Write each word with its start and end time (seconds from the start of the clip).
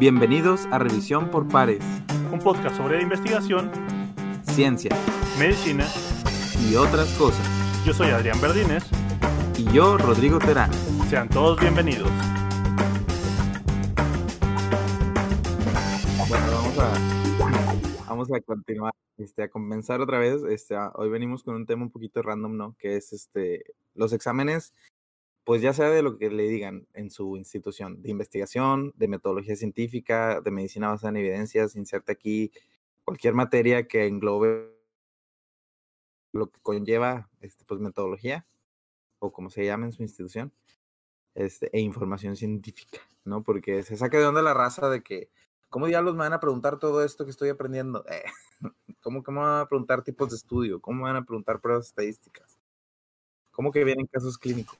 Bienvenidos 0.00 0.64
a 0.70 0.78
Revisión 0.78 1.30
por 1.30 1.46
Pares, 1.46 1.84
un 2.32 2.38
podcast 2.38 2.74
sobre 2.74 3.02
investigación, 3.02 3.70
ciencia 4.44 4.96
medicina 5.38 5.86
y 6.66 6.74
otras 6.74 7.12
cosas. 7.18 7.46
Yo 7.84 7.92
soy 7.92 8.08
Adrián 8.08 8.40
Verdines. 8.40 8.82
Y 9.58 9.70
yo, 9.74 9.98
Rodrigo 9.98 10.38
Terán. 10.38 10.72
Sean 11.10 11.28
todos 11.28 11.60
bienvenidos. 11.60 12.10
Bueno, 16.26 16.46
vamos 16.50 16.78
a, 16.78 18.06
vamos 18.08 18.32
a 18.32 18.40
continuar, 18.40 18.94
este, 19.18 19.42
a 19.42 19.50
comenzar 19.50 20.00
otra 20.00 20.18
vez. 20.18 20.42
Este, 20.44 20.78
hoy 20.94 21.10
venimos 21.10 21.42
con 21.42 21.56
un 21.56 21.66
tema 21.66 21.82
un 21.82 21.90
poquito 21.90 22.22
random, 22.22 22.56
¿no? 22.56 22.74
Que 22.78 22.96
es 22.96 23.12
este, 23.12 23.64
los 23.94 24.14
exámenes 24.14 24.72
pues 25.44 25.62
ya 25.62 25.72
sea 25.72 25.90
de 25.90 26.02
lo 26.02 26.18
que 26.18 26.30
le 26.30 26.44
digan 26.48 26.86
en 26.92 27.10
su 27.10 27.36
institución, 27.36 28.02
de 28.02 28.10
investigación, 28.10 28.92
de 28.96 29.08
metodología 29.08 29.56
científica, 29.56 30.40
de 30.40 30.50
medicina 30.50 30.88
basada 30.88 31.10
en 31.10 31.16
evidencias, 31.18 31.76
inserte 31.76 32.12
aquí 32.12 32.52
cualquier 33.04 33.34
materia 33.34 33.88
que 33.88 34.06
englobe 34.06 34.70
lo 36.32 36.50
que 36.50 36.60
conlleva 36.60 37.28
este, 37.40 37.64
pues, 37.64 37.80
metodología, 37.80 38.46
o 39.18 39.32
como 39.32 39.50
se 39.50 39.64
llama 39.64 39.86
en 39.86 39.92
su 39.92 40.02
institución, 40.02 40.52
este, 41.34 41.70
e 41.76 41.80
información 41.80 42.36
científica, 42.36 43.00
¿no? 43.24 43.42
Porque 43.42 43.82
se 43.82 43.96
saca 43.96 44.18
de 44.18 44.26
onda 44.26 44.42
la 44.42 44.54
raza 44.54 44.88
de 44.90 45.02
que, 45.02 45.30
¿cómo 45.68 45.86
diablos 45.86 46.14
me 46.14 46.20
van 46.20 46.32
a 46.32 46.40
preguntar 46.40 46.78
todo 46.78 47.04
esto 47.04 47.24
que 47.24 47.30
estoy 47.30 47.48
aprendiendo? 47.50 48.04
Eh, 48.08 48.24
¿Cómo 49.02 49.22
me 49.26 49.38
van 49.40 49.62
a 49.62 49.68
preguntar 49.68 50.04
tipos 50.04 50.30
de 50.30 50.36
estudio? 50.36 50.80
¿Cómo 50.80 51.04
van 51.04 51.16
a 51.16 51.24
preguntar 51.24 51.60
pruebas 51.60 51.86
estadísticas? 51.86 52.58
¿Cómo 53.50 53.72
que 53.72 53.84
vienen 53.84 54.06
casos 54.06 54.38
clínicos? 54.38 54.78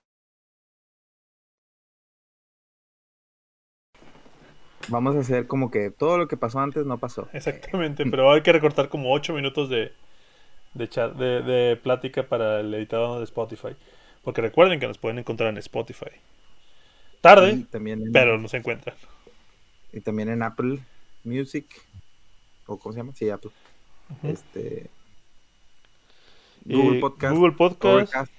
Vamos 4.89 5.17
a 5.17 5.21
hacer 5.21 5.47
como 5.47 5.71
que 5.71 5.91
todo 5.91 6.19
lo 6.19 6.29
que 6.29 6.37
pasó 6.37 6.61
antes 6.61 6.87
no 6.87 6.99
pasó. 6.99 7.29
Exactamente, 7.33 8.05
pero 8.07 8.33
hay 8.33 8.43
que 8.43 8.53
recortar 8.53 8.89
como 8.89 9.13
8 9.13 9.35
minutos 9.35 9.69
de, 9.69 9.93
de, 10.75 10.89
chat, 10.89 11.15
de, 11.15 11.43
de 11.43 11.77
plática 11.77 12.29
para 12.29 12.61
el 12.61 12.73
editado 12.75 13.19
de 13.19 13.25
Spotify. 13.25 13.77
Porque 14.23 14.41
recuerden 14.41 14.81
que 14.81 14.87
nos 14.87 14.99
pueden 14.99 15.19
encontrar 15.19 15.51
en 15.51 15.59
Spotify. 15.59 16.11
Tarde, 17.21 17.67
también 17.71 18.13
pero 18.13 18.39
no 18.39 18.49
se 18.49 18.59
encuentran. 18.59 18.97
Y 19.93 20.01
también 20.01 20.29
en 20.31 20.43
Apple 20.43 20.79
Music. 21.25 21.67
¿O 22.67 22.79
cómo 22.79 22.93
se 22.93 23.01
llama? 23.01 23.13
Sí, 23.15 23.29
Apple. 23.29 23.51
Este. 24.23 24.89
Google 26.65 27.01
Podcast. 27.01 27.37
Google 27.37 27.53
Podcast. 27.53 28.33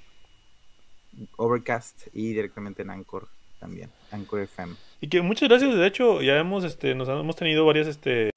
Overcast 1.35 2.07
y 2.13 2.33
directamente 2.33 2.81
en 2.81 2.89
Anchor 2.89 3.27
también. 3.59 3.91
Anchor 4.11 4.41
FM. 4.41 4.75
Y 5.02 5.07
que 5.07 5.21
muchas 5.21 5.49
gracias, 5.49 5.75
de 5.75 5.88
hecho, 5.88 6.21
ya 6.21 6.38
hemos, 6.38 6.63
este, 6.63 6.95
nos 6.95 7.09
hemos 7.09 7.35
tenido 7.35 7.66
varias, 7.66 7.88
este, 7.88 8.30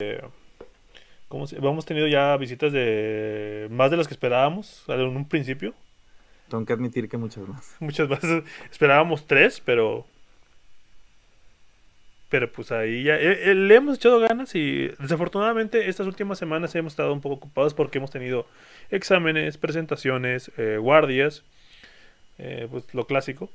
¿cómo 1.28 1.46
se, 1.46 1.56
hemos 1.56 1.84
tenido 1.84 2.06
ya 2.06 2.36
visitas 2.38 2.72
de 2.72 3.68
más 3.70 3.90
de 3.90 3.98
las 3.98 4.08
que 4.08 4.14
esperábamos 4.14 4.82
en 4.88 5.00
un 5.00 5.28
principio. 5.28 5.74
Tengo 6.48 6.64
que 6.64 6.72
admitir 6.72 7.08
que 7.08 7.18
muchas 7.18 7.46
más. 7.46 7.76
Muchas 7.80 8.08
más. 8.08 8.20
Esperábamos 8.70 9.26
tres, 9.26 9.60
pero 9.64 10.06
pero 12.34 12.50
pues 12.50 12.72
ahí 12.72 13.04
ya 13.04 13.14
eh, 13.14 13.50
eh, 13.50 13.54
le 13.54 13.76
hemos 13.76 13.96
echado 13.96 14.18
ganas 14.18 14.56
y 14.56 14.88
desafortunadamente 14.98 15.88
estas 15.88 16.08
últimas 16.08 16.36
semanas 16.36 16.74
hemos 16.74 16.94
estado 16.94 17.12
un 17.12 17.20
poco 17.20 17.36
ocupados 17.36 17.74
porque 17.74 17.98
hemos 17.98 18.10
tenido 18.10 18.44
exámenes, 18.90 19.56
presentaciones, 19.56 20.50
eh, 20.56 20.78
guardias, 20.80 21.44
pues 22.36 22.92
lo 22.92 23.06
clásico. 23.06 23.50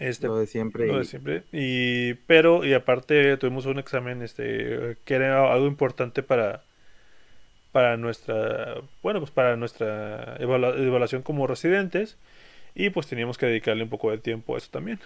Este, 0.00 0.26
lo 0.26 0.38
de 0.38 0.46
siempre. 0.46 0.86
Lo 0.86 0.98
de 0.98 1.04
siempre. 1.04 1.42
Y, 1.52 2.14
pero, 2.26 2.64
y 2.64 2.74
aparte 2.74 3.36
tuvimos 3.36 3.66
un 3.66 3.78
examen 3.78 4.22
este, 4.22 4.96
que 5.04 5.14
era 5.14 5.52
algo 5.52 5.66
importante 5.66 6.22
para, 6.22 6.62
para 7.72 7.96
nuestra, 7.96 8.76
bueno, 9.02 9.20
pues 9.20 9.30
para 9.30 9.56
nuestra 9.56 10.36
evaluación 10.38 11.22
como 11.22 11.46
residentes. 11.46 12.16
Y 12.74 12.90
pues 12.90 13.06
teníamos 13.06 13.38
que 13.38 13.46
dedicarle 13.46 13.84
un 13.84 13.88
poco 13.88 14.10
de 14.10 14.18
tiempo 14.18 14.54
a 14.54 14.58
eso 14.58 14.68
también. 14.70 15.00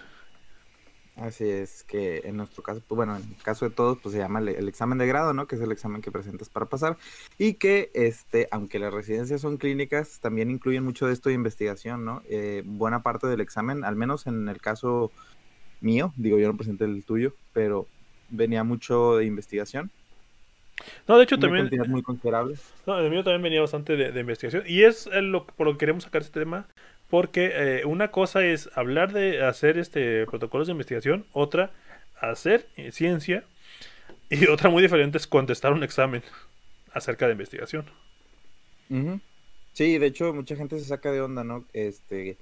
Así 1.17 1.47
es 1.47 1.83
que 1.83 2.21
en 2.23 2.37
nuestro 2.37 2.63
caso, 2.63 2.81
pues 2.87 2.95
bueno, 2.95 3.17
en 3.17 3.23
el 3.23 3.43
caso 3.43 3.67
de 3.67 3.75
todos, 3.75 3.97
pues 4.01 4.13
se 4.13 4.19
llama 4.19 4.39
el, 4.39 4.67
examen 4.67 4.97
de 4.97 5.07
grado, 5.07 5.33
¿no? 5.33 5.45
Que 5.45 5.55
es 5.55 5.61
el 5.61 5.71
examen 5.71 6.01
que 6.01 6.11
presentas 6.11 6.49
para 6.49 6.67
pasar. 6.67 6.97
Y 7.37 7.55
que, 7.55 7.91
este, 7.93 8.47
aunque 8.51 8.79
las 8.79 8.93
residencias 8.93 9.41
son 9.41 9.57
clínicas, 9.57 10.19
también 10.21 10.49
incluyen 10.49 10.83
mucho 10.83 11.07
de 11.07 11.13
esto 11.13 11.29
de 11.29 11.35
investigación, 11.35 12.05
¿no? 12.05 12.23
Eh, 12.29 12.63
buena 12.65 13.03
parte 13.03 13.27
del 13.27 13.41
examen, 13.41 13.83
al 13.83 13.95
menos 13.95 14.25
en 14.25 14.47
el 14.47 14.61
caso 14.61 15.11
mío, 15.81 16.13
digo, 16.15 16.39
yo 16.39 16.47
no 16.47 16.57
presenté 16.57 16.85
el 16.85 17.03
tuyo, 17.03 17.33
pero 17.53 17.87
venía 18.29 18.63
mucho 18.63 19.17
de 19.17 19.25
investigación. 19.25 19.91
No, 21.07 21.17
de 21.17 21.25
hecho 21.25 21.37
también. 21.37 21.69
muy 21.89 22.01
considerable. 22.01 22.55
No, 22.87 22.99
el 22.99 23.09
mío 23.11 23.23
también 23.23 23.41
venía 23.41 23.61
bastante 23.61 23.95
de, 23.95 24.19
investigación. 24.19 24.63
Y 24.65 24.83
es 24.83 25.07
lo, 25.11 25.45
por 25.45 25.67
lo 25.67 25.73
que 25.73 25.79
queremos 25.79 26.03
sacar 26.03 26.21
este 26.21 26.39
tema, 26.39 26.67
porque 27.11 27.51
eh, 27.53 27.85
una 27.85 28.09
cosa 28.09 28.43
es 28.43 28.69
hablar 28.73 29.11
de 29.11 29.43
hacer 29.43 29.77
este 29.77 30.25
protocolos 30.25 30.67
de 30.67 30.71
investigación, 30.71 31.25
otra 31.33 31.71
hacer 32.19 32.67
ciencia 32.91 33.43
y 34.29 34.47
otra 34.47 34.69
muy 34.69 34.81
diferente 34.81 35.17
es 35.17 35.27
contestar 35.27 35.73
un 35.73 35.83
examen 35.83 36.23
acerca 36.93 37.27
de 37.27 37.33
investigación. 37.33 37.85
Sí, 39.73 39.97
de 39.97 40.05
hecho 40.05 40.33
mucha 40.33 40.55
gente 40.55 40.79
se 40.79 40.85
saca 40.85 41.11
de 41.11 41.21
onda, 41.21 41.43
¿no? 41.43 41.65
Este, 41.73 42.37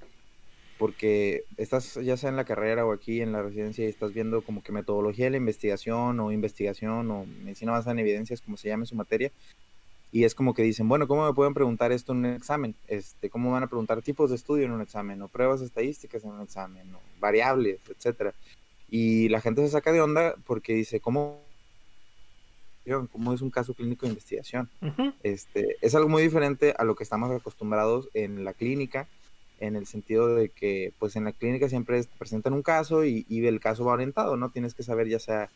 porque 0.77 1.43
estás 1.57 1.95
ya 1.95 2.15
sea 2.15 2.29
en 2.29 2.35
la 2.35 2.45
carrera 2.45 2.85
o 2.85 2.93
aquí 2.93 3.21
en 3.21 3.31
la 3.31 3.41
residencia 3.41 3.85
y 3.85 3.89
estás 3.89 4.13
viendo 4.13 4.41
como 4.41 4.63
que 4.63 4.71
metodología 4.71 5.25
de 5.25 5.31
la 5.31 5.37
investigación 5.37 6.19
o 6.19 6.31
investigación 6.31 7.09
o 7.11 7.25
medicina 7.25 7.71
basada 7.71 7.93
en 7.93 7.99
evidencias, 7.99 8.41
como 8.41 8.55
se 8.55 8.69
llame 8.69 8.85
su 8.85 8.95
materia, 8.95 9.31
y 10.11 10.23
es 10.23 10.33
como 10.33 10.53
que 10.53 10.63
dicen, 10.63 10.89
bueno, 10.89 11.07
¿cómo 11.07 11.25
me 11.25 11.33
pueden 11.33 11.53
preguntar 11.53 11.91
esto 11.91 12.13
en 12.13 12.19
un 12.19 12.25
examen? 12.27 12.75
Este, 12.87 13.29
¿Cómo 13.29 13.51
van 13.51 13.63
a 13.63 13.67
preguntar 13.67 14.01
tipos 14.01 14.31
de 14.31 14.37
estudio 14.37 14.65
en 14.65 14.71
un 14.71 14.81
examen? 14.81 15.21
¿O 15.21 15.27
pruebas 15.27 15.61
estadísticas 15.61 16.23
en 16.23 16.31
un 16.31 16.41
examen? 16.41 16.93
¿O 16.95 16.99
variables, 17.19 17.79
etcétera? 17.87 18.33
Y 18.89 19.29
la 19.29 19.39
gente 19.39 19.61
se 19.61 19.69
saca 19.69 19.91
de 19.91 20.01
onda 20.01 20.33
porque 20.47 20.73
dice, 20.73 20.99
¿cómo, 20.99 21.43
cómo 23.11 23.33
es 23.33 23.41
un 23.41 23.51
caso 23.51 23.75
clínico 23.75 24.07
de 24.07 24.13
investigación? 24.13 24.67
este, 25.21 25.75
es 25.81 25.93
algo 25.93 26.09
muy 26.09 26.23
diferente 26.23 26.73
a 26.75 26.85
lo 26.85 26.95
que 26.95 27.03
estamos 27.03 27.29
acostumbrados 27.29 28.09
en 28.15 28.43
la 28.43 28.53
clínica, 28.53 29.07
en 29.59 29.75
el 29.75 29.85
sentido 29.85 30.33
de 30.33 30.49
que, 30.49 30.91
pues 30.97 31.17
en 31.17 31.25
la 31.25 31.33
clínica 31.33 31.69
siempre 31.69 32.03
presentan 32.17 32.53
un 32.53 32.63
caso 32.63 33.05
y, 33.05 33.27
y 33.29 33.45
el 33.45 33.59
caso 33.59 33.85
va 33.85 33.93
orientado, 33.93 34.37
¿no? 34.37 34.49
Tienes 34.49 34.73
que 34.73 34.81
saber 34.81 35.07
ya 35.07 35.19
sea 35.19 35.51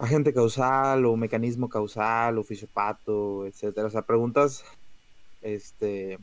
agente 0.00 0.32
causal 0.32 1.04
o 1.04 1.16
mecanismo 1.16 1.68
causal 1.68 2.38
o 2.38 2.44
fisiopato, 2.44 3.46
etcétera. 3.46 3.86
O 3.86 3.90
sea, 3.90 4.02
preguntas 4.02 4.64
este, 5.42 6.18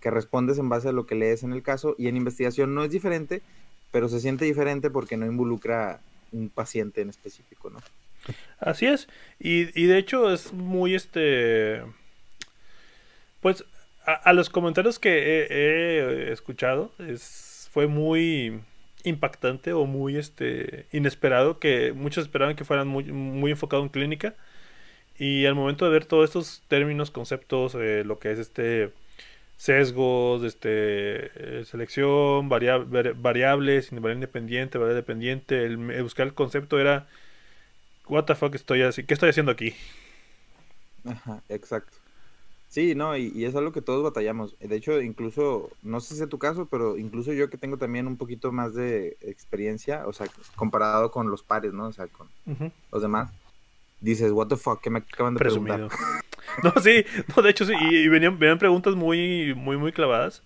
que 0.00 0.10
respondes 0.10 0.58
en 0.58 0.68
base 0.68 0.88
a 0.88 0.92
lo 0.92 1.06
que 1.06 1.14
lees 1.14 1.42
en 1.42 1.52
el 1.52 1.62
caso 1.62 1.94
y 1.98 2.08
en 2.08 2.16
investigación 2.16 2.74
no 2.74 2.82
es 2.82 2.90
diferente, 2.90 3.42
pero 3.92 4.08
se 4.08 4.20
siente 4.20 4.46
diferente 4.46 4.90
porque 4.90 5.16
no 5.16 5.26
involucra 5.26 6.00
un 6.32 6.48
paciente 6.48 7.02
en 7.02 7.10
específico, 7.10 7.70
¿no? 7.70 7.80
Así 8.58 8.86
es. 8.86 9.08
Y, 9.38 9.64
de 9.64 9.98
hecho 9.98 10.32
es 10.32 10.52
muy 10.52 10.94
este... 10.94 11.82
Pues 13.40 13.64
a, 14.04 14.32
los 14.32 14.50
comentarios 14.50 14.98
que 14.98 15.46
he, 15.50 16.32
escuchado 16.32 16.92
es, 16.98 17.68
fue 17.72 17.86
muy 17.86 18.60
impactante 19.04 19.72
o 19.72 19.86
muy 19.86 20.16
este 20.16 20.86
inesperado 20.92 21.58
que 21.58 21.92
muchos 21.92 22.24
esperaban 22.24 22.56
que 22.56 22.64
fueran 22.64 22.88
muy, 22.88 23.04
muy 23.04 23.50
enfocado 23.52 23.82
en 23.82 23.88
clínica. 23.90 24.34
Y 25.18 25.46
al 25.46 25.54
momento 25.54 25.84
de 25.84 25.92
ver 25.92 26.06
todos 26.06 26.24
estos 26.26 26.62
términos 26.68 27.10
conceptos 27.10 27.74
eh, 27.76 28.04
lo 28.04 28.18
que 28.18 28.32
es 28.32 28.38
este 28.38 28.92
sesgos 29.56 30.42
este 30.44 31.30
eh, 31.60 31.64
selección 31.66 32.48
variables 32.48 33.16
variable 33.22 33.76
independiente 34.14 34.78
variable 34.78 34.94
dependiente 34.96 35.64
el, 35.66 35.78
buscar 36.02 36.26
el 36.26 36.34
concepto 36.34 36.80
era 36.80 37.08
what 38.08 38.24
the 38.26 38.34
fuck 38.34 38.54
estoy 38.54 38.82
así 38.82 39.04
qué 39.04 39.14
estoy 39.14 39.30
haciendo 39.30 39.52
aquí 39.52 39.74
Ajá, 41.04 41.42
exacto 41.48 41.99
Sí, 42.70 42.94
no, 42.94 43.16
y, 43.16 43.44
es 43.44 43.56
algo 43.56 43.72
que 43.72 43.82
todos 43.82 44.04
batallamos. 44.04 44.56
De 44.60 44.76
hecho, 44.76 45.00
incluso, 45.00 45.70
no 45.82 45.98
sé 45.98 46.14
si 46.14 46.22
es 46.22 46.28
tu 46.28 46.38
caso, 46.38 46.66
pero 46.70 46.96
incluso 46.96 47.32
yo 47.32 47.50
que 47.50 47.58
tengo 47.58 47.78
también 47.78 48.06
un 48.06 48.16
poquito 48.16 48.52
más 48.52 48.74
de 48.74 49.16
experiencia, 49.22 50.06
o 50.06 50.12
sea, 50.12 50.28
comparado 50.54 51.10
con 51.10 51.32
los 51.32 51.42
pares, 51.42 51.72
¿no? 51.72 51.88
O 51.88 51.92
sea, 51.92 52.06
con 52.06 52.28
los 52.92 53.02
demás, 53.02 53.32
dices, 54.00 54.30
what 54.30 54.46
the 54.46 54.56
fuck, 54.56 54.80
¿qué 54.80 54.88
me 54.88 55.00
acaban 55.00 55.34
de 55.34 55.40
preguntar? 55.40 55.80
no, 56.62 56.72
sí, 56.80 57.04
no, 57.34 57.42
de 57.42 57.50
hecho 57.50 57.64
sí, 57.64 57.74
y, 57.76 58.06
venían, 58.06 58.38
venían, 58.38 58.60
preguntas 58.60 58.94
muy, 58.94 59.52
muy, 59.56 59.76
muy 59.76 59.90
clavadas. 59.90 60.44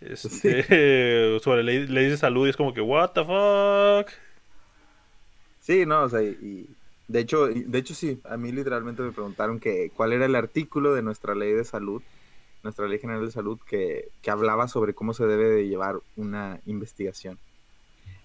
Este, 0.00 1.38
sobre 1.40 1.62
ley, 1.62 1.86
leyes 1.86 2.10
de 2.10 2.16
salud 2.16 2.48
y 2.48 2.50
es 2.50 2.56
como 2.56 2.74
que, 2.74 2.80
what 2.80 3.10
the 3.10 3.24
fuck. 3.24 4.12
Sí, 5.60 5.86
no, 5.86 6.02
o 6.02 6.08
sea, 6.08 6.20
y 6.20 6.68
de 7.10 7.20
hecho, 7.20 7.48
de 7.48 7.78
hecho 7.78 7.92
sí, 7.92 8.20
a 8.24 8.36
mí 8.36 8.52
literalmente 8.52 9.02
me 9.02 9.10
preguntaron 9.10 9.58
que 9.58 9.90
cuál 9.96 10.12
era 10.12 10.26
el 10.26 10.36
artículo 10.36 10.94
de 10.94 11.02
nuestra 11.02 11.34
ley 11.34 11.52
de 11.52 11.64
salud, 11.64 12.02
nuestra 12.62 12.86
ley 12.86 13.00
general 13.00 13.26
de 13.26 13.32
salud, 13.32 13.58
que, 13.66 14.10
hablaba 14.28 14.68
sobre 14.68 14.94
cómo 14.94 15.12
se 15.12 15.26
debe 15.26 15.50
de 15.50 15.66
llevar 15.66 15.96
una 16.14 16.60
investigación. 16.66 17.36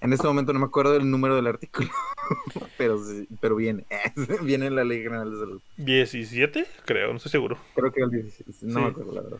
En 0.01 0.13
este 0.13 0.27
momento 0.27 0.53
no 0.53 0.59
me 0.59 0.67
acuerdo 0.67 0.93
del 0.93 1.09
número 1.09 1.35
del 1.35 1.47
artículo, 1.47 1.89
pero, 2.77 3.01
pero 3.41 3.55
viene, 3.55 3.87
viene 4.43 4.67
en 4.67 4.75
la 4.75 4.83
Ley 4.83 5.01
General 5.01 5.31
de 5.31 5.39
Salud. 5.39 5.61
17, 5.77 6.67
creo, 6.85 7.09
no 7.09 7.17
estoy 7.17 7.31
seguro. 7.31 7.57
Creo 7.73 7.91
que 7.91 8.01
el 8.01 8.11
17, 8.11 8.67
no 8.67 8.81
me 8.81 8.87
acuerdo 8.87 9.13
la 9.13 9.21
verdad. 9.21 9.39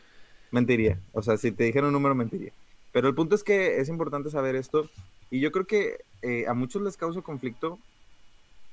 Mentiría, 0.50 1.00
o 1.12 1.22
sea, 1.22 1.38
si 1.38 1.52
te 1.52 1.66
dijera 1.66 1.86
un 1.86 1.94
número, 1.94 2.16
mentiría. 2.16 2.52
Pero 2.92 3.08
el 3.10 3.14
punto 3.14 3.36
es 3.36 3.44
que 3.44 3.78
es 3.80 3.90
importante 3.90 4.32
saber 4.32 4.56
esto 4.56 4.90
y 5.30 5.40
yo 5.40 5.52
creo 5.52 5.68
que 5.68 5.98
eh, 6.24 6.46
a 6.48 6.56
muchos 6.56 6.82
les 6.82 6.98
causa 6.98 7.22
conflicto, 7.22 7.78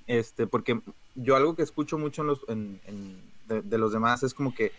este, 0.06 0.46
porque 0.46 0.80
yo 1.14 1.36
algo 1.36 1.54
que 1.54 1.62
escucho 1.62 1.98
mucho 1.98 2.22
en 2.22 2.28
los, 2.28 2.40
en, 2.48 2.80
de, 3.46 3.78
los 3.78 3.92
demás 3.92 4.22
es 4.22 4.34
como 4.34 4.54
que, 4.54 4.72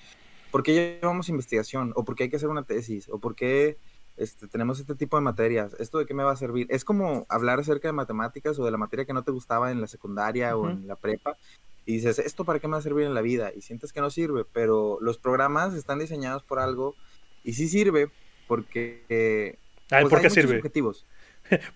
¿por 0.51 0.63
qué 0.63 0.99
llevamos 1.01 1.29
investigación? 1.29 1.93
¿O 1.95 2.03
por 2.03 2.15
qué 2.15 2.23
hay 2.23 2.29
que 2.29 2.37
hacer 2.37 2.49
una 2.49 2.63
tesis? 2.63 3.07
¿O 3.09 3.19
por 3.19 3.35
qué 3.35 3.77
este, 4.17 4.47
tenemos 4.47 4.79
este 4.79 4.95
tipo 4.95 5.17
de 5.17 5.21
materias? 5.21 5.75
¿Esto 5.79 5.99
de 5.99 6.05
qué 6.05 6.13
me 6.13 6.23
va 6.23 6.31
a 6.31 6.37
servir? 6.37 6.67
Es 6.69 6.85
como 6.85 7.25
hablar 7.29 7.59
acerca 7.59 7.87
de 7.87 7.93
matemáticas 7.93 8.57
o 8.59 8.65
de 8.65 8.71
la 8.71 8.77
materia 8.77 9.05
que 9.05 9.13
no 9.13 9.23
te 9.23 9.31
gustaba 9.31 9.71
en 9.71 9.81
la 9.81 9.87
secundaria 9.87 10.55
o 10.55 10.69
en 10.69 10.87
la 10.87 10.95
prepa. 10.95 11.37
Y 11.85 11.95
dices, 11.95 12.19
¿esto 12.19 12.45
para 12.45 12.59
qué 12.59 12.67
me 12.67 12.73
va 12.73 12.79
a 12.79 12.83
servir 12.83 13.05
en 13.05 13.13
la 13.13 13.21
vida? 13.21 13.51
Y 13.53 13.61
sientes 13.61 13.91
que 13.91 13.99
no 13.99 14.09
sirve, 14.09 14.45
pero 14.45 14.99
los 15.01 15.17
programas 15.17 15.73
están 15.73 15.99
diseñados 15.99 16.43
por 16.43 16.59
algo 16.59 16.95
y 17.43 17.53
sí 17.53 17.67
sirve 17.67 18.09
porque... 18.47 19.57
Ay, 19.89 20.05
¿por 20.09 20.21
qué 20.21 20.29
sirve? 20.29 20.57
Objetivos. 20.57 21.05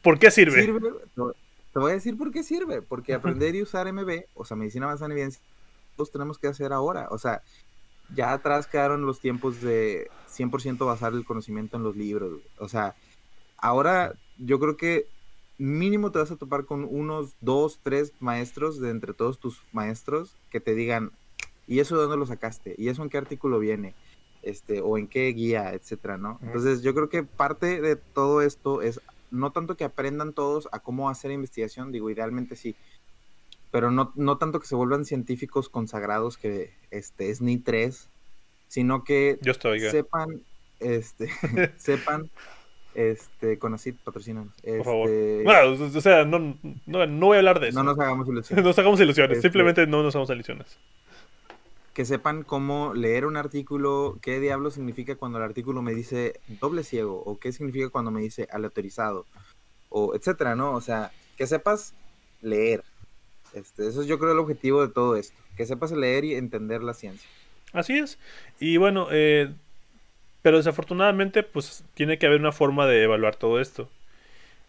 ¿Por 0.01 0.17
qué 0.17 0.31
sirve? 0.31 0.73
Te 1.77 1.81
voy 1.81 1.91
a 1.91 1.93
decir 1.93 2.17
por 2.17 2.31
qué 2.31 2.41
sirve. 2.41 2.81
Porque 2.81 3.13
aprender 3.13 3.53
y 3.53 3.61
usar 3.61 3.93
MB, 3.93 4.23
o 4.33 4.45
sea, 4.45 4.57
medicina 4.57 4.87
avanzada 4.87 5.05
en 5.05 5.11
evidencia, 5.11 5.43
los 5.95 6.11
tenemos 6.11 6.39
que 6.39 6.47
hacer 6.47 6.73
ahora. 6.73 7.07
O 7.11 7.19
sea, 7.19 7.43
ya 8.15 8.33
atrás 8.33 8.65
quedaron 8.65 9.05
los 9.05 9.19
tiempos 9.19 9.61
de 9.61 10.09
100% 10.27 10.83
basar 10.83 11.13
el 11.13 11.23
conocimiento 11.23 11.77
en 11.77 11.83
los 11.83 11.95
libros. 11.95 12.39
O 12.57 12.67
sea, 12.67 12.95
ahora 13.59 14.15
yo 14.39 14.59
creo 14.59 14.75
que 14.75 15.05
mínimo 15.59 16.11
te 16.11 16.17
vas 16.17 16.31
a 16.31 16.35
topar 16.35 16.65
con 16.65 16.83
unos 16.83 17.35
dos, 17.41 17.79
tres 17.83 18.11
maestros 18.19 18.81
de 18.81 18.89
entre 18.89 19.13
todos 19.13 19.37
tus 19.37 19.61
maestros 19.71 20.35
que 20.49 20.59
te 20.59 20.73
digan, 20.73 21.11
¿y 21.67 21.77
eso 21.77 21.95
de 21.95 22.01
dónde 22.01 22.17
lo 22.17 22.25
sacaste? 22.25 22.73
¿Y 22.79 22.87
eso 22.87 23.03
en 23.03 23.09
qué 23.09 23.19
artículo 23.19 23.59
viene? 23.59 23.93
Este, 24.41 24.81
o 24.81 24.97
en 24.97 25.05
qué 25.05 25.27
guía, 25.27 25.73
etcétera, 25.73 26.17
¿no? 26.17 26.39
Entonces 26.41 26.81
yo 26.81 26.95
creo 26.95 27.09
que 27.09 27.21
parte 27.21 27.81
de 27.81 27.97
todo 27.97 28.41
esto 28.41 28.81
es 28.81 28.99
no 29.31 29.51
tanto 29.51 29.77
que 29.77 29.83
aprendan 29.83 30.33
todos 30.33 30.67
a 30.71 30.79
cómo 30.79 31.09
hacer 31.09 31.31
investigación, 31.31 31.91
digo, 31.91 32.09
idealmente 32.09 32.55
sí, 32.55 32.75
pero 33.71 33.91
no, 33.91 34.13
no 34.15 34.37
tanto 34.37 34.59
que 34.59 34.67
se 34.67 34.75
vuelvan 34.75 35.05
científicos 35.05 35.69
consagrados 35.69 36.37
que 36.37 36.73
este 36.91 37.29
es 37.29 37.41
ni 37.41 37.57
tres, 37.57 38.09
sino 38.67 39.03
que 39.03 39.37
Yo 39.41 39.51
estoy, 39.51 39.79
sepan, 39.79 40.41
este, 40.79 41.29
sepan, 41.77 42.29
este, 42.95 43.59
Conacit, 43.59 43.97
patrocinan. 43.97 44.51
Por 44.63 44.83
favor. 44.83 45.09
Este 45.09 45.43
bueno, 45.43 45.85
o 45.97 46.01
sea, 46.01 46.25
no, 46.25 46.57
no, 46.85 47.25
voy 47.27 47.35
a 47.35 47.39
hablar 47.39 47.59
de 47.59 47.69
eso. 47.69 47.77
No 47.77 47.83
nos 47.83 47.99
hagamos 47.99 48.27
ilusiones. 48.27 48.63
no 48.63 48.69
nos 48.69 48.79
hagamos 48.79 48.99
ilusiones, 48.99 49.37
este 49.37 49.47
simplemente 49.47 49.85
no 49.85 50.01
nos 50.03 50.15
hagamos 50.15 50.29
ilusiones. 50.29 50.79
Que 51.97 52.05
sepan 52.05 52.43
cómo 52.43 52.93
leer 52.93 53.25
un 53.25 53.37
artículo, 53.37 54.19
qué 54.21 54.39
diablo 54.39 54.69
significa 54.69 55.15
cuando 55.15 55.39
el 55.39 55.43
artículo 55.43 55.81
me 55.81 55.95
dice 55.95 56.39
doble 56.61 56.83
ciego, 56.83 57.23
o 57.25 57.39
qué 57.39 57.51
significa 57.51 57.89
cuando 57.89 58.11
me 58.11 58.21
dice 58.21 58.47
aleatorizado, 58.51 59.25
o 59.89 60.13
etcétera, 60.13 60.55
¿no? 60.55 60.73
O 60.73 60.81
sea, 60.81 61.11
que 61.37 61.47
sepas 61.47 61.95
leer, 62.43 62.83
este, 63.53 63.87
eso 63.87 64.01
es 64.01 64.07
yo 64.07 64.19
creo 64.19 64.33
el 64.33 64.37
objetivo 64.37 64.85
de 64.85 64.93
todo 64.93 65.15
esto, 65.15 65.41
que 65.55 65.65
sepas 65.65 65.91
leer 65.91 66.23
y 66.23 66.35
entender 66.35 66.83
la 66.83 66.93
ciencia. 66.93 67.27
Así 67.73 67.97
es. 67.97 68.19
Y 68.59 68.77
bueno, 68.77 69.07
eh, 69.09 69.51
pero 70.43 70.57
desafortunadamente 70.57 71.41
pues 71.41 71.83
tiene 71.95 72.19
que 72.19 72.27
haber 72.27 72.39
una 72.39 72.51
forma 72.51 72.85
de 72.85 73.05
evaluar 73.05 73.37
todo 73.37 73.59
esto. 73.59 73.89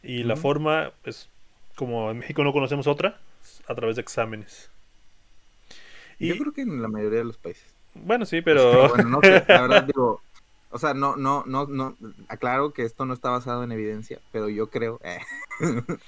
Y 0.03 0.23
la 0.23 0.37
forma, 0.37 0.93
pues, 1.03 1.29
como 1.75 2.11
en 2.11 2.21
México 2.21 2.43
no 2.43 2.55
conocemos 2.55 2.87
otra, 2.87 3.21
a 3.67 3.75
través 3.75 3.97
de 3.97 4.03
exámenes. 4.03 4.71
Y... 6.19 6.29
Yo 6.29 6.37
creo 6.39 6.53
que 6.53 6.63
en 6.63 6.83
la 6.83 6.89
mayoría 6.89 7.19
de 7.19 7.25
los 7.25 7.37
países. 7.37 7.65
Bueno, 7.95 8.27
sí, 8.27 8.43
pero... 8.43 8.89
bueno, 8.89 9.09
no 9.09 9.21
la 9.23 9.63
verdad 9.63 9.85
digo, 9.87 10.21
o 10.71 10.79
sea, 10.79 10.95
no, 10.95 11.17
no, 11.17 11.45
no, 11.47 11.67
no, 11.67 11.97
aclaro 12.29 12.73
que 12.73 12.83
esto 12.83 13.07
no 13.07 13.15
está 13.15 13.31
basado 13.31 13.65
en 13.65 13.73
evidencia, 13.73 14.21
pero 14.33 14.49
yo 14.49 14.69
creo... 14.69 15.01
Eh, 15.03 15.19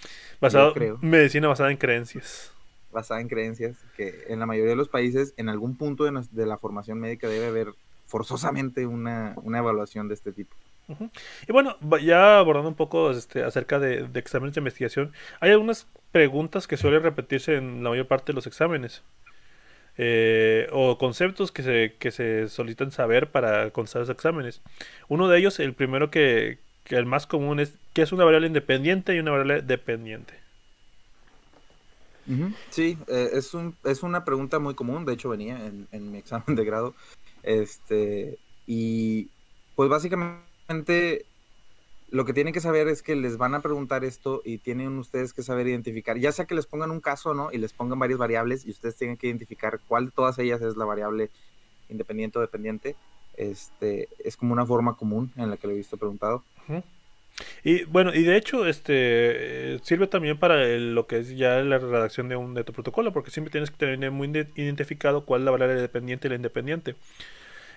basado, 0.40 0.74
creo. 0.74 0.98
Medicina 1.00 1.48
basada 1.48 1.70
en 1.70 1.76
creencias 1.76 2.52
basada 2.92 3.20
en 3.20 3.28
creencias, 3.28 3.76
que 3.96 4.24
en 4.28 4.40
la 4.40 4.46
mayoría 4.46 4.70
de 4.70 4.76
los 4.76 4.88
países, 4.88 5.34
en 5.36 5.48
algún 5.48 5.76
punto 5.76 6.04
de, 6.04 6.46
la 6.46 6.58
formación 6.58 6.98
médica 6.98 7.28
debe 7.28 7.46
haber 7.46 7.74
forzosamente 8.06 8.86
una, 8.86 9.34
evaluación 9.44 10.08
de 10.08 10.14
este 10.14 10.32
tipo. 10.32 10.54
Y 11.46 11.52
bueno, 11.52 11.76
ya 12.02 12.38
abordando 12.38 12.68
un 12.68 12.74
poco 12.74 13.12
este, 13.12 13.44
acerca 13.44 13.78
de, 13.78 14.08
exámenes 14.14 14.54
de 14.56 14.60
investigación, 14.60 15.12
hay 15.38 15.52
algunas 15.52 15.86
preguntas 16.10 16.66
que 16.66 16.76
suelen 16.76 17.02
repetirse 17.02 17.56
en 17.56 17.84
la 17.84 17.90
mayor 17.90 18.08
parte 18.08 18.32
de 18.32 18.34
los 18.34 18.48
exámenes. 18.48 19.02
Eh, 20.02 20.67
o 20.73 20.97
conceptos 20.97 21.52
que 21.52 21.62
se, 21.62 21.94
que 21.99 22.11
se 22.11 22.49
solicitan 22.49 22.91
saber 22.91 23.31
para 23.31 23.70
contestar 23.70 24.00
los 24.00 24.08
exámenes. 24.08 24.62
Uno 25.08 25.29
de 25.29 25.38
ellos, 25.38 25.61
el 25.61 25.75
primero 25.75 26.11
que, 26.11 26.58
que 26.85 26.97
el 26.97 27.05
más 27.05 27.26
común 27.26 27.61
es 27.61 27.75
qué 27.93 28.00
es 28.00 28.11
una 28.11 28.25
variable 28.25 28.47
independiente 28.47 29.14
y 29.14 29.19
una 29.19 29.32
variable 29.32 29.61
dependiente. 29.61 30.32
Sí, 32.70 32.97
eh, 33.08 33.29
es, 33.35 33.52
un, 33.52 33.76
es 33.85 34.02
una 34.02 34.25
pregunta 34.25 34.58
muy 34.58 34.75
común, 34.75 35.05
de 35.05 35.12
hecho 35.12 35.29
venía 35.29 35.58
en, 35.67 36.11
mi 36.11 36.17
examen 36.25 36.56
de 36.56 36.64
grado, 36.64 36.94
este, 37.43 38.38
y 38.67 39.29
pues 39.75 39.91
básicamente 39.91 41.26
lo 42.10 42.24
que 42.24 42.32
tienen 42.32 42.52
que 42.52 42.60
saber 42.60 42.88
es 42.88 43.02
que 43.02 43.14
les 43.14 43.36
van 43.36 43.54
a 43.54 43.60
preguntar 43.60 44.04
esto 44.04 44.42
y 44.44 44.58
tienen 44.58 44.98
ustedes 44.98 45.32
que 45.32 45.42
saber 45.42 45.68
identificar, 45.68 46.18
ya 46.18 46.32
sea 46.32 46.44
que 46.44 46.54
les 46.54 46.66
pongan 46.66 46.90
un 46.90 47.00
caso, 47.00 47.34
¿no? 47.34 47.50
Y 47.52 47.58
les 47.58 47.72
pongan 47.72 47.98
varias 47.98 48.18
variables 48.18 48.66
y 48.66 48.70
ustedes 48.70 48.96
tienen 48.96 49.16
que 49.16 49.28
identificar 49.28 49.80
cuál 49.86 50.06
de 50.06 50.10
todas 50.10 50.38
ellas 50.38 50.60
es 50.60 50.76
la 50.76 50.84
variable 50.84 51.30
independiente 51.88 52.38
o 52.38 52.40
dependiente. 52.40 52.96
Este, 53.36 54.08
es 54.24 54.36
como 54.36 54.52
una 54.52 54.66
forma 54.66 54.96
común 54.96 55.32
en 55.36 55.50
la 55.50 55.56
que 55.56 55.66
lo 55.66 55.72
he 55.72 55.76
visto 55.76 55.96
preguntado. 55.96 56.42
Y 57.62 57.84
bueno, 57.84 58.12
y 58.12 58.22
de 58.22 58.36
hecho, 58.36 58.66
este 58.66 59.78
sirve 59.82 60.08
también 60.08 60.38
para 60.38 60.66
lo 60.66 61.06
que 61.06 61.18
es 61.18 61.36
ya 61.36 61.60
la 61.62 61.78
redacción 61.78 62.28
de 62.28 62.36
un 62.36 62.54
de 62.54 62.64
tu 62.64 62.72
protocolo, 62.72 63.12
porque 63.12 63.30
siempre 63.30 63.52
tienes 63.52 63.70
que 63.70 63.76
tener 63.76 64.10
muy 64.10 64.28
identificado 64.56 65.24
cuál 65.24 65.42
es 65.42 65.44
la 65.44 65.52
variable 65.52 65.80
dependiente 65.80 66.26
y 66.26 66.30
la 66.30 66.36
independiente. 66.36 66.96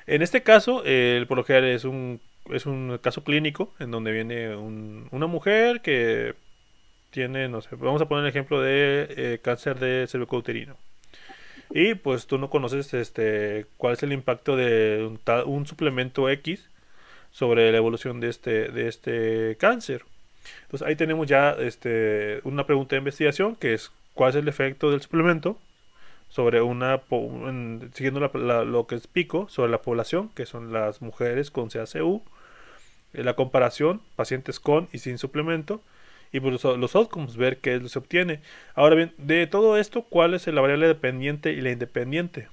En 0.06 0.21
este 0.21 0.44
caso, 0.44 0.83
el 0.83 1.27
por 1.27 1.38
lo 1.38 1.44
general 1.44 1.69
es 1.69 1.86
un, 1.86 2.19
es 2.51 2.66
un 2.66 2.98
caso 3.01 3.24
clínico 3.24 3.74
en 3.80 3.92
donde 3.92 4.12
viene 4.12 4.56
una 4.56 5.28
mujer 5.28 5.81
que 5.81 6.36
tiene, 7.10 7.48
no 7.48 7.62
sé, 7.62 7.75
vamos 7.75 8.01
a 8.01 8.07
poner 8.07 8.25
el 8.25 8.30
ejemplo 8.30 8.62
de 8.62 9.08
eh, 9.10 9.39
cáncer 9.41 9.79
de 9.79 10.08
cervicouterino. 10.08 10.75
Y 11.70 11.96
pues 11.96 12.27
tú 12.27 12.38
no 12.38 12.50
conoces 12.50 12.94
este 12.94 13.65
cuál 13.77 13.94
es 13.94 14.03
el 14.03 14.13
impacto 14.13 14.56
de 14.56 15.17
un, 15.46 15.65
suplemento 15.65 16.29
X 16.29 16.70
sobre 17.32 17.72
la 17.72 17.77
evolución 17.77 18.20
de 18.20 18.29
este, 18.29 18.70
de 18.70 18.88
este 18.88 19.58
cáncer. 19.60 20.03
Entonces 20.63 20.88
ahí 20.88 20.96
tenemos 20.96 21.27
ya 21.27 21.51
este, 21.51 22.41
una 22.44 22.65
pregunta 22.67 22.96
de 22.96 23.00
investigación 23.00 23.56
que 23.56 23.74
es 23.74 23.91
cuál 24.13 24.32
es 24.32 24.36
el 24.36 24.48
efecto 24.48 24.91
del 24.91 25.01
suplemento 25.01 25.58
sobre 26.29 26.62
una, 26.62 27.01
siguiendo 27.94 28.20
lo 28.20 28.88
que 28.88 28.96
explico, 28.96 29.48
sobre 29.50 29.72
la 29.72 29.84
población, 29.84 30.29
que 30.29 30.48
son 30.48 30.74
las 30.74 31.00
mujeres 31.00 31.51
con 31.51 31.70
CACU, 31.70 32.24
la 33.13 33.36
comparación, 33.36 34.01
pacientes 34.15 34.60
con 34.60 34.89
y 34.91 35.00
sin 35.00 35.17
suplemento, 35.17 35.82
y 36.32 36.39
pues, 36.39 36.63
los, 36.63 36.77
los 36.77 36.96
outcomes, 36.96 37.38
ver 37.38 37.58
qué 37.58 37.79
se 37.88 38.00
obtiene. 38.00 38.41
Ahora 38.75 38.96
bien, 38.96 39.13
de 39.17 39.48
todo 39.48 39.77
esto, 39.77 40.01
¿cuál 40.03 40.34
es 40.34 40.48
la 40.48 40.62
variable 40.62 40.88
dependiente 40.88 41.53
y 41.53 41.62
la 41.62 41.72
independiente? 41.72 42.48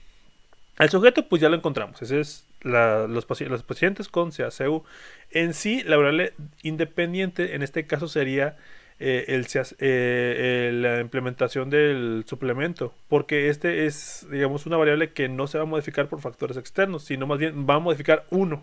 El 0.79 0.89
sujeto, 0.91 1.29
pues 1.29 1.43
ya 1.43 1.49
lo 1.49 1.57
encontramos, 1.57 2.01
ese 2.01 2.21
es 2.21 2.47
los, 2.63 3.27
pacientes 3.27 4.09
con 4.09 4.31
CACU. 4.31 4.85
En 5.31 5.55
sí, 5.55 5.83
la 5.85 5.97
variable 5.97 6.33
independiente 6.63 7.55
en 7.55 7.63
este 7.63 7.87
caso 7.87 8.09
sería 8.09 8.57
eh, 8.99 9.27
el, 9.29 9.47
eh, 9.81 10.71
la 10.75 11.01
implementación 11.01 11.71
del 11.71 12.25
suplemento, 12.27 12.95
porque 13.09 13.49
este 13.49 13.87
es, 13.87 14.27
digamos, 14.31 14.67
una 14.67 14.77
variable 14.77 15.13
que 15.13 15.29
no 15.29 15.47
se 15.47 15.59
va 15.59 15.65
a 15.65 15.67
modificar 15.67 16.09
por 16.09 16.21
factores 16.21 16.57
externos, 16.57 17.05
sino 17.05 17.27
más 17.27 17.39
bien 17.39 17.67
va 17.69 17.75
a 17.75 17.79
modificar 17.79 18.25
uno, 18.31 18.63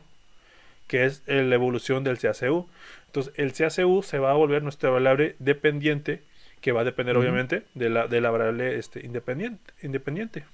que 0.88 1.06
es 1.06 1.24
la 1.28 1.56
evolución 1.56 2.04
del 2.04 2.18
CACU. 2.18 2.68
Entonces, 3.08 3.34
el 3.36 3.54
CACU 3.54 4.04
se 4.04 4.20
va 4.20 4.32
a 4.32 4.36
volver 4.36 4.64
nuestra 4.64 4.90
variable 4.90 5.36
dependiente, 5.40 6.24
que 6.62 6.72
va 6.72 6.82
a 6.82 6.86
depender 6.86 7.16
obviamente 7.18 7.64
de 7.76 7.90
la, 7.90 8.08
de 8.08 8.22
la 8.22 8.32
variable 8.32 8.78
este, 8.78 9.06
independiente. 9.06 9.74
independiente. 9.84 10.46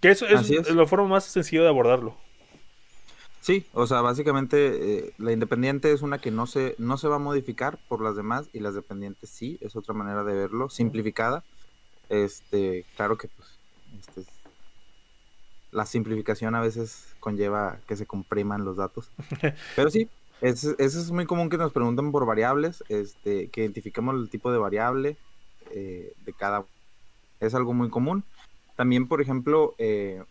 Que 0.00 0.10
eso 0.10 0.26
es, 0.26 0.70
la 0.74 0.86
forma 0.86 1.08
más 1.08 1.24
sencilla 1.24 1.62
de 1.62 1.68
abordarlo. 1.68 2.16
Sí, 3.40 3.66
o 3.72 3.86
sea, 3.88 4.02
básicamente 4.02 4.98
eh, 4.98 5.12
la 5.18 5.32
independiente 5.32 5.92
es 5.92 6.02
una 6.02 6.18
que 6.18 6.30
no 6.30 6.46
se, 6.46 6.76
no 6.78 6.96
se 6.96 7.08
va 7.08 7.16
a 7.16 7.18
modificar 7.18 7.76
por 7.88 8.00
las 8.00 8.14
demás 8.14 8.48
y 8.52 8.60
las 8.60 8.74
dependientes 8.74 9.30
sí, 9.30 9.58
es 9.60 9.74
otra 9.74 9.94
manera 9.94 10.22
de 10.22 10.34
verlo, 10.34 10.68
simplificada. 10.68 11.42
Este, 12.08 12.84
claro 12.94 13.16
que 13.16 13.28
pues 13.28 13.48
este, 13.98 14.30
la 15.72 15.86
simplificación 15.86 16.54
a 16.54 16.60
veces 16.60 17.14
conlleva 17.18 17.78
que 17.88 17.96
se 17.96 18.06
compriman 18.06 18.64
los 18.64 18.76
datos. 18.76 19.10
Pero 19.76 19.90
sí, 19.90 20.08
Eso, 20.40 20.74
es 20.78 21.10
muy 21.10 21.26
común 21.26 21.48
que 21.48 21.56
nos 21.56 21.72
pregunten 21.72 22.12
por 22.12 22.26
variables, 22.26 22.84
este, 22.88 23.48
que 23.48 23.62
identifiquemos 23.62 24.14
el 24.14 24.28
tipo 24.28 24.52
de 24.52 24.58
variable 24.58 25.16
eh, 25.70 26.12
de 26.24 26.32
cada. 26.32 26.64
Es 27.40 27.54
algo 27.54 27.72
muy 27.72 27.88
común. 27.88 28.22
También, 28.76 29.08
por 29.08 29.20
ejemplo, 29.20 29.74
eh, 29.78 30.22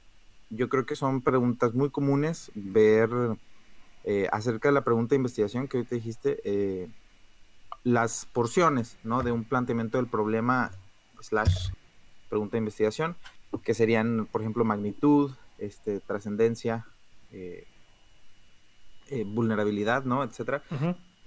yo 0.49 0.69
creo 0.69 0.85
que 0.85 0.95
son 0.95 1.21
preguntas 1.21 1.73
muy 1.73 1.89
comunes 1.89 2.51
ver 2.53 3.09
eh, 4.03 4.27
acerca 4.31 4.69
de 4.69 4.73
la 4.73 4.83
pregunta 4.83 5.11
de 5.11 5.17
investigación 5.17 5.67
que 5.67 5.79
hoy 5.79 5.85
te 5.85 5.95
dijiste, 5.95 6.89
las 7.83 8.27
porciones, 8.27 8.97
¿no? 9.03 9.23
De 9.23 9.31
un 9.31 9.43
planteamiento 9.43 9.97
del 9.97 10.07
problema 10.07 10.71
slash 11.19 11.69
pregunta 12.29 12.53
de 12.53 12.59
investigación, 12.59 13.15
que 13.59 13.73
serían, 13.73 14.27
por 14.31 14.41
ejemplo, 14.41 14.63
magnitud, 14.63 15.31
este, 15.57 15.99
trascendencia, 15.99 16.85
eh, 17.31 17.67
eh, 19.09 19.23
vulnerabilidad, 19.25 20.03
¿no? 20.05 20.23
Etcétera. 20.23 20.63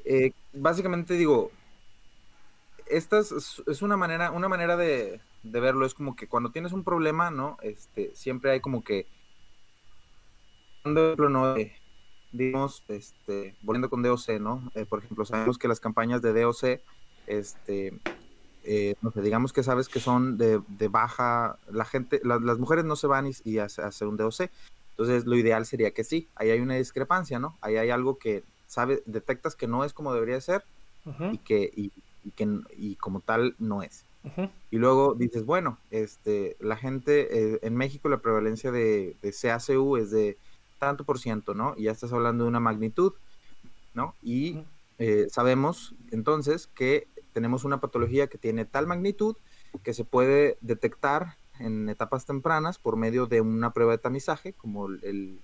Eh, 0.04 0.32
básicamente 0.52 1.14
digo, 1.14 1.50
esta 2.86 3.18
es, 3.18 3.82
una 3.82 3.96
manera, 3.96 4.30
una 4.30 4.48
manera 4.48 4.76
de, 4.76 5.20
verlo, 5.42 5.86
es 5.86 5.94
como 5.94 6.16
que 6.16 6.28
cuando 6.28 6.50
tienes 6.50 6.72
un 6.72 6.84
problema, 6.84 7.30
¿no? 7.30 7.58
Este, 7.62 8.14
siempre 8.14 8.52
hay 8.52 8.60
como 8.60 8.82
que, 8.82 9.06
ejemplo, 10.84 11.28
¿no? 11.28 11.54
digamos, 12.32 12.84
este, 12.88 13.54
volviendo 13.62 13.88
con 13.88 14.02
DOC, 14.02 14.40
¿no? 14.40 14.72
por 14.88 14.98
ejemplo, 14.98 15.24
sabemos 15.24 15.56
que 15.56 15.68
las 15.68 15.78
campañas 15.78 16.20
de 16.20 16.32
DOC, 16.32 16.80
este, 17.26 18.00
no 19.02 19.10
sé, 19.10 19.20
digamos 19.20 19.52
que 19.52 19.62
sabes 19.62 19.88
que 19.88 20.00
son 20.00 20.38
de, 20.38 20.88
baja, 20.88 21.58
la 21.70 21.84
gente, 21.84 22.20
las 22.24 22.58
mujeres 22.58 22.84
no 22.84 22.96
se 22.96 23.06
van 23.06 23.26
y, 23.26 23.32
y 23.44 23.58
hacen 23.58 24.08
un 24.08 24.16
DOC, 24.16 24.50
entonces, 24.96 25.26
lo 25.26 25.36
ideal 25.36 25.66
sería 25.66 25.90
que 25.90 26.04
sí, 26.04 26.28
ahí 26.36 26.50
hay 26.50 26.60
una 26.60 26.76
discrepancia, 26.76 27.40
¿no? 27.40 27.56
Ahí 27.60 27.76
hay 27.76 27.90
algo 27.90 28.16
que 28.16 28.44
sabe, 28.68 29.02
detectas 29.06 29.56
que 29.56 29.66
no 29.66 29.84
es 29.84 29.92
como 29.92 30.14
debería 30.14 30.40
ser 30.40 30.64
y 31.32 31.38
que 31.38 31.70
y, 31.74 31.90
que 32.36 32.60
y 32.76 32.94
como 32.96 33.20
tal 33.20 33.56
no 33.58 33.82
es. 33.82 34.04
Y 34.70 34.78
luego 34.78 35.14
dices, 35.14 35.44
bueno, 35.44 35.78
este, 35.90 36.56
la 36.60 36.76
gente 36.76 37.54
eh, 37.54 37.58
en 37.62 37.76
México 37.76 38.08
la 38.08 38.18
prevalencia 38.18 38.70
de, 38.70 39.16
de, 39.20 39.32
CACU 39.32 39.96
es 39.98 40.10
de 40.12 40.38
tanto 40.78 41.04
por 41.04 41.18
ciento, 41.18 41.54
¿no? 41.54 41.74
Y 41.76 41.84
ya 41.84 41.90
estás 41.90 42.12
hablando 42.12 42.44
de 42.44 42.48
una 42.48 42.60
magnitud, 42.60 43.12
¿no? 43.94 44.14
Y 44.22 44.60
eh, 44.98 45.26
sabemos 45.28 45.94
entonces 46.12 46.68
que 46.68 47.08
tenemos 47.34 47.64
una 47.64 47.80
patología 47.80 48.28
que 48.28 48.38
tiene 48.38 48.64
tal 48.64 48.86
magnitud 48.86 49.36
que 49.82 49.92
se 49.92 50.04
puede 50.04 50.56
detectar 50.62 51.36
en 51.58 51.88
etapas 51.88 52.24
tempranas 52.24 52.78
por 52.78 52.96
medio 52.96 53.26
de 53.26 53.40
una 53.40 53.72
prueba 53.72 53.92
de 53.92 53.98
tamizaje, 53.98 54.52
como 54.52 54.86
el, 54.86 55.40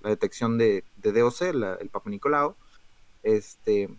la 0.00 0.10
detección 0.10 0.56
de, 0.56 0.84
de 0.96 1.12
DOC, 1.12 1.42
el 1.42 1.88
Papa 1.90 2.10
Nicolau, 2.10 2.54
este, 3.22 3.90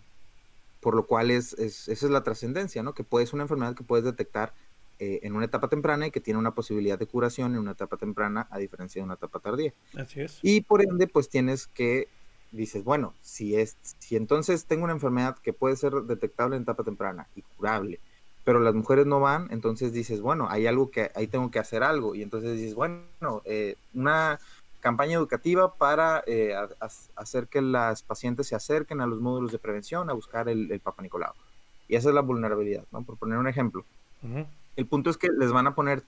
por 0.80 0.94
lo 0.94 1.06
cual 1.06 1.30
es, 1.30 1.52
esa 1.52 1.92
es 1.92 2.02
la 2.10 2.22
trascendencia, 2.22 2.82
¿no? 2.82 2.94
Que 2.94 3.04
puede 3.04 3.26
ser 3.26 3.34
una 3.34 3.44
enfermedad 3.44 3.74
que 3.74 3.84
puedes 3.84 4.04
detectar 4.04 4.54
eh, 4.98 5.20
en 5.22 5.36
una 5.36 5.44
etapa 5.44 5.68
temprana 5.68 6.06
y 6.06 6.10
que 6.10 6.20
tiene 6.20 6.38
una 6.38 6.54
posibilidad 6.54 6.98
de 6.98 7.06
curación 7.06 7.52
en 7.52 7.58
una 7.58 7.72
etapa 7.72 7.98
temprana, 7.98 8.46
a 8.50 8.58
diferencia 8.58 9.00
de 9.00 9.04
una 9.04 9.14
etapa 9.14 9.40
tardía. 9.40 9.74
Así 9.94 10.22
es. 10.22 10.38
Y 10.42 10.62
por 10.62 10.82
ende, 10.82 11.06
pues 11.06 11.28
tienes 11.28 11.66
que, 11.66 12.08
dices, 12.52 12.84
bueno, 12.84 13.14
si, 13.20 13.56
es, 13.56 13.76
si 13.98 14.16
entonces 14.16 14.66
tengo 14.66 14.84
una 14.84 14.92
enfermedad 14.92 15.36
que 15.38 15.52
puede 15.52 15.76
ser 15.76 15.92
detectable 16.02 16.56
en 16.56 16.62
etapa 16.62 16.84
temprana 16.84 17.28
y 17.34 17.42
curable, 17.42 18.00
pero 18.44 18.60
las 18.60 18.74
mujeres 18.74 19.06
no 19.06 19.20
van, 19.20 19.48
entonces 19.50 19.92
dices, 19.92 20.20
bueno, 20.20 20.46
hay 20.48 20.66
algo 20.66 20.90
que, 20.90 21.10
ahí 21.14 21.26
tengo 21.26 21.50
que 21.50 21.58
hacer 21.58 21.82
algo, 21.82 22.14
y 22.14 22.22
entonces 22.22 22.56
dices, 22.56 22.74
bueno, 22.74 23.02
eh, 23.44 23.76
una 23.92 24.38
campaña 24.80 25.14
educativa 25.14 25.74
para 25.74 26.22
eh, 26.28 26.54
hacer 27.16 27.48
que 27.48 27.60
las 27.60 28.02
pacientes 28.02 28.46
se 28.46 28.54
acerquen 28.54 29.00
a 29.00 29.06
los 29.06 29.20
módulos 29.20 29.50
de 29.50 29.58
prevención 29.58 30.08
a 30.10 30.12
buscar 30.12 30.48
el, 30.48 30.70
el 30.70 30.78
Papa 30.78 31.02
Nicolau. 31.02 31.32
Y 31.88 31.96
esa 31.96 32.10
es 32.10 32.14
la 32.14 32.20
vulnerabilidad, 32.20 32.84
¿no? 32.92 33.02
Por 33.02 33.16
poner 33.16 33.38
un 33.38 33.48
ejemplo. 33.48 33.84
El 34.76 34.86
punto 34.86 35.10
es 35.10 35.16
que 35.16 35.28
les 35.28 35.52
van 35.52 35.66
a 35.66 35.74
poner, 35.74 36.02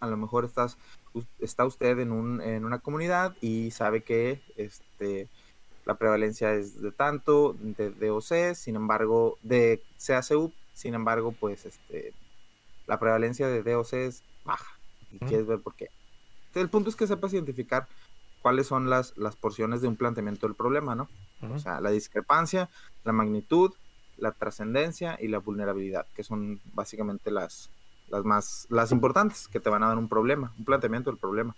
a 0.00 0.06
lo 0.06 0.16
mejor 0.16 0.44
estás, 0.44 0.78
está 1.38 1.64
usted 1.64 1.98
en, 1.98 2.12
un, 2.12 2.40
en 2.40 2.64
una 2.64 2.78
comunidad 2.78 3.36
y 3.40 3.70
sabe 3.70 4.02
que 4.02 4.40
este, 4.56 5.28
la 5.84 5.94
prevalencia 5.94 6.52
es 6.54 6.80
de 6.80 6.92
tanto, 6.92 7.56
de 7.60 7.90
DOC, 7.90 8.54
sin 8.54 8.76
embargo, 8.76 9.38
de 9.42 9.82
CACU, 10.04 10.52
sin 10.74 10.94
embargo, 10.94 11.32
pues 11.32 11.66
este, 11.66 12.12
la 12.86 12.98
prevalencia 12.98 13.48
de 13.48 13.62
DOC 13.62 13.92
es 13.94 14.22
baja. 14.44 14.78
Y 15.10 15.18
quieres 15.18 15.46
ver 15.46 15.60
por 15.60 15.74
qué. 15.74 15.90
el 16.54 16.70
punto 16.70 16.88
es 16.88 16.96
que 16.96 17.06
sepas 17.06 17.34
identificar 17.34 17.86
cuáles 18.40 18.66
son 18.66 18.88
las, 18.88 19.16
las 19.16 19.36
porciones 19.36 19.82
de 19.82 19.88
un 19.88 19.96
planteamiento 19.96 20.46
del 20.46 20.56
problema, 20.56 20.94
¿no? 20.94 21.08
O 21.52 21.58
sea, 21.58 21.80
la 21.80 21.90
discrepancia, 21.90 22.70
la 23.04 23.12
magnitud, 23.12 23.72
la 24.16 24.30
trascendencia 24.30 25.18
y 25.20 25.28
la 25.28 25.38
vulnerabilidad, 25.38 26.06
que 26.14 26.22
son 26.22 26.60
básicamente 26.72 27.30
las, 27.30 27.68
las 28.08 28.24
más, 28.24 28.66
las 28.70 28.92
importantes 28.92 29.48
que 29.48 29.58
te 29.58 29.68
van 29.68 29.82
a 29.82 29.88
dar 29.88 29.98
un 29.98 30.08
problema, 30.08 30.52
un 30.56 30.64
planteamiento 30.64 31.10
del 31.10 31.18
problema. 31.18 31.56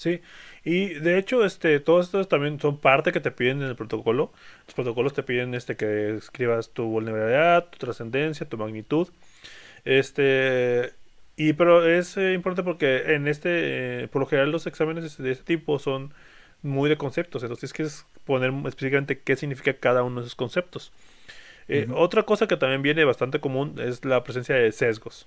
Sí, 0.00 0.22
y 0.64 0.94
de 0.94 1.18
hecho, 1.18 1.44
este, 1.44 1.78
todos 1.78 2.06
estos 2.06 2.26
también 2.26 2.58
son 2.58 2.78
parte 2.78 3.12
que 3.12 3.20
te 3.20 3.30
piden 3.30 3.60
en 3.60 3.68
el 3.68 3.76
protocolo. 3.76 4.32
Los 4.64 4.74
protocolos 4.74 5.12
te 5.12 5.22
piden 5.22 5.54
este 5.54 5.76
que 5.76 6.16
escribas 6.16 6.70
tu 6.70 6.84
vulnerabilidad, 6.84 7.68
tu 7.68 7.76
trascendencia, 7.76 8.48
tu 8.48 8.56
magnitud. 8.56 9.08
Este, 9.84 10.94
y 11.36 11.52
pero 11.52 11.86
es 11.86 12.16
eh, 12.16 12.32
importante 12.32 12.62
porque 12.62 13.14
en 13.14 13.28
este, 13.28 14.04
eh, 14.04 14.08
por 14.08 14.20
lo 14.20 14.26
general 14.26 14.50
los 14.50 14.66
exámenes 14.66 15.18
de 15.18 15.32
este 15.32 15.44
tipo 15.44 15.78
son 15.78 16.14
muy 16.62 16.88
de 16.88 16.96
conceptos, 16.96 17.42
entonces 17.42 17.70
tienes 17.70 17.92
que 17.92 18.22
poner 18.24 18.54
específicamente 18.68 19.20
qué 19.20 19.36
significa 19.36 19.74
cada 19.74 20.02
uno 20.02 20.20
de 20.22 20.26
esos 20.28 20.34
conceptos. 20.34 20.92
Eh, 21.68 21.88
otra 21.94 22.22
cosa 22.22 22.48
que 22.48 22.56
también 22.56 22.80
viene 22.80 23.04
bastante 23.04 23.38
común 23.38 23.74
es 23.78 24.02
la 24.06 24.24
presencia 24.24 24.54
de 24.54 24.72
sesgos. 24.72 25.26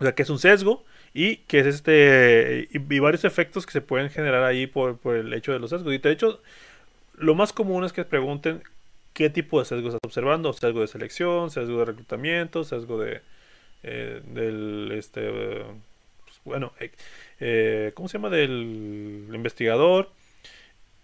O 0.00 0.04
sea, 0.04 0.12
que 0.12 0.22
es 0.24 0.30
un 0.30 0.40
sesgo 0.40 0.84
y 1.14 1.38
que 1.38 1.60
es 1.60 1.66
este 1.66 2.68
y, 2.70 2.98
varios 3.00 3.24
efectos 3.24 3.66
que 3.66 3.72
se 3.72 3.80
pueden 3.80 4.10
generar 4.10 4.44
ahí 4.44 4.66
por, 4.66 4.98
el 5.16 5.32
hecho 5.34 5.52
de 5.52 5.58
los 5.58 5.70
sesgos. 5.70 5.92
Y 5.94 5.98
de 5.98 6.12
hecho, 6.12 6.40
lo 7.14 7.34
más 7.34 7.52
común 7.52 7.84
es 7.84 7.92
que 7.92 8.04
pregunten 8.04 8.62
qué 9.12 9.30
tipo 9.30 9.58
de 9.58 9.66
sesgo 9.66 9.88
estás 9.88 10.00
observando, 10.04 10.52
sesgo 10.52 10.80
de 10.80 10.88
selección, 10.88 11.50
sesgo 11.50 11.80
de 11.80 11.84
reclutamiento, 11.86 12.64
sesgo 12.64 12.98
de 12.98 13.22
eh, 13.82 14.22
del 14.26 14.92
este 14.92 15.30
pues, 16.24 16.40
bueno, 16.44 16.72
eh, 16.80 16.92
eh, 17.40 17.92
¿cómo 17.94 18.08
se 18.08 18.18
llama? 18.18 18.30
del 18.30 19.28
investigador 19.32 20.10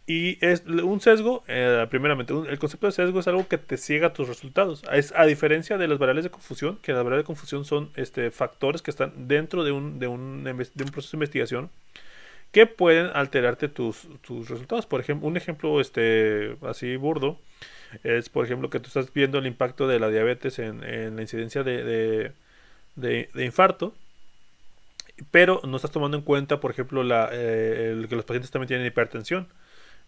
y 0.06 0.38
es 0.44 0.64
un 0.66 1.00
sesgo, 1.00 1.42
eh, 1.48 1.84
primeramente, 1.90 2.32
el 2.32 2.58
concepto 2.60 2.86
de 2.86 2.92
sesgo 2.92 3.18
es 3.18 3.26
algo 3.26 3.48
que 3.48 3.58
te 3.58 3.76
ciega 3.76 4.12
tus 4.12 4.28
resultados. 4.28 4.84
Es, 4.92 5.12
a 5.16 5.26
diferencia 5.26 5.78
de 5.78 5.88
las 5.88 5.98
variables 5.98 6.24
de 6.24 6.30
confusión, 6.30 6.78
que 6.80 6.92
las 6.92 7.02
variables 7.02 7.24
de 7.24 7.26
confusión 7.26 7.64
son 7.64 7.90
este, 7.96 8.30
factores 8.30 8.82
que 8.82 8.92
están 8.92 9.26
dentro 9.26 9.64
de 9.64 9.72
un, 9.72 9.98
de, 9.98 10.06
un, 10.06 10.44
de 10.44 10.52
un 10.52 10.90
proceso 10.90 11.16
de 11.16 11.16
investigación 11.16 11.70
que 12.52 12.66
pueden 12.66 13.10
alterarte 13.14 13.68
tus, 13.68 14.08
tus, 14.22 14.48
resultados. 14.48 14.86
Por 14.86 15.00
ejemplo, 15.00 15.28
un 15.28 15.36
ejemplo 15.36 15.80
este, 15.80 16.56
así 16.62 16.96
burdo 16.96 17.38
es, 18.04 18.28
por 18.28 18.44
ejemplo, 18.44 18.70
que 18.70 18.80
tú 18.80 18.86
estás 18.86 19.12
viendo 19.12 19.38
el 19.38 19.46
impacto 19.46 19.88
de 19.88 19.98
la 19.98 20.08
diabetes 20.08 20.58
en, 20.58 21.16
la 21.16 21.22
incidencia 21.22 21.64
de, 21.64 21.84
de, 21.84 23.28
de, 23.34 23.44
infarto 23.44 23.94
pero 25.30 25.60
no 25.64 25.76
estás 25.76 25.90
tomando 25.90 26.16
en 26.16 26.22
cuenta, 26.22 26.60
por 26.60 26.70
ejemplo, 26.70 27.02
la, 27.02 27.30
eh, 27.32 28.06
que 28.08 28.16
los 28.16 28.24
pacientes 28.24 28.50
también 28.50 28.68
tienen 28.68 28.86
hipertensión. 28.86 29.48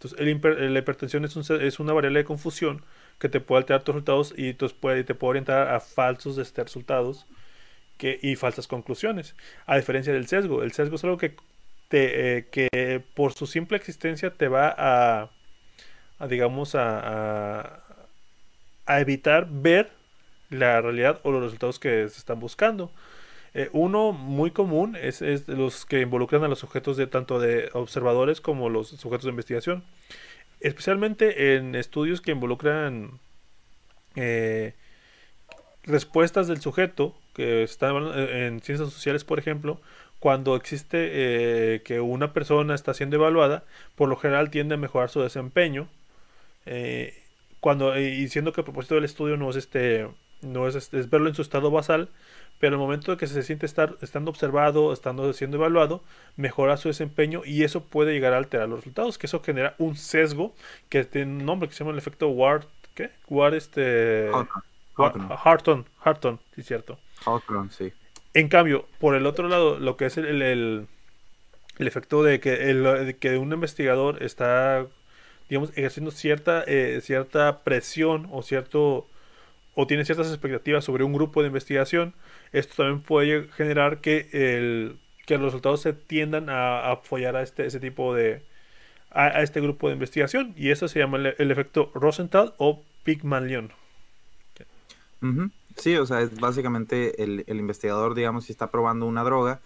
Entonces, 0.00 0.20
el 0.20 0.72
la 0.72 0.78
hipertensión 0.78 1.24
es, 1.24 1.36
es, 1.50 1.80
una 1.80 1.92
variable 1.92 2.20
de 2.20 2.24
confusión 2.24 2.84
que 3.18 3.28
te 3.28 3.40
puede 3.40 3.62
alterar 3.62 3.82
tus 3.82 3.96
resultados 3.96 4.32
y 4.36 4.54
te 4.54 4.68
puede 4.68 5.04
orientar 5.20 5.68
a 5.74 5.80
falsos 5.80 6.38
este, 6.38 6.62
resultados 6.62 7.26
y 8.00 8.36
falsas 8.36 8.68
conclusiones. 8.68 9.34
A 9.66 9.76
diferencia 9.76 10.12
del 10.12 10.28
sesgo, 10.28 10.62
el 10.62 10.70
sesgo 10.70 10.94
es 10.94 11.02
algo 11.02 11.18
que, 11.18 11.34
te, 11.88 12.38
eh, 12.38 12.46
que 12.48 13.02
por 13.14 13.32
su 13.32 13.48
simple 13.48 13.76
existencia 13.76 14.30
te 14.30 14.46
va 14.46 14.72
a, 14.78 15.30
digamos, 16.28 16.76
a, 16.76 17.82
a 18.86 19.00
evitar 19.00 19.48
ver 19.50 19.90
la 20.50 20.80
realidad 20.80 21.20
o 21.24 21.32
los 21.32 21.42
resultados 21.42 21.80
que 21.80 22.08
se 22.08 22.18
están 22.18 22.38
buscando. 22.38 22.92
Eh, 23.54 23.70
uno 23.72 24.12
muy 24.12 24.50
común 24.50 24.96
es, 25.00 25.20
los 25.48 25.86
que 25.86 26.00
involucran 26.00 26.44
a 26.44 26.48
los 26.48 26.58
sujetos 26.58 26.96
de 26.96 27.06
tanto 27.06 27.40
de 27.40 27.70
observadores 27.72 28.40
como 28.40 28.68
los 28.68 28.88
sujetos 28.88 29.24
de 29.24 29.30
investigación. 29.30 29.84
Especialmente 30.60 31.56
en 31.56 31.74
estudios 31.74 32.20
que 32.20 32.32
involucran 32.32 33.20
eh, 34.16 34.74
respuestas 35.84 36.48
del 36.48 36.60
sujeto, 36.60 37.16
que 37.34 37.62
están 37.62 37.96
en 38.18 38.60
ciencias 38.60 38.92
sociales, 38.92 39.24
por 39.24 39.38
ejemplo, 39.38 39.80
cuando 40.18 40.56
existe 40.56 41.74
eh, 41.76 41.82
que 41.82 42.00
una 42.00 42.32
persona 42.32 42.74
está 42.74 42.92
siendo 42.92 43.16
evaluada, 43.16 43.64
por 43.94 44.08
lo 44.08 44.16
general 44.16 44.50
tiende 44.50 44.74
a 44.74 44.78
mejorar 44.78 45.10
su 45.10 45.20
desempeño. 45.20 45.88
cuando, 47.60 47.98
y 47.98 48.28
siendo 48.28 48.52
que 48.52 48.60
el 48.60 48.64
propósito 48.64 48.96
del 48.96 49.04
estudio 49.04 49.36
no 49.36 49.50
es 49.50 49.56
este 49.56 50.06
no 50.42 50.68
es, 50.68 50.76
es 50.76 51.10
verlo 51.10 51.28
en 51.28 51.34
su 51.34 51.42
estado 51.42 51.70
basal, 51.70 52.10
pero 52.58 52.74
el 52.74 52.78
momento 52.78 53.12
de 53.12 53.18
que 53.18 53.26
se 53.26 53.42
siente 53.42 53.66
estar 53.66 53.96
estando 54.00 54.30
observado, 54.30 54.92
estando 54.92 55.32
siendo 55.32 55.56
evaluado, 55.56 56.02
mejora 56.36 56.76
su 56.76 56.88
desempeño 56.88 57.42
y 57.44 57.64
eso 57.64 57.84
puede 57.84 58.12
llegar 58.12 58.32
a 58.32 58.38
alterar 58.38 58.68
los 58.68 58.80
resultados, 58.80 59.18
que 59.18 59.26
eso 59.26 59.42
genera 59.42 59.74
un 59.78 59.96
sesgo 59.96 60.54
que 60.88 61.04
tiene 61.04 61.32
un 61.32 61.46
nombre 61.46 61.68
que 61.68 61.74
se 61.74 61.80
llama 61.80 61.92
el 61.92 61.98
efecto 61.98 62.28
Ward, 62.28 62.64
¿qué? 62.94 63.10
Ward 63.28 63.54
este 63.54 64.30
Harton, 64.96 65.86
Harton, 66.02 66.40
sí 66.54 66.62
cierto. 66.62 66.98
Harton, 67.24 67.70
sí. 67.70 67.92
En 68.34 68.48
cambio, 68.48 68.86
por 68.98 69.14
el 69.14 69.26
otro 69.26 69.48
lado, 69.48 69.78
lo 69.78 69.96
que 69.96 70.06
es 70.06 70.18
el, 70.18 70.42
el, 70.42 70.88
efecto 71.78 72.22
de 72.22 72.40
que, 72.40 72.70
el, 72.70 73.16
que 73.18 73.38
un 73.38 73.52
investigador 73.52 74.22
está, 74.22 74.86
digamos, 75.48 75.70
ejerciendo 75.76 76.10
cierta, 76.10 76.64
eh, 76.66 77.00
cierta 77.02 77.60
presión 77.60 78.28
o 78.30 78.42
cierto 78.42 79.06
o 79.80 79.86
tiene 79.86 80.04
ciertas 80.04 80.26
expectativas 80.26 80.84
sobre 80.84 81.04
un 81.04 81.12
grupo 81.12 81.40
de 81.40 81.46
investigación, 81.46 82.12
esto 82.50 82.82
también 82.82 83.00
puede 83.00 83.46
generar 83.50 84.00
que, 84.00 84.28
el, 84.32 84.98
que 85.24 85.34
los 85.34 85.44
resultados 85.44 85.82
se 85.82 85.92
tiendan 85.92 86.50
a, 86.50 86.90
apoyar 86.90 87.36
a 87.36 87.42
este, 87.44 87.64
ese 87.64 87.78
tipo 87.78 88.12
de, 88.12 88.42
a, 89.12 89.40
este 89.40 89.60
grupo 89.60 89.86
de 89.86 89.94
investigación. 89.94 90.52
Y 90.56 90.70
eso 90.70 90.88
se 90.88 90.98
llama 90.98 91.18
el, 91.18 91.50
efecto 91.52 91.92
Rosenthal 91.94 92.54
o 92.58 92.82
Pygmalion. 93.04 93.70
Sí, 95.76 95.94
o 95.96 96.06
sea, 96.06 96.22
es 96.22 96.40
básicamente 96.40 97.22
el, 97.22 97.44
el, 97.46 97.58
investigador, 97.60 98.16
digamos, 98.16 98.46
si 98.46 98.52
está 98.52 98.72
probando 98.72 99.06
una 99.06 99.22
droga, 99.22 99.60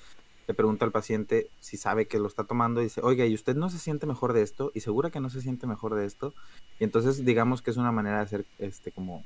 le 0.47 0.53
pregunta 0.53 0.85
al 0.85 0.93
paciente 0.93 1.49
si 1.61 1.79
sabe 1.79 2.07
que 2.07 2.19
lo 2.19 2.27
está 2.27 2.45
tomando 2.45 2.83
y 2.83 2.85
dice, 2.85 3.01
oiga, 3.03 3.25
¿y 3.25 3.33
usted 3.33 3.57
no 3.57 3.71
se 3.71 3.79
siente 3.79 4.07
mejor 4.07 4.35
de 4.35 4.43
esto? 4.43 4.73
¿Y 4.75 4.81
segura 4.81 5.11
que 5.11 5.21
no 5.21 5.31
se 5.31 5.41
siente 5.41 5.67
mejor 5.67 5.95
de 5.95 6.05
esto? 6.05 6.35
Y 6.79 6.85
entonces 6.85 7.25
digamos 7.25 7.63
que 7.63 7.71
es 7.71 7.79
una 7.79 7.93
manera 7.93 8.19
de 8.19 8.25
hacer 8.25 8.45
este 8.59 8.93
como 8.93 9.25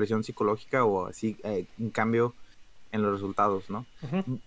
presión 0.00 0.24
psicológica 0.24 0.84
o 0.84 1.06
así 1.06 1.36
eh, 1.44 1.66
un 1.78 1.90
cambio 1.90 2.34
en 2.90 3.02
los 3.02 3.12
resultados, 3.12 3.68
¿no? 3.68 3.84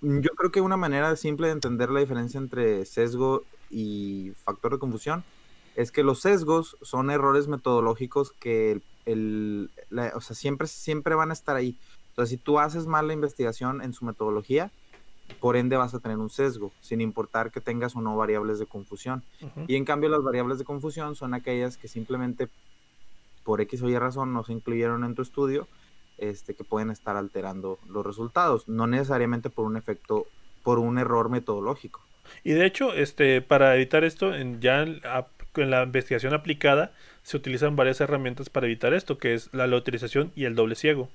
Yo 0.02 0.32
creo 0.36 0.52
que 0.52 0.62
una 0.62 0.78
manera 0.78 1.16
simple 1.16 1.48
de 1.48 1.54
entender 1.54 1.92
la 1.92 2.00
diferencia 2.00 2.40
entre 2.40 2.86
sesgo 2.86 3.44
y 3.70 4.34
factor 4.44 4.74
de 4.74 4.80
confusión 4.80 5.24
es 5.76 5.92
que 5.92 6.04
los 6.04 6.22
sesgos 6.22 6.76
son 6.82 7.12
errores 7.12 7.48
metodológicos 7.48 8.32
que 8.32 8.82
el, 9.06 9.70
o 10.16 10.22
sea, 10.22 10.36
siempre, 10.36 10.68
siempre 10.68 11.14
van 11.14 11.30
a 11.30 11.34
estar 11.34 11.56
ahí. 11.56 11.78
Sea, 12.16 12.26
si 12.26 12.38
tú 12.38 12.60
haces 12.60 12.88
mal 12.88 13.08
la 13.08 13.14
investigación 13.14 13.82
en 13.82 13.94
su 13.94 14.06
metodología, 14.06 14.72
por 15.40 15.56
ende 15.56 15.78
vas 15.78 15.94
a 15.94 16.00
tener 16.00 16.18
un 16.18 16.30
sesgo, 16.30 16.72
sin 16.82 17.00
importar 17.00 17.52
que 17.52 17.62
tengas 17.62 17.96
o 17.96 18.02
no 18.02 18.18
variables 18.18 18.60
de 18.60 18.66
confusión. 18.66 19.24
Y 19.68 19.76
en 19.76 19.86
cambio 19.86 20.10
las 20.10 20.24
variables 20.24 20.58
de 20.58 20.66
confusión 20.66 21.16
son 21.16 21.34
aquellas 21.34 21.78
que 21.78 21.88
simplemente 21.88 22.50
por 23.44 23.62
X 23.62 23.82
o 23.82 23.90
Y 23.90 23.98
razón 23.98 24.34
no 24.34 24.44
se 24.44 24.54
incluyeron 24.54 25.04
en 25.04 25.16
tu 25.16 25.22
estudio, 25.22 25.68
este, 26.18 26.54
que 26.54 26.64
pueden 26.64 26.90
estar 26.90 27.16
alterando 27.16 27.80
los 27.90 28.06
resultados, 28.06 28.68
no 28.68 28.88
necesariamente 28.88 29.50
por 29.50 29.66
un 29.66 29.78
efecto, 29.78 30.28
por 30.64 30.80
un 30.80 30.98
error 30.98 31.30
metodológico. 31.30 32.02
Y 32.44 32.52
de 32.54 32.66
hecho, 32.66 32.94
este, 32.94 33.42
para 33.42 33.76
evitar 33.76 34.04
esto, 34.04 34.34
en, 34.34 34.62
ya 34.62 34.82
en, 34.82 35.02
la 35.56 35.84
investigación 35.84 36.34
aplicada 36.34 36.92
se 37.22 37.38
utilizan 37.38 37.76
varias 37.76 38.02
herramientas 38.02 38.50
para 38.50 38.66
evitar 38.66 38.94
esto, 38.94 39.18
que 39.18 39.34
es 39.34 39.54
la 39.54 39.68
loterización 39.68 40.32
y 40.36 40.46
el 40.46 40.56
doble 40.56 40.76
ciego. 40.76 41.10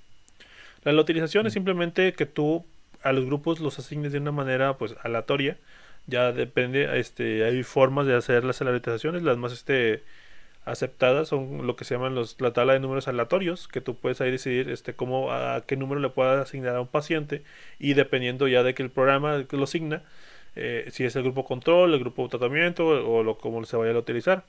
La 0.84 0.92
loterización 0.92 1.46
es 1.46 1.52
mm. 1.52 1.54
simplemente 1.54 2.12
que 2.12 2.26
tú 2.26 2.64
a 3.02 3.12
los 3.12 3.24
grupos 3.24 3.60
los 3.60 3.78
asignes 3.78 4.12
de 4.12 4.18
una 4.18 4.32
manera 4.32 4.76
pues 4.76 4.94
aleatoria. 5.02 5.58
Ya 6.06 6.32
depende, 6.32 6.98
este, 6.98 7.44
hay 7.44 7.62
formas 7.62 8.06
de 8.06 8.14
hacer 8.14 8.44
las 8.44 8.60
aleatorizaciones, 8.62 9.22
las 9.22 9.36
más 9.36 9.52
este, 9.52 10.02
aceptadas 10.70 11.28
son 11.28 11.66
lo 11.66 11.76
que 11.76 11.84
se 11.84 11.94
llaman 11.94 12.14
los, 12.14 12.40
la 12.40 12.52
tabla 12.52 12.74
de 12.74 12.80
números 12.80 13.08
aleatorios, 13.08 13.68
que 13.68 13.80
tú 13.80 13.96
puedes 13.96 14.20
ahí 14.20 14.30
decidir 14.30 14.70
este, 14.70 14.94
cómo, 14.94 15.32
a 15.32 15.64
qué 15.66 15.76
número 15.76 16.00
le 16.00 16.10
puedas 16.10 16.40
asignar 16.40 16.76
a 16.76 16.80
un 16.80 16.88
paciente 16.88 17.42
y 17.78 17.94
dependiendo 17.94 18.48
ya 18.48 18.62
de 18.62 18.74
que 18.74 18.82
el 18.82 18.90
programa 18.90 19.44
lo 19.50 19.64
asigna, 19.64 20.02
eh, 20.56 20.88
si 20.90 21.04
es 21.04 21.14
el 21.16 21.22
grupo 21.22 21.44
control, 21.44 21.94
el 21.94 22.00
grupo 22.00 22.28
tratamiento 22.28 22.86
o, 22.86 23.22
lo, 23.22 23.38
cómo 23.38 23.64
se 23.64 23.76
vaya 23.76 23.92
a 23.92 23.98
utilizar. 23.98 24.44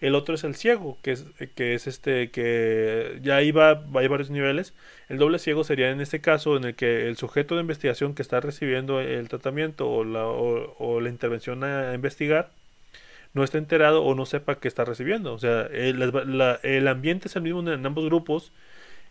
El 0.00 0.14
otro 0.14 0.34
es 0.34 0.44
el 0.44 0.54
ciego, 0.56 0.98
que 1.02 1.12
es, 1.12 1.24
que 1.54 1.74
es 1.74 1.86
este, 1.86 2.30
que 2.30 3.20
ya 3.22 3.40
iba, 3.42 3.84
hay 3.94 4.08
varios 4.08 4.30
niveles. 4.30 4.74
El 5.08 5.18
doble 5.18 5.38
ciego 5.38 5.64
sería 5.64 5.90
en 5.90 6.00
este 6.00 6.20
caso 6.20 6.56
en 6.56 6.64
el 6.64 6.74
que 6.74 7.08
el 7.08 7.16
sujeto 7.16 7.54
de 7.54 7.62
investigación 7.62 8.14
que 8.14 8.22
está 8.22 8.40
recibiendo 8.40 9.00
el 9.00 9.28
tratamiento 9.28 9.88
o 9.88 10.04
la, 10.04 10.26
o 10.26 11.00
la 11.00 11.08
intervención 11.08 11.64
a 11.64 11.94
investigar 11.94 12.50
no 13.34 13.44
está 13.44 13.58
enterado 13.58 14.02
o 14.02 14.14
no 14.14 14.26
sepa 14.26 14.58
que 14.58 14.68
está 14.68 14.84
recibiendo. 14.84 15.34
O 15.34 15.38
sea, 15.38 15.62
el, 15.72 16.88
ambiente 16.88 17.28
es 17.28 17.36
el 17.36 17.42
mismo 17.42 17.60
en 17.60 17.84
ambos 17.84 18.04
grupos, 18.06 18.52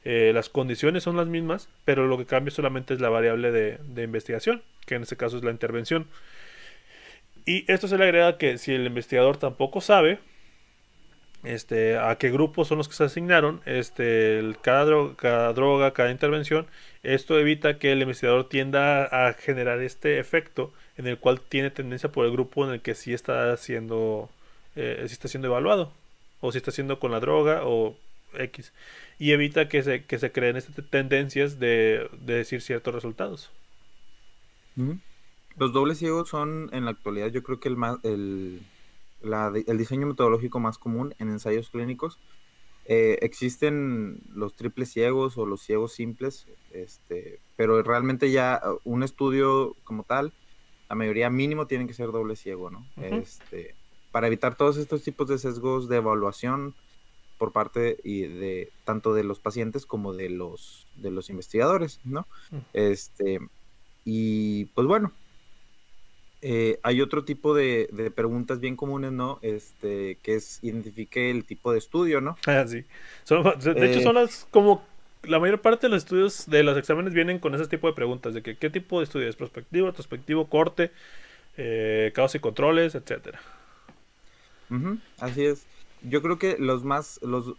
eh, 0.05 0.31
las 0.33 0.49
condiciones 0.49 1.03
son 1.03 1.17
las 1.17 1.27
mismas, 1.27 1.69
pero 1.85 2.07
lo 2.07 2.17
que 2.17 2.25
cambia 2.25 2.51
solamente 2.51 2.93
es 2.93 3.01
la 3.01 3.09
variable 3.09 3.51
de, 3.51 4.03
investigación, 4.03 4.63
que 4.85 4.95
en 4.95 5.03
este 5.03 5.17
caso 5.17 5.37
es 5.37 5.43
la 5.43 5.51
intervención. 5.51 6.07
Y 7.45 7.69
esto 7.71 7.87
se 7.87 7.97
le 7.97 8.05
agrega 8.05 8.37
que 8.37 8.57
si 8.57 8.73
el 8.73 8.85
investigador 8.85 9.37
tampoco 9.37 9.81
sabe 9.81 10.19
este, 11.43 11.97
a 11.97 12.17
qué 12.17 12.31
grupos 12.31 12.69
son 12.69 12.77
los 12.77 12.87
que 12.87 12.95
se 12.95 13.03
asignaron, 13.03 13.61
este, 13.65 14.41
cada 14.61 14.85
droga, 15.53 15.91
cada 15.91 16.11
intervención, 16.11 16.67
esto 17.03 17.37
evita 17.37 17.77
que 17.77 17.91
el 17.91 18.01
investigador 18.01 18.47
tienda 18.47 19.03
a 19.03 19.33
generar 19.33 19.81
este 19.81 20.19
efecto 20.19 20.73
en 20.97 21.07
el 21.07 21.17
cual 21.17 21.41
tiene 21.41 21.71
tendencia 21.71 22.11
por 22.11 22.25
el 22.25 22.31
grupo 22.31 22.65
en 22.65 22.73
el 22.73 22.81
que 22.81 22.95
sí 22.95 23.13
está 23.13 23.55
siendo, 23.57 24.29
eh, 24.75 25.01
está 25.03 25.27
siendo 25.27 25.47
evaluado, 25.47 25.91
o 26.39 26.51
si 26.51 26.57
está 26.57 26.71
haciendo 26.71 26.99
con 26.99 27.11
la 27.11 27.19
droga, 27.19 27.61
o 27.63 27.95
X. 28.33 28.73
Y 29.19 29.31
evita 29.31 29.69
que 29.69 29.83
se, 29.83 30.05
que 30.05 30.19
se 30.19 30.31
creen 30.31 30.57
estas 30.57 30.75
tendencias 30.89 31.59
de, 31.59 32.09
decir 32.21 32.61
ciertos 32.61 32.93
resultados. 32.93 33.51
Los 35.55 35.71
dobles 35.71 35.99
ciegos 35.99 36.29
son 36.29 36.69
en 36.73 36.85
la 36.85 36.91
actualidad 36.91 37.27
yo 37.27 37.43
creo 37.43 37.59
que 37.59 37.69
el, 37.69 37.77
más, 37.77 37.97
el, 38.03 38.61
el 39.21 39.77
diseño 39.77 40.07
metodológico 40.07 40.59
más 40.59 40.77
común 40.77 41.13
en 41.19 41.29
ensayos 41.29 41.69
clínicos. 41.69 42.19
Eh, 42.85 43.19
existen 43.21 44.19
los 44.33 44.55
triples 44.55 44.91
ciegos 44.91 45.37
o 45.37 45.45
los 45.45 45.61
ciegos 45.61 45.93
simples, 45.93 46.47
este, 46.71 47.39
pero 47.55 47.81
realmente 47.81 48.29
ya 48.31 48.61
un 48.83 49.03
estudio 49.03 49.75
como 49.85 50.03
tal 50.03 50.33
la 50.93 50.95
mayoría 50.95 51.31
mínimo 51.31 51.65
tienen 51.65 51.87
que 51.87 51.95
ser 51.95 52.11
doble 52.11 52.35
ciego, 52.35 52.69
¿no? 52.69 52.85
Este, 53.01 53.73
para 54.11 54.27
evitar 54.27 54.53
todos 54.53 54.77
estos 54.77 55.01
tipos 55.01 55.27
de 55.27 55.39
sesgos 55.39 55.89
de 55.89 55.95
evaluación 55.97 56.75
por 57.39 57.51
parte 57.51 57.97
y 58.03 58.21
de 58.21 58.69
tanto 58.83 59.15
de 59.15 59.23
los 59.23 59.39
pacientes 59.39 59.87
como 59.87 60.13
de 60.13 60.29
los 60.29 60.85
de 60.97 61.09
los 61.09 61.31
investigadores, 61.31 61.99
¿no? 62.03 62.27
Este 62.73 63.39
y 64.05 64.65
pues 64.65 64.85
bueno, 64.85 65.11
eh, 66.43 66.79
hay 66.83 67.01
otro 67.01 67.25
tipo 67.25 67.55
de, 67.55 68.11
preguntas 68.15 68.59
bien 68.59 68.75
comunes, 68.75 69.11
¿no? 69.11 69.39
Este, 69.41 70.19
que 70.21 70.35
es 70.35 70.59
identifique 70.61 71.31
el 71.31 71.43
tipo 71.43 71.71
de 71.71 71.79
estudio, 71.79 72.21
¿no? 72.21 72.37
Ah, 72.45 72.65
sí. 72.67 72.83
de 73.63 73.91
hecho, 73.91 74.01
son 74.01 74.13
las 74.13 74.45
como 74.51 74.85
la 75.23 75.39
mayor 75.39 75.61
parte 75.61 75.87
de 75.87 75.91
los 75.91 76.03
estudios 76.03 76.45
de 76.47 76.63
los 76.63 76.77
exámenes 76.77 77.13
vienen 77.13 77.39
con 77.39 77.55
ese 77.55 77.67
tipo 77.67 77.87
de 77.87 77.93
preguntas, 77.93 78.33
de 78.33 78.41
que 78.41 78.57
qué 78.57 78.69
tipo 78.69 78.99
de 78.99 79.05
estudio 79.05 79.27
es, 79.27 79.35
prospectivo, 79.35 79.87
retrospectivo, 79.87 80.47
corte, 80.47 80.91
eh, 81.57 82.11
causas 82.13 82.35
y 82.35 82.39
controles, 82.39 82.95
etcétera. 82.95 83.39
así 85.19 85.45
es. 85.45 85.65
Yo 86.01 86.21
creo 86.21 86.37
que 86.37 86.57
los 86.59 86.83
más, 86.83 87.19
los, 87.23 87.53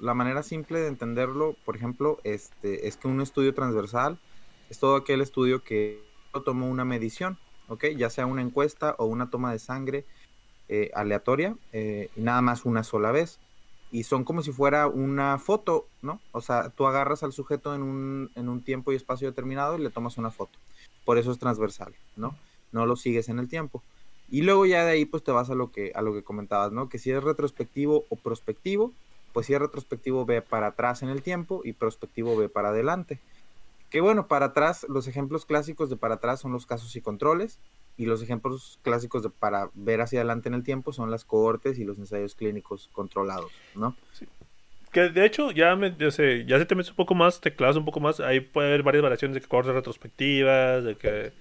la 0.00 0.14
manera 0.14 0.42
simple 0.42 0.80
de 0.80 0.88
entenderlo, 0.88 1.54
por 1.64 1.76
ejemplo, 1.76 2.18
este, 2.24 2.88
es 2.88 2.96
que 2.96 3.06
un 3.06 3.20
estudio 3.20 3.54
transversal 3.54 4.18
es 4.70 4.80
todo 4.80 4.96
aquel 4.96 5.20
estudio 5.20 5.62
que 5.62 6.00
tomó 6.44 6.68
una 6.68 6.84
medición, 6.84 7.38
¿ok? 7.68 7.84
Ya 7.96 8.10
sea 8.10 8.26
una 8.26 8.42
encuesta 8.42 8.96
o 8.98 9.06
una 9.06 9.30
toma 9.30 9.52
de 9.52 9.60
sangre 9.60 10.04
eh, 10.68 10.90
aleatoria, 10.94 11.56
eh, 11.72 12.10
y 12.16 12.20
nada 12.22 12.42
más 12.42 12.64
una 12.64 12.82
sola 12.82 13.12
vez 13.12 13.38
y 13.96 14.02
son 14.02 14.24
como 14.24 14.42
si 14.42 14.52
fuera 14.52 14.88
una 14.88 15.38
foto, 15.38 15.88
¿no? 16.02 16.20
O 16.32 16.42
sea, 16.42 16.68
tú 16.68 16.86
agarras 16.86 17.22
al 17.22 17.32
sujeto 17.32 17.74
en 17.74 17.82
un, 17.82 18.30
en 18.34 18.50
un 18.50 18.62
tiempo 18.62 18.92
y 18.92 18.94
espacio 18.94 19.26
determinado 19.26 19.78
y 19.78 19.82
le 19.82 19.88
tomas 19.88 20.18
una 20.18 20.30
foto. 20.30 20.58
Por 21.06 21.16
eso 21.16 21.32
es 21.32 21.38
transversal, 21.38 21.94
¿no? 22.14 22.36
No 22.72 22.84
lo 22.84 22.96
sigues 22.96 23.30
en 23.30 23.38
el 23.38 23.48
tiempo. 23.48 23.82
Y 24.28 24.42
luego 24.42 24.66
ya 24.66 24.84
de 24.84 24.90
ahí 24.90 25.06
pues 25.06 25.24
te 25.24 25.32
vas 25.32 25.48
a 25.48 25.54
lo 25.54 25.72
que, 25.72 25.92
a 25.94 26.02
lo 26.02 26.12
que 26.12 26.22
comentabas, 26.22 26.72
¿no? 26.72 26.90
Que 26.90 26.98
si 26.98 27.10
es 27.10 27.24
retrospectivo 27.24 28.04
o 28.10 28.16
prospectivo, 28.16 28.92
pues 29.32 29.46
si 29.46 29.54
es 29.54 29.60
retrospectivo 29.60 30.26
ve 30.26 30.42
para 30.42 30.66
atrás 30.66 31.02
en 31.02 31.08
el 31.08 31.22
tiempo 31.22 31.62
y 31.64 31.72
prospectivo 31.72 32.36
ve 32.36 32.50
para 32.50 32.68
adelante. 32.68 33.18
Que 33.88 34.02
bueno, 34.02 34.26
para 34.26 34.46
atrás, 34.46 34.84
los 34.90 35.08
ejemplos 35.08 35.46
clásicos 35.46 35.88
de 35.88 35.96
para 35.96 36.16
atrás 36.16 36.40
son 36.40 36.52
los 36.52 36.66
casos 36.66 36.94
y 36.96 37.00
controles, 37.00 37.58
y 37.96 38.06
los 38.06 38.22
ejemplos 38.22 38.78
clásicos 38.82 39.26
para 39.38 39.70
ver 39.74 40.00
hacia 40.00 40.20
adelante 40.20 40.48
en 40.48 40.54
el 40.54 40.62
tiempo 40.62 40.92
son 40.92 41.10
las 41.10 41.24
cohortes 41.24 41.78
y 41.78 41.84
los 41.84 41.98
ensayos 41.98 42.34
clínicos 42.34 42.90
controlados, 42.92 43.50
¿no? 43.74 43.96
Que 44.92 45.08
de 45.08 45.24
hecho, 45.26 45.50
ya, 45.50 45.76
me, 45.76 45.94
ya, 45.98 46.10
sé, 46.10 46.44
ya 46.46 46.58
se 46.58 46.66
te 46.66 46.74
metes 46.74 46.90
un 46.90 46.96
poco 46.96 47.14
más, 47.14 47.40
te 47.40 47.54
clavas 47.54 47.76
un 47.76 47.84
poco 47.84 48.00
más, 48.00 48.20
ahí 48.20 48.40
puede 48.40 48.68
haber 48.68 48.82
varias 48.82 49.02
variaciones 49.02 49.34
de 49.34 49.46
cohortes 49.46 49.74
retrospectivas, 49.74 50.84
de 50.84 50.96
que 50.96 51.32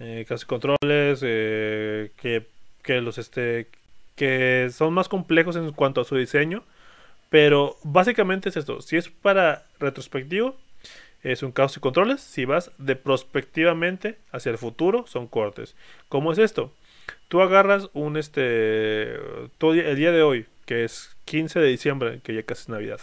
eh, 0.00 0.24
casos 0.28 0.44
y 0.44 0.46
controles, 0.46 1.20
eh, 1.22 2.12
que, 2.16 2.46
que 2.82 3.00
los 3.00 3.18
este 3.18 3.68
que 4.16 4.68
son 4.70 4.94
más 4.94 5.08
complejos 5.08 5.56
en 5.56 5.72
cuanto 5.72 6.00
a 6.00 6.04
su 6.04 6.16
diseño, 6.16 6.62
Pero 7.30 7.76
básicamente 7.84 8.48
es 8.50 8.56
esto. 8.56 8.80
Si 8.80 8.96
es 8.96 9.08
para 9.08 9.66
retrospectivo, 9.80 10.56
es 11.24 11.42
un 11.42 11.52
caos 11.52 11.76
y 11.76 11.80
controles. 11.80 12.20
Si 12.20 12.44
vas 12.44 12.70
de 12.78 12.96
prospectivamente 12.96 14.18
hacia 14.30 14.52
el 14.52 14.58
futuro, 14.58 15.06
son 15.06 15.26
cortes. 15.26 15.74
¿Cómo 16.08 16.32
es 16.32 16.38
esto? 16.38 16.72
Tú 17.28 17.40
agarras 17.40 17.88
un 17.94 18.16
este. 18.16 19.18
Todo, 19.58 19.72
el 19.72 19.96
día 19.96 20.12
de 20.12 20.22
hoy, 20.22 20.46
que 20.66 20.84
es 20.84 21.16
15 21.24 21.58
de 21.58 21.68
diciembre, 21.68 22.20
que 22.22 22.34
ya 22.34 22.42
casi 22.42 22.62
es 22.62 22.68
Navidad. 22.68 23.00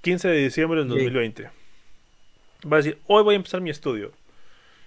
15 0.00 0.28
de 0.28 0.38
diciembre 0.38 0.80
del 0.80 0.88
2020. 0.88 1.50
Vas 2.64 2.72
a 2.72 2.76
decir, 2.76 2.98
hoy 3.06 3.22
voy 3.22 3.34
a 3.34 3.36
empezar 3.36 3.60
mi 3.60 3.70
estudio. 3.70 4.12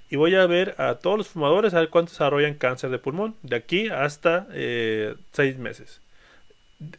Y 0.09 0.15
voy 0.15 0.35
a 0.35 0.45
ver 0.47 0.73
a 0.77 0.95
todos 0.95 1.17
los 1.17 1.27
fumadores, 1.27 1.73
a 1.73 1.79
ver 1.79 1.89
cuántos 1.89 2.13
desarrollan 2.13 2.55
cáncer 2.55 2.89
de 2.89 2.97
pulmón. 2.97 3.35
De 3.43 3.55
aquí 3.55 3.89
hasta 3.89 4.47
eh, 4.51 5.15
seis 5.31 5.57
meses. 5.57 6.01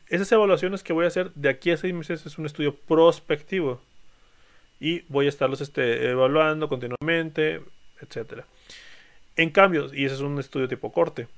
Esas 0.09 0.31
evaluaciones 0.31 0.83
que 0.83 0.93
voy 0.93 1.05
a 1.05 1.09
hacer 1.09 1.33
de 1.35 1.49
aquí 1.49 1.71
a 1.71 1.77
seis 1.77 1.95
meses 1.95 2.27
es 2.27 2.39
un 2.39 2.47
estudio 2.47 2.75
prospectivo. 2.75 3.81
Y 4.81 5.01
voy 5.09 5.27
a 5.27 5.29
estarlos 5.29 5.61
este, 5.61 6.11
evaluando 6.11 6.69
continuamente, 6.69 7.63
etcétera. 8.01 8.45
En 9.37 9.51
cambio, 9.51 9.93
y 9.93 10.05
ese 10.05 10.17
es 10.17 10.21
un 10.21 10.39
estudio 10.39 10.69
tipo 10.69 10.93
corte. 10.93 11.29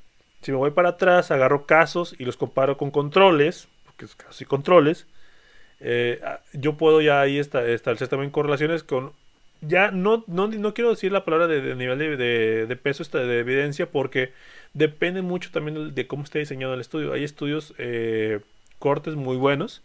Si 0.42 0.52
me 0.52 0.58
voy 0.58 0.70
para 0.70 0.90
atrás, 0.90 1.30
agarro 1.30 1.66
casos 1.66 2.14
y 2.18 2.24
los 2.24 2.36
comparo 2.36 2.76
con 2.76 2.90
controles, 2.90 3.68
porque 3.84 4.06
es 4.06 4.14
casos 4.14 4.40
y 4.40 4.44
controles, 4.46 5.06
eh, 5.80 6.20
ah, 6.24 6.40
yo 6.52 6.76
puedo 6.76 7.00
ya 7.00 7.20
ahí 7.20 7.38
establecer 7.38 8.08
también 8.08 8.30
correlaciones 8.30 8.82
con 8.82 9.12
ya 9.62 9.90
no, 9.90 10.24
no, 10.26 10.48
no, 10.48 10.74
quiero 10.74 10.90
decir 10.90 11.12
la 11.12 11.24
palabra 11.24 11.46
de, 11.46 11.74
nivel 11.74 11.98
de, 11.98 12.78
peso 12.82 13.04
de 13.18 13.40
evidencia 13.40 13.90
porque 13.90 14.32
depende 14.72 15.22
mucho 15.22 15.50
también 15.50 15.94
de 15.94 16.06
cómo 16.06 16.24
esté 16.24 16.38
diseñado 16.38 16.74
el 16.74 16.80
estudio. 16.80 17.12
Hay 17.12 17.24
estudios 17.24 17.74
eh, 17.76 18.40
cortes 18.78 19.16
muy 19.16 19.36
buenos, 19.36 19.82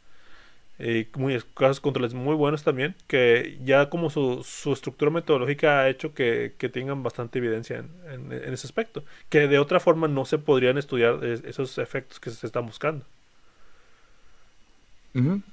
eh, 0.77 1.07
muy, 1.15 1.41
casos 1.53 1.79
controles 1.79 2.13
muy 2.13 2.35
buenos 2.35 2.63
también, 2.63 2.95
que 3.07 3.57
ya 3.63 3.89
como 3.89 4.09
su, 4.09 4.43
su 4.43 4.73
estructura 4.73 5.09
metodológica 5.09 5.79
ha 5.79 5.89
hecho 5.89 6.13
que, 6.13 6.53
que 6.57 6.67
tengan 6.67 7.01
bastante 7.01 7.39
evidencia 7.39 7.77
en, 7.77 8.31
en, 8.31 8.53
ese 8.53 8.67
aspecto, 8.67 9.05
que 9.29 9.47
de 9.47 9.57
otra 9.57 9.79
forma 9.79 10.09
no 10.09 10.25
se 10.25 10.37
podrían 10.37 10.77
estudiar 10.77 11.23
esos 11.23 11.77
efectos 11.77 12.19
que 12.19 12.29
se 12.29 12.45
están 12.45 12.65
buscando. 12.65 13.05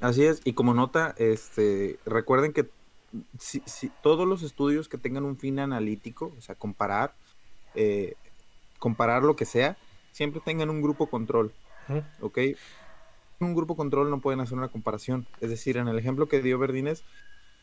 así 0.01 0.25
es, 0.25 0.41
y 0.45 0.55
como 0.55 0.75
nota, 0.75 1.15
este, 1.19 2.01
recuerden 2.05 2.53
que 2.53 2.69
si, 3.39 3.63
si, 3.65 3.93
todos 4.03 4.27
los 4.27 4.43
estudios 4.43 4.89
que 4.89 4.99
tengan 4.99 5.25
un 5.25 5.37
fin 5.37 5.61
analítico, 5.61 6.33
o 6.37 6.41
sea, 6.41 6.57
comparar, 6.57 7.15
eh, 7.77 8.15
comparar 8.81 9.23
lo 9.23 9.37
que 9.37 9.45
sea, 9.45 9.77
siempre 10.11 10.41
tengan 10.45 10.69
un 10.69 10.83
grupo 10.83 11.07
control, 11.07 11.53
¿ok? 12.21 12.39
Un 13.43 13.55
grupo 13.55 13.77
control 13.77 14.11
no 14.11 14.21
pueden 14.21 14.41
hacer 14.41 14.57
una 14.57 14.69
comparación. 14.69 15.27
Es 15.41 15.51
decir, 15.51 15.77
en 15.77 15.89
el 15.89 15.99
ejemplo 15.99 16.29
que 16.29 16.43
dio 16.43 16.59
Verdines, 16.59 17.05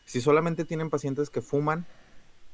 si 0.06 0.22
solamente 0.22 0.66
tienen 0.66 0.90
pacientes 0.90 1.30
que 1.30 1.42
fuman, 1.42 1.86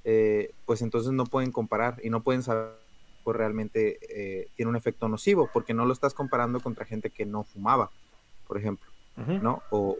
eh, 0.03 0.51
pues 0.65 0.81
entonces 0.81 1.11
no 1.11 1.25
pueden 1.25 1.51
comparar 1.51 1.99
y 2.03 2.09
no 2.09 2.21
pueden 2.21 2.43
saber 2.43 2.85
pues 3.25 3.35
realmente 3.35 3.97
eh, 4.07 4.49
tiene 4.55 4.69
un 4.69 4.75
efecto 4.75 5.09
nocivo, 5.09 5.49
porque 5.51 5.73
no 5.73 5.85
lo 5.85 5.93
estás 5.93 6.13
comparando 6.13 6.59
contra 6.59 6.85
gente 6.85 7.09
que 7.09 7.25
no 7.25 7.43
fumaba, 7.43 7.89
por 8.47 8.55
ejemplo, 8.55 8.87
¿no? 9.41 9.63
O, 9.71 9.97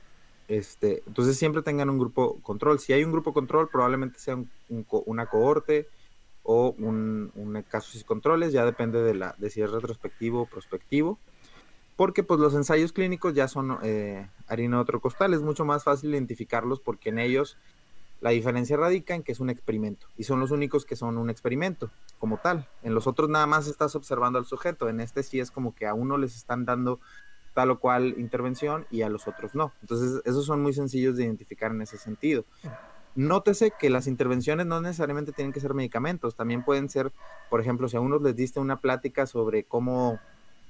este, 0.48 1.02
entonces 1.08 1.36
siempre 1.36 1.64
tengan 1.64 1.90
un 1.90 1.98
grupo 1.98 2.40
control. 2.44 2.80
Si 2.80 2.94
hay 2.94 3.04
un 3.04 3.12
grupo 3.12 3.34
control, 3.34 3.68
probablemente 3.70 4.20
sea 4.20 4.38
una 4.70 5.26
cohorte 5.26 5.88
o 6.44 6.76
un, 6.78 7.32
un 7.34 7.64
casos 7.64 8.00
y 8.00 8.04
controles, 8.04 8.54
ya 8.54 8.64
depende 8.64 9.02
de, 9.02 9.16
la, 9.16 9.34
de 9.40 9.50
si 9.50 9.60
es 9.64 9.72
retrospectivo 9.72 10.42
o 10.44 10.46
prospectivo. 10.46 11.18
Porque 11.96 12.24
pues 12.24 12.40
los 12.40 12.54
ensayos 12.54 12.92
clínicos 12.92 13.34
ya 13.34 13.48
son 13.48 13.78
eh, 13.84 14.30
harina 14.48 14.78
de 14.78 14.82
otro 14.82 15.00
costal, 15.00 15.34
es 15.34 15.42
mucho 15.42 15.66
más 15.66 15.84
fácil 15.84 16.14
identificarlos 16.14 16.80
porque 16.80 17.10
en 17.10 17.20
ellos 17.20 17.58
la 18.22 18.32
diferencia 18.32 18.78
radica 18.78 19.14
en 19.14 19.24
que 19.24 19.32
es 19.32 19.40
un 19.40 19.50
experimento 19.50 20.08
y 20.18 20.24
son 20.24 20.40
los 20.40 20.52
únicos 20.52 20.86
que 20.86 20.96
son 20.96 21.18
un 21.18 21.30
experimento 21.30 21.92
como 22.20 22.38
tal. 22.38 22.68
En 22.82 22.94
los 22.94 23.08
otros 23.08 23.30
nada 23.30 23.46
más 23.46 23.68
estás 23.68 23.96
observando 23.96 24.40
al 24.40 24.46
sujeto, 24.46 24.90
en 24.90 25.00
este 25.00 25.24
sí 25.24 25.40
es 25.40 25.52
como 25.52 25.76
que 25.76 25.86
a 25.86 25.94
uno 25.94 26.18
les 26.18 26.36
están 26.36 26.66
dando 26.66 27.00
tal 27.56 27.72
o 27.72 27.80
cual 27.80 28.16
intervención 28.18 28.86
y 28.92 29.02
a 29.02 29.10
los 29.10 29.28
otros 29.28 29.56
no. 29.56 29.72
Entonces, 29.82 30.22
esos 30.26 30.46
son 30.46 30.62
muy 30.62 30.74
sencillos 30.74 31.16
de 31.16 31.24
identificar 31.24 31.72
en 31.72 31.82
ese 31.82 31.98
sentido. 31.98 32.44
Nótese 33.16 33.72
que 33.80 33.90
las 33.90 34.08
intervenciones 34.08 34.66
no 34.66 34.82
necesariamente 34.82 35.32
tienen 35.32 35.54
que 35.54 35.62
ser 35.62 35.74
medicamentos, 35.74 36.36
también 36.36 36.64
pueden 36.64 36.90
ser, 36.90 37.14
por 37.50 37.62
ejemplo, 37.62 37.88
si 37.88 37.96
a 37.96 38.02
unos 38.02 38.22
les 38.22 38.36
diste 38.36 38.60
una 38.60 38.82
plática 38.82 39.26
sobre 39.26 39.64
cómo 39.64 40.20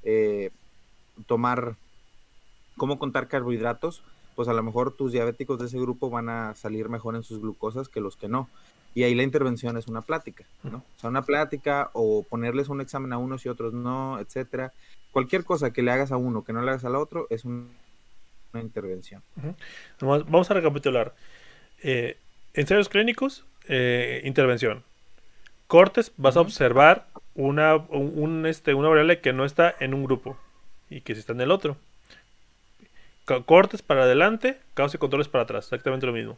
eh, 0.04 0.52
tomar, 1.28 1.76
cómo 2.78 3.00
contar 3.00 3.28
carbohidratos, 3.28 4.04
pues 4.36 4.48
a 4.48 4.54
lo 4.54 4.64
mejor 4.64 4.92
tus 4.92 5.12
diabéticos 5.12 5.60
de 5.60 5.68
ese 5.68 5.80
grupo 5.80 6.10
van 6.10 6.30
a 6.30 6.56
salir 6.56 6.90
mejor 6.90 7.16
en 7.16 7.24
sus 7.24 7.40
glucosas 7.40 7.88
que 7.90 8.02
los 8.02 8.18
que 8.18 8.28
no. 8.28 8.50
Y 8.94 9.04
ahí 9.04 9.14
la 9.14 9.24
intervención 9.24 9.78
es 9.78 9.88
una 9.88 10.02
plática, 10.02 10.46
¿no? 10.64 10.78
O 10.78 11.00
sea, 11.00 11.10
una 11.10 11.24
plática 11.24 11.90
o 11.94 12.24
ponerles 12.24 12.70
un 12.70 12.80
examen 12.80 13.12
a 13.12 13.18
unos 13.18 13.46
y 13.46 13.50
otros 13.50 13.74
no, 13.74 14.20
etcétera 14.20 14.72
cualquier 15.16 15.46
cosa 15.46 15.72
que 15.72 15.82
le 15.82 15.92
hagas 15.92 16.12
a 16.12 16.18
uno 16.18 16.44
que 16.44 16.52
no 16.52 16.62
le 16.62 16.72
hagas 16.72 16.84
al 16.84 16.98
otro 16.98 17.26
es 17.30 17.46
una 17.46 17.70
intervención. 18.56 19.24
Vamos 20.02 20.52
a 20.52 20.54
recapitular. 20.54 21.16
Eh, 21.82 22.18
ensayos 22.54 22.90
clínicos, 22.90 23.46
eh, 23.70 24.22
intervención. 24.26 24.84
Cortes, 25.68 26.12
vas 26.18 26.36
a 26.36 26.42
observar 26.42 27.08
una, 27.34 27.78
un, 27.78 28.46
este, 28.46 28.74
una 28.74 28.90
variable 28.90 29.22
que 29.22 29.32
no 29.32 29.46
está 29.46 29.74
en 29.80 29.94
un 29.94 30.04
grupo 30.04 30.38
y 30.90 31.02
que 31.02 31.14
sí 31.14 31.20
está 31.20 31.34
en 31.34 31.42
el 31.42 31.52
otro. 31.52 31.78
Cortes 33.46 33.82
para 33.82 34.04
adelante, 34.04 34.60
caos 34.76 34.94
y 34.94 34.98
controles 34.98 35.28
para 35.28 35.46
atrás, 35.46 35.66
exactamente 35.66 36.06
lo 36.06 36.14
mismo. 36.14 36.38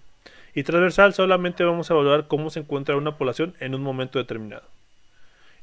Y 0.54 0.64
transversal 0.64 1.14
solamente 1.14 1.64
vamos 1.64 1.92
a 1.92 1.94
evaluar 1.94 2.28
cómo 2.28 2.50
se 2.50 2.62
encuentra 2.62 2.96
una 2.96 3.18
población 3.18 3.56
en 3.60 3.76
un 3.76 3.82
momento 3.82 4.20
determinado 4.20 4.64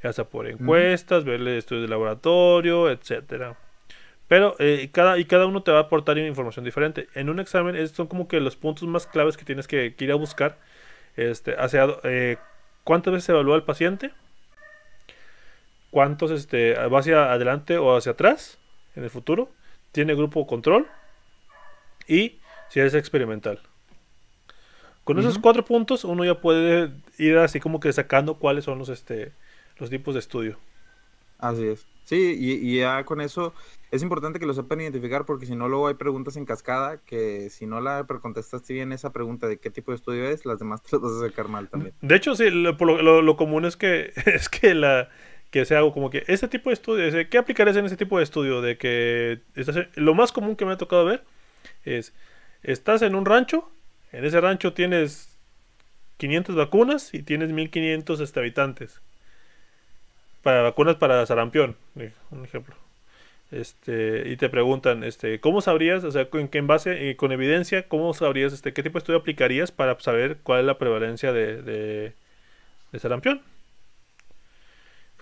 ya 0.05 0.13
sea 0.13 0.25
por 0.25 0.47
encuestas, 0.47 1.25
verle 1.25 1.57
estudios 1.57 1.83
de 1.83 1.89
laboratorio, 1.89 2.91
etcétera. 2.91 3.57
Pero 4.29 4.55
eh, 4.59 4.91
cada, 4.93 5.19
y 5.19 5.25
cada 5.25 5.47
uno 5.47 5.63
te 5.63 5.73
va 5.73 5.79
a 5.79 5.83
aportar 5.83 6.19
información 6.19 6.65
diferente. 6.65 7.09
En 7.15 7.31
un 7.31 7.41
examen 7.41 7.75
estos 7.75 7.97
son 7.97 8.07
como 8.07 8.29
que 8.29 8.39
los 8.39 8.55
puntos 8.55 8.87
más 8.87 9.07
claves 9.07 9.39
que 9.39 9.47
tienes 9.47 9.67
que, 9.67 9.95
ir 9.99 10.13
a 10.13 10.15
buscar. 10.17 10.59
Este, 11.17 11.55
hacia, 11.59 11.87
eh, 12.05 12.37
¿Cuántas 12.85 13.15
veces 13.15 13.25
se 13.25 13.33
evalúa 13.33 13.57
el 13.57 13.63
paciente? 13.63 14.11
¿Cuántos 15.91 16.31
este, 16.31 16.75
va 16.75 16.99
hacia 16.99 17.33
adelante 17.33 17.79
o 17.79 17.97
hacia 17.97 18.13
atrás 18.13 18.59
en 18.97 19.05
el 19.05 19.11
futuro? 19.11 19.51
¿Tiene 19.93 20.15
grupo 20.15 20.47
control? 20.47 20.87
Y 22.07 22.39
si 22.69 22.81
es 22.81 22.95
experimental. 22.95 23.61
Con 25.05 25.19
esos 25.19 25.39
cuatro 25.39 25.65
puntos 25.65 26.05
uno 26.05 26.25
ya 26.25 26.41
puede 26.41 26.91
ir 27.19 27.37
así 27.37 27.61
como 27.61 27.79
que 27.79 27.93
sacando 27.93 28.39
cuáles 28.39 28.65
son 28.65 28.79
los, 28.79 28.89
este, 28.89 29.33
los 29.77 29.91
tipos 29.91 30.15
de 30.15 30.21
estudio. 30.21 30.59
Así 31.39 31.67
es. 31.67 31.87
Sí, 32.05 32.37
y, 32.39 32.77
ya 32.79 33.05
con 33.05 33.21
eso 33.23 33.55
es 33.91 34.03
importante 34.03 34.39
que 34.39 34.45
lo 34.45 34.53
sepan 34.53 34.83
identificar 34.83 35.25
porque 35.25 35.47
si 35.47 35.57
no 35.57 35.69
luego 35.69 35.89
hay 35.89 35.95
preguntas 35.95 36.37
en 36.37 36.45
cascada 36.45 36.99
que 36.99 37.49
si 37.49 37.65
no 37.65 37.81
la 37.81 38.05
contestaste 38.05 38.75
bien 38.75 38.93
esa 38.93 39.11
pregunta 39.11 39.47
de 39.47 39.59
qué 39.59 39.71
tipo 39.71 39.91
de 39.91 39.97
estudio 39.97 40.25
es, 40.25 40.45
las 40.45 40.59
demás 40.59 40.83
te 40.83 40.97
las 40.97 41.03
vas 41.03 41.13
a 41.13 41.29
sacar 41.29 41.49
mal 41.49 41.69
también. 41.69 41.95
De 42.03 42.15
hecho, 42.15 42.35
sí, 42.35 42.51
lo, 42.51 42.73
lo, 43.23 43.37
común 43.37 43.65
es 43.65 43.77
que 43.77 44.13
es 44.27 44.49
que 44.51 44.75
la 44.75 45.09
que 45.55 45.65
sea 45.65 45.79
algo 45.79 45.93
como 45.93 46.11
que 46.11 46.25
ese 46.27 46.49
tipo 46.49 46.71
de 46.71 46.75
estudio, 46.75 47.29
¿qué 47.31 47.39
aplicarías 47.39 47.77
en 47.77 47.87
ese 47.87 47.97
tipo 47.97 48.19
de 48.19 48.25
estudio? 48.25 48.61
De 48.61 48.77
que 48.77 49.39
lo 49.95 50.13
más 50.13 50.33
común 50.33 50.57
que 50.57 50.65
me 50.65 50.73
ha 50.73 50.77
tocado 50.77 51.05
ver 51.05 51.23
es 51.85 52.13
estás 52.65 53.03
en 53.03 53.15
un 53.15 53.25
rancho, 53.25 53.71
en 54.11 54.25
ese 54.25 54.41
rancho 54.41 54.73
tienes 54.73 55.39
500 56.17 56.57
vacunas 56.57 57.15
y 57.15 57.23
tienes 57.23 57.53
1500 57.53 58.19
este, 58.19 58.41
habitantes 58.41 59.01
para 60.43 60.63
vacunas 60.63 60.97
para 60.97 61.25
sarampión, 61.25 61.77
un 62.33 62.45
ejemplo. 62.45 62.75
Este, 63.53 64.29
y 64.29 64.37
te 64.37 64.49
preguntan, 64.49 65.05
este, 65.05 65.39
¿cómo 65.39 65.61
sabrías, 65.61 66.03
o 66.03 66.11
sea, 66.11 66.27
en, 66.33 66.51
en 66.53 66.67
base, 66.67 67.11
eh, 67.11 67.15
con 67.15 67.31
evidencia, 67.31 67.87
cómo 67.87 68.13
sabrías, 68.13 68.53
este, 68.53 68.73
qué 68.73 68.83
tipo 68.83 68.95
de 68.95 69.03
estudio 69.05 69.21
aplicarías 69.21 69.71
para 69.71 70.01
saber 70.01 70.39
cuál 70.43 70.61
es 70.63 70.67
la 70.67 70.79
prevalencia 70.79 71.33
de, 71.33 72.13
sarampión? 72.99 73.54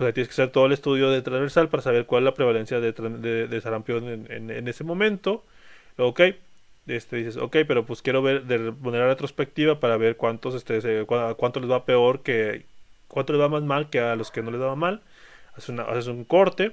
Pues 0.03 0.09
ahí 0.09 0.15
tienes 0.15 0.29
que 0.31 0.43
hacer 0.43 0.51
todo 0.51 0.67
el 0.67 0.73
estudio 0.73 1.11
de 1.11 1.23
transversal 1.23 1.69
para 1.69 1.81
saber 1.81 2.07
cuál 2.07 2.23
es 2.23 2.25
la 2.25 2.35
prevalencia 2.35 2.81
de, 2.81 3.61
sarampión 3.61 4.27
en, 4.29 4.67
ese 4.67 4.83
momento. 4.83 5.45
Ok, 5.97 6.23
este, 6.89 7.17
dices, 7.19 7.37
ok, 7.37 7.59
pero 7.69 7.87
pues 7.87 8.03
quiero 8.03 8.21
ver 8.21 8.43
de 8.47 8.73
manera 8.73 9.07
retrospectiva 9.07 9.79
para 9.79 9.97
ver 9.97 10.17
cuántos, 10.17 10.57
este, 10.57 11.07
cuánto 11.07 11.61
les 11.61 11.71
va 11.71 11.85
peor 11.85 12.25
que, 12.25 12.67
cuánto 13.07 13.33
les 13.33 13.41
va 13.41 13.49
más 13.49 13.63
mal 13.63 13.91
que 13.91 14.01
a 14.01 14.17
los 14.17 14.33
que 14.33 14.43
no 14.43 14.51
les 14.51 14.59
daba 14.59 14.75
mal 14.75 15.03
haces, 15.55 16.09
un 16.09 16.25
corte, 16.25 16.73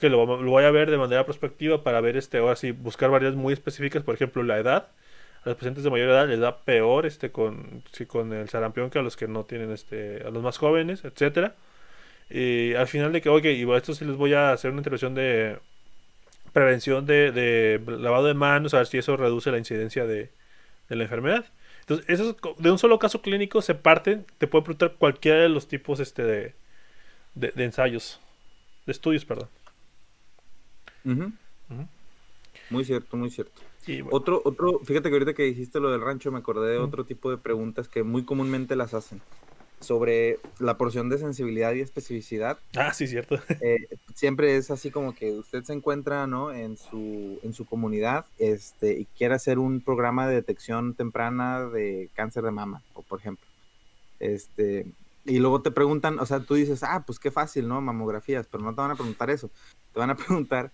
que 0.00 0.08
lo, 0.10 0.26
voy 0.26 0.64
a 0.64 0.70
ver 0.72 0.90
de 0.90 0.98
manera 0.98 1.24
prospectiva 1.24 1.84
para 1.84 2.00
ver 2.00 2.16
este, 2.16 2.38
ahora 2.38 2.56
sí, 2.56 2.72
buscar 2.72 3.10
variedades 3.10 3.38
muy 3.38 3.52
específicas, 3.52 4.02
por 4.02 4.16
ejemplo, 4.16 4.42
la 4.42 4.58
edad. 4.58 4.88
A 5.44 5.50
los 5.50 5.54
pacientes 5.56 5.84
de 5.84 5.90
mayor 5.90 6.08
edad 6.08 6.28
les 6.28 6.40
da 6.40 6.64
peor 6.64 7.06
este 7.06 7.30
con, 7.30 7.84
con 8.08 8.32
el 8.32 8.48
sarampión 8.48 8.90
que 8.90 8.98
a 8.98 9.02
los 9.02 9.16
que 9.16 9.28
no 9.28 9.44
tienen 9.44 9.70
este, 9.70 10.24
a 10.26 10.30
los 10.30 10.42
más 10.42 10.58
jóvenes, 10.58 11.04
etcétera. 11.04 11.54
Y 12.28 12.74
al 12.74 12.88
final 12.88 13.12
de 13.12 13.20
que, 13.20 13.28
oye, 13.28 13.52
y 13.52 13.70
esto 13.72 13.94
sí 13.94 14.04
les 14.04 14.16
voy 14.16 14.34
a 14.34 14.52
hacer 14.52 14.70
una 14.70 14.80
intervención 14.80 15.14
de 15.14 15.58
prevención 16.52 17.04
de, 17.06 17.80
lavado 17.86 18.26
de 18.26 18.34
manos, 18.34 18.74
a 18.74 18.78
ver 18.78 18.86
si 18.86 18.98
eso 18.98 19.16
reduce 19.16 19.50
la 19.50 19.58
incidencia 19.58 20.06
de, 20.06 20.30
la 20.88 21.02
enfermedad. 21.02 21.44
Entonces, 21.80 22.06
eso 22.08 22.36
de 22.58 22.70
un 22.70 22.78
solo 22.78 22.98
caso 22.98 23.22
clínico 23.22 23.62
se 23.62 23.74
parten, 23.74 24.24
te 24.38 24.46
puede 24.46 24.64
preguntar 24.64 24.94
cualquiera 24.98 25.40
de 25.40 25.48
los 25.48 25.68
tipos 25.68 26.00
este 26.00 26.22
de, 26.24 26.54
de, 27.34 27.64
ensayos, 27.64 28.20
de 28.86 28.92
estudios, 28.92 29.24
perdón. 29.24 29.48
Muy 32.70 32.84
cierto, 32.84 33.16
muy 33.16 33.30
cierto. 33.30 33.62
Otro, 34.10 34.42
otro, 34.44 34.80
fíjate 34.80 35.10
que 35.10 35.14
ahorita 35.14 35.34
que 35.34 35.44
dijiste 35.44 35.78
lo 35.78 35.92
del 35.92 36.00
rancho, 36.00 36.32
me 36.32 36.38
acordé 36.38 36.72
de 36.72 36.78
otro 36.78 37.04
tipo 37.04 37.30
de 37.30 37.36
preguntas 37.36 37.86
que 37.86 38.02
muy 38.02 38.24
comúnmente 38.24 38.74
las 38.74 38.94
hacen 38.94 39.20
sobre 39.80 40.38
la 40.58 40.78
porción 40.78 41.08
de 41.08 41.18
sensibilidad 41.18 41.74
y 41.74 41.80
especificidad. 41.80 42.58
Ah, 42.76 42.92
sí, 42.92 43.06
cierto. 43.06 43.38
Eh, 43.60 43.88
siempre 44.14 44.56
es 44.56 44.70
así 44.70 44.90
como 44.90 45.14
que 45.14 45.32
usted 45.32 45.64
se 45.64 45.72
encuentra, 45.72 46.26
¿no? 46.26 46.52
En 46.52 46.76
su, 46.76 47.38
en 47.42 47.52
su 47.52 47.64
comunidad, 47.64 48.26
este, 48.38 48.98
y 49.00 49.04
quiere 49.16 49.34
hacer 49.34 49.58
un 49.58 49.80
programa 49.80 50.26
de 50.28 50.36
detección 50.36 50.94
temprana 50.94 51.64
de 51.64 52.10
cáncer 52.14 52.44
de 52.44 52.50
mama, 52.50 52.82
o 52.94 53.02
por 53.02 53.20
ejemplo. 53.20 53.46
Este, 54.20 54.86
y 55.24 55.38
luego 55.38 55.60
te 55.60 55.70
preguntan, 55.70 56.18
o 56.20 56.26
sea, 56.26 56.40
tú 56.40 56.54
dices, 56.54 56.82
ah, 56.82 57.02
pues 57.06 57.18
qué 57.18 57.30
fácil, 57.30 57.66
¿no? 57.66 57.80
Mamografías, 57.80 58.46
pero 58.46 58.62
no 58.62 58.74
te 58.74 58.80
van 58.80 58.92
a 58.92 58.96
preguntar 58.96 59.30
eso. 59.30 59.50
Te 59.92 59.98
van 59.98 60.10
a 60.10 60.16
preguntar 60.16 60.70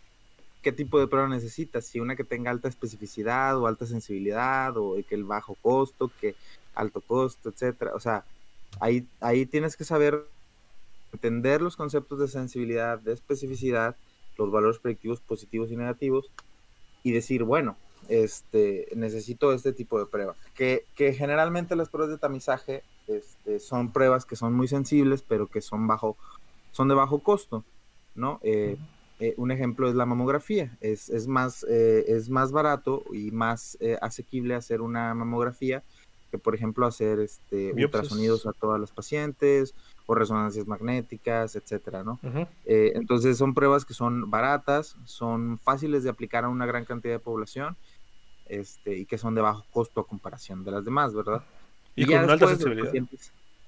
qué 0.61 0.73
tipo 0.73 1.01
de 1.01 1.09
prueba 1.09 1.29
necesitas, 1.29 1.87
si 1.87 2.01
una 2.01 2.15
que 2.15 2.25
tenga 2.25 2.51
alta 2.51 2.69
especificidad 2.69 3.59
o 3.59 3.67
alta 3.67 3.87
sensibilidad 3.87 4.77
o 4.77 4.97
que 5.09 5.15
el 5.15 5.25
bajo 5.25 5.57
costo, 5.61 6.11
que 6.21 6.35
alto 6.75 7.01
costo, 7.01 7.49
etcétera. 7.49 7.93
O 7.95 8.01
sea, 8.01 8.25
ahí, 8.81 9.07
ahí 9.21 9.47
tienes 9.47 9.77
que 9.77 9.85
saber 9.85 10.27
entender 11.13 11.61
los 11.61 11.77
conceptos 11.77 12.19
de 12.19 12.29
sensibilidad, 12.29 12.99
de 12.99 13.13
especificidad, 13.13 13.97
los 14.39 14.51
valores 14.51 14.79
predictivos 14.79 15.21
positivos 15.21 15.71
y 15.71 15.77
negativos 15.77 16.31
y 17.03 17.13
decir, 17.13 17.45
bueno, 17.45 17.77
este, 18.09 18.89
necesito 18.95 19.53
este 19.53 19.73
tipo 19.73 19.99
de 19.99 20.07
prueba. 20.07 20.35
Que, 20.55 20.85
que 20.97 21.13
generalmente 21.13 21.77
las 21.77 21.89
pruebas 21.89 22.11
de 22.11 22.19
tamizaje 22.19 22.83
este, 23.07 23.61
son 23.61 23.93
pruebas 23.93 24.25
que 24.25 24.37
son 24.37 24.55
muy 24.55 24.69
sensibles, 24.69 25.23
pero 25.23 25.47
que 25.47 25.61
son, 25.61 25.87
bajo, 25.87 26.17
son 26.73 26.89
de 26.89 26.95
bajo 26.95 27.19
costo, 27.21 27.65
¿no? 28.15 28.41
Eh, 28.43 28.77
eh, 29.21 29.35
un 29.37 29.51
ejemplo 29.51 29.89
es 29.89 29.95
la 29.95 30.07
mamografía. 30.07 30.77
Es, 30.81 31.09
es 31.09 31.29
más, 31.29 31.65
eh, 31.69 32.05
es 32.09 32.29
más 32.29 32.53
barato 32.53 33.05
y 33.13 33.31
más 33.31 33.79
asequible 34.01 34.55
hacer 34.55 34.81
una 34.81 35.15
mamografía 35.15 35.83
que, 36.33 36.39
por 36.39 36.55
ejemplo, 36.55 36.87
hacer 36.87 37.21
este, 37.21 37.75
ultrasonidos 37.75 38.47
a 38.47 38.53
todas 38.53 38.81
las 38.81 38.91
pacientes 38.91 39.75
o 40.07 40.15
resonancias 40.15 40.67
magnéticas, 40.67 41.55
etcétera, 41.55 42.03
¿no? 42.03 42.19
entonces 42.65 43.37
son 43.37 43.53
pruebas 43.53 43.85
que 43.85 43.93
son 43.93 44.31
baratas, 44.31 44.97
son 45.05 45.59
fáciles 45.59 46.03
de 46.03 46.11
aplicar 46.11 46.45
a 46.45 46.49
una 46.49 46.65
gran 46.65 46.87
cantidad 46.87 47.13
de 47.13 47.19
población 47.19 47.77
este, 48.47 48.97
y 48.97 49.05
que 49.05 49.19
son 49.19 49.35
de 49.35 49.43
bajo 49.43 49.65
costo 49.71 50.01
a 50.01 50.07
comparación 50.07 50.65
de 50.65 50.71
las 50.71 50.85
demás, 50.85 51.13
¿verdad? 51.15 51.45
Y, 51.95 52.07
con 52.07 52.17
alta 52.31 52.49
sensibilidad. 52.49 52.93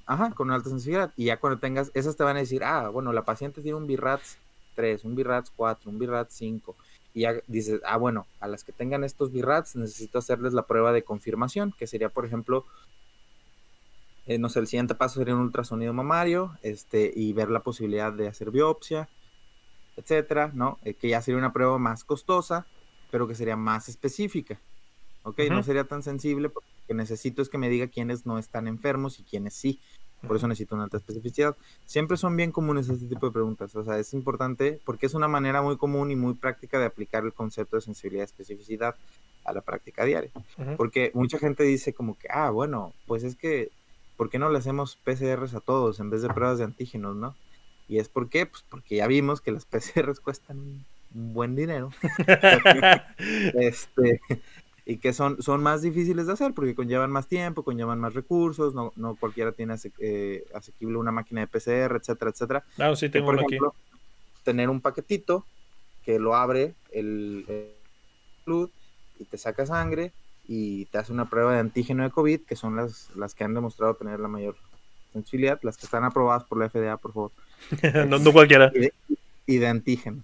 ajá, 0.07 0.31
con 0.31 0.51
alta 0.51 0.71
sensibilidad. 0.71 1.13
Y 1.17 1.27
ya 1.27 1.37
cuando 1.39 1.59
tengas, 1.59 1.91
esas 1.93 2.17
te 2.17 2.25
van 2.25 2.37
a 2.37 2.41
decir, 2.41 2.65
ah, 2.65 2.89
bueno, 2.89 3.13
la 3.13 3.27
paciente 3.27 3.61
tiene 3.61 3.77
un 3.77 3.87
BIRATS 3.87 4.39
3, 4.75 5.05
un 5.05 5.15
BIRATS 5.15 5.53
4, 5.55 5.91
un 5.91 5.99
BIRATS 5.99 6.33
5, 6.33 6.75
y 7.15 7.23
ya 7.23 7.35
dices, 7.47 7.81
ah, 7.87 7.97
bueno, 7.97 8.27
a 8.41 8.49
las 8.49 8.65
que 8.65 8.73
tengan 8.73 9.05
estos 9.05 9.33
BIRATS 9.33 9.77
necesito 9.77 10.19
hacerles 10.19 10.53
la 10.53 10.67
prueba 10.67 10.93
de 10.93 11.05
confirmación, 11.05 11.73
que 11.79 11.87
sería, 11.87 12.09
por 12.09 12.27
ejemplo, 12.27 12.67
eh, 14.27 14.39
no 14.39 14.49
sé, 14.49 14.59
el 14.59 14.67
siguiente 14.67 14.97
paso 14.97 15.21
sería 15.21 15.35
un 15.35 15.43
ultrasonido 15.43 15.93
mamario, 15.93 16.59
este, 16.63 17.13
y 17.15 17.33
ver 17.33 17.51
la 17.51 17.61
posibilidad 17.61 18.13
de 18.13 18.27
hacer 18.27 18.51
biopsia, 18.51 19.09
etcétera, 19.97 20.51
¿no? 20.53 20.79
Eh, 20.85 20.95
que 20.95 21.09
ya 21.09 21.23
sería 21.23 21.39
una 21.39 21.53
prueba 21.53 21.79
más 21.79 22.03
costosa, 22.03 22.67
pero 23.13 23.29
que 23.29 23.37
sería 23.37 23.57
más 23.57 23.89
específica, 23.89 24.61
¿ok? 25.23 25.39
No 25.51 25.63
sería 25.63 25.85
tan 25.85 26.03
sensible 26.03 26.49
porque 26.49 26.69
necesito 26.89 27.43
es 27.43 27.49
que 27.49 27.59
me 27.59 27.69
diga 27.69 27.87
quiénes 27.87 28.27
no 28.27 28.39
están 28.39 28.67
enfermos 28.67 29.21
y 29.21 29.23
quiénes 29.23 29.55
sí. 29.55 29.79
Por 30.27 30.37
eso 30.37 30.49
necesito 30.49 30.75
una 30.75 30.85
alta 30.85 30.97
especificidad. 30.97 31.57
Siempre 31.85 32.17
son 32.17 32.37
bien 32.37 32.51
comunes 32.51 32.89
este 32.89 33.07
tipo 33.07 33.27
de 33.27 33.33
preguntas. 33.33 33.75
O 33.77 33.85
sea, 33.85 33.99
es 33.99 34.15
importante 34.15 34.81
porque 34.85 35.07
es 35.07 35.15
una 35.15 35.29
manera 35.29 35.61
muy 35.61 35.77
común 35.77 36.11
y 36.11 36.17
muy 36.17 36.35
práctica 36.35 36.79
de 36.79 36.87
aplicar 36.87 37.25
el 37.25 37.33
concepto 37.33 37.77
de 37.77 37.83
sensibilidad 37.83 38.23
y 38.23 38.25
especificidad 38.25 38.95
a 39.45 39.53
la 39.53 39.61
práctica 39.61 40.05
diaria. 40.05 40.31
Porque 40.77 41.11
mucha 41.15 41.39
gente 41.39 41.63
dice 41.65 41.93
como 41.93 42.19
que, 42.19 42.29
ah, 42.31 42.51
bueno, 42.51 42.95
pues 43.07 43.23
es 43.23 43.37
que, 43.37 43.71
¿por 44.17 44.31
qué 44.31 44.39
no 44.39 44.51
le 44.51 44.59
hacemos 44.59 44.97
PCRs 44.97 45.55
a 45.55 45.61
todos 45.61 46.01
en 46.01 46.11
vez 46.11 46.23
de 46.23 46.29
pruebas 46.29 46.59
de 46.59 46.65
antígenos, 46.65 47.17
no? 47.17 47.35
Y 47.89 47.99
es 47.99 48.09
porque, 48.09 48.47
pues 48.47 48.65
porque 48.69 48.97
ya 48.97 49.07
vimos 49.07 49.41
que 49.41 49.53
las 49.53 49.67
PCRs 49.67 50.21
cuestan 50.25 50.59
un 50.59 51.35
buen 51.35 51.55
dinero. 51.55 51.91
este, 53.55 54.21
y 54.87 54.99
que 54.99 55.13
son, 55.13 55.41
son 55.43 55.63
más 55.63 55.83
difíciles 55.83 56.27
de 56.27 56.35
hacer 56.35 56.53
porque 56.53 56.75
conllevan 56.75 57.11
más 57.11 57.27
tiempo, 57.27 57.63
conllevan 57.63 58.01
más 58.01 58.15
recursos, 58.15 58.75
no, 58.75 58.93
no 58.97 59.17
cualquiera 59.17 59.53
tiene 59.53 59.77
eh, 59.99 60.45
asequible 60.55 60.99
una 60.99 61.11
máquina 61.11 61.41
de 61.41 61.47
PCR, 61.47 61.97
etcétera, 61.97 62.31
etcétera. 62.31 62.65
Claro, 62.77 62.97
sí, 62.97 63.09
tengo 63.09 63.27
por 63.27 63.37
ejemplo, 63.37 63.75
Tener 64.43 64.69
un 64.69 64.83
paquetito 64.83 65.47
que 66.05 66.19
lo 66.19 66.37
abre 66.37 66.75
el, 66.93 67.47
el 67.49 68.69
y 69.19 69.25
te 69.25 69.39
saca 69.39 69.65
sangre 69.65 70.13
y 70.47 70.85
te 70.87 70.99
hace 70.99 71.13
una 71.13 71.31
prueba 71.31 71.55
de 71.55 71.61
antígeno 71.61 72.03
de 72.03 72.11
COVID, 72.11 72.43
que 72.43 72.57
son 72.57 72.77
las, 72.77 73.09
las 73.17 73.35
que 73.35 73.45
han 73.45 73.55
demostrado 73.55 73.95
tener 73.95 74.21
la 74.21 74.29
mayor 74.29 74.57
sensibilidad, 75.13 75.59
las 75.63 75.79
que 75.79 75.87
están 75.87 76.05
aprobadas 76.05 76.45
por 76.45 76.59
la 76.59 76.69
FDA, 76.69 76.97
por 76.99 77.13
favor. 77.13 77.31
no, 78.09 78.19
no, 78.19 78.33
cualquiera. 78.33 78.71
Y 79.47 79.59
de, 79.59 79.67
antígeno, 79.67 80.23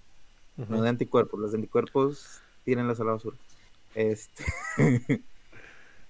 no 0.69 0.81
de 0.81 0.89
anticuerpos. 0.89 1.39
Los 1.39 1.53
anticuerpos 1.53 2.41
tienen 2.63 2.87
la 2.87 2.93
salada 2.93 3.15
basura. 3.15 3.37
Este. 3.95 4.43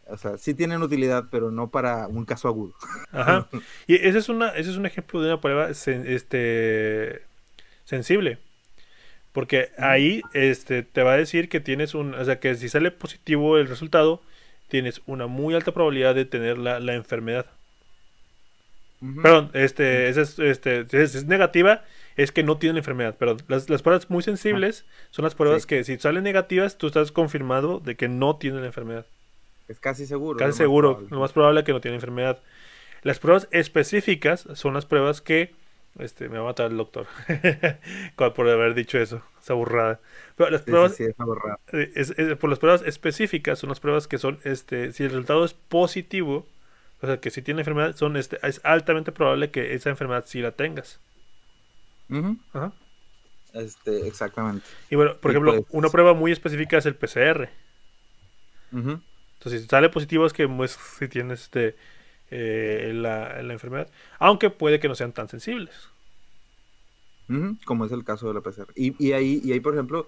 o 0.08 0.18
sea, 0.18 0.38
sí 0.38 0.54
tienen 0.54 0.82
utilidad, 0.82 1.26
pero 1.32 1.52
no 1.52 1.70
para 1.70 2.08
un 2.08 2.26
caso 2.26 2.48
agudo. 2.48 2.74
Ajá. 3.12 3.48
Y 3.88 3.96
ese 3.96 4.20
es, 4.20 4.30
una, 4.30 4.50
ese 4.50 4.72
es 4.72 4.78
un 4.78 4.86
ejemplo 4.86 5.22
de 5.22 5.28
una 5.28 5.42
prueba 5.42 5.70
este, 5.70 7.22
sensible. 7.86 8.38
Porque 9.32 9.72
ahí 9.78 10.22
este, 10.34 10.84
te 10.84 11.04
va 11.04 11.14
a 11.14 11.18
decir 11.18 11.48
que 11.48 11.62
tienes 11.62 11.94
un. 11.94 12.14
O 12.16 12.26
sea, 12.26 12.40
que 12.40 12.56
si 12.56 12.68
sale 12.68 12.92
positivo 12.92 13.58
el 13.58 13.68
resultado, 13.68 14.22
tienes 14.68 15.02
una 15.06 15.28
muy 15.28 15.54
alta 15.54 15.74
probabilidad 15.74 16.16
de 16.16 16.26
tener 16.26 16.58
la, 16.58 16.94
enfermedad. 16.94 17.46
Perdón, 19.22 19.50
este, 19.54 20.10
es, 20.10 20.18
este, 20.40 20.86
es 20.92 21.26
negativa, 21.26 21.84
es 22.16 22.32
que 22.32 22.44
no 22.44 22.58
tienen 22.58 22.78
enfermedad. 22.78 23.16
Perdón, 23.18 23.38
las, 23.48 23.66
pruebas 23.82 24.10
muy 24.10 24.24
sensibles 24.24 24.86
son 25.10 25.24
las 25.24 25.36
pruebas 25.36 25.66
que 25.66 25.84
si 25.84 25.98
salen 25.98 26.24
negativas, 26.24 26.78
tú 26.78 26.88
estás 26.88 27.12
confirmado 27.12 27.80
de 27.80 27.96
que 27.96 28.08
no 28.08 28.38
tienen 28.38 28.62
la 28.62 28.68
enfermedad. 28.68 29.06
Es 29.68 29.80
casi 29.80 30.06
seguro. 30.06 30.38
Casi 30.38 30.58
seguro, 30.58 31.06
lo 31.10 31.20
más 31.20 31.32
probable 31.32 31.62
es 31.62 31.66
que 31.66 31.74
no 31.74 31.82
tienen 31.82 31.96
enfermedad. 31.96 32.40
Las 33.04 33.20
pruebas 33.20 33.48
específicas 33.52 34.48
son 34.54 34.74
las 34.74 34.86
pruebas 34.86 35.22
que 35.22 35.54
este, 36.00 36.30
me 36.30 36.38
va 36.38 36.44
a 36.44 36.48
matar 36.48 36.72
el 36.72 36.78
doctor 36.78 37.08
por 38.16 38.50
haber 38.50 38.74
dicho 38.74 38.98
eso, 38.98 39.22
esa 39.42 39.54
burrada. 39.54 40.00
Pero 40.36 40.50
las 40.50 40.62
pruebas, 40.62 40.96
sí, 40.96 41.06
eh, 41.74 42.36
por 42.40 42.50
las 42.50 42.60
pruebas 42.60 42.82
específicas 42.84 43.60
son 43.60 43.70
las 43.70 43.80
pruebas 43.80 44.08
que 44.08 44.18
son, 44.18 44.40
este, 44.44 44.94
si 44.94 45.04
el 45.04 45.10
resultado 45.10 45.44
es 45.44 45.54
positivo, 45.54 46.48
o 47.02 47.08
sea, 47.08 47.20
que 47.20 47.32
si 47.32 47.42
tiene 47.42 47.62
enfermedad, 47.62 47.96
son, 47.96 48.16
este, 48.16 48.40
es 48.48 48.62
altamente 48.64 49.12
probable 49.12 49.52
que 49.52 49.74
esa 49.74 49.90
enfermedad 49.90 50.26
sí 50.28 50.42
la 50.42 50.52
tengas. 50.52 51.00
Este, 53.54 54.08
exactamente. 54.08 54.66
Y 54.90 54.96
bueno, 54.96 55.18
por 55.18 55.32
ejemplo, 55.32 55.52
pues, 55.54 55.66
una 55.72 55.90
prueba 55.90 56.14
muy 56.14 56.32
específica 56.32 56.78
es 56.78 56.86
el 56.86 56.96
PCR. 56.96 57.50
Entonces, 58.72 59.64
si 59.64 59.68
sale 59.68 59.90
positivo 59.90 60.26
es 60.26 60.34
que 60.34 60.48
pues, 60.48 60.78
si 61.00 61.08
tienes 61.08 61.42
este, 61.42 61.76
eh, 62.30 62.92
la, 62.96 63.40
enfermedad. 63.42 63.90
Aunque 64.18 64.50
puede 64.50 64.80
que 64.80 64.88
no 64.88 64.96
sean 64.96 65.14
tan 65.14 65.28
sensibles. 65.28 65.90
Como 67.66 67.86
es 67.86 67.94
el 67.94 68.04
caso 68.04 68.28
de 68.28 68.34
la 68.34 68.42
PCR. 68.42 68.74
Y, 68.76 69.14
ahí, 69.14 69.40
y 69.42 69.54
ahí, 69.54 69.62
por 69.62 69.74
ejemplo, 69.74 70.08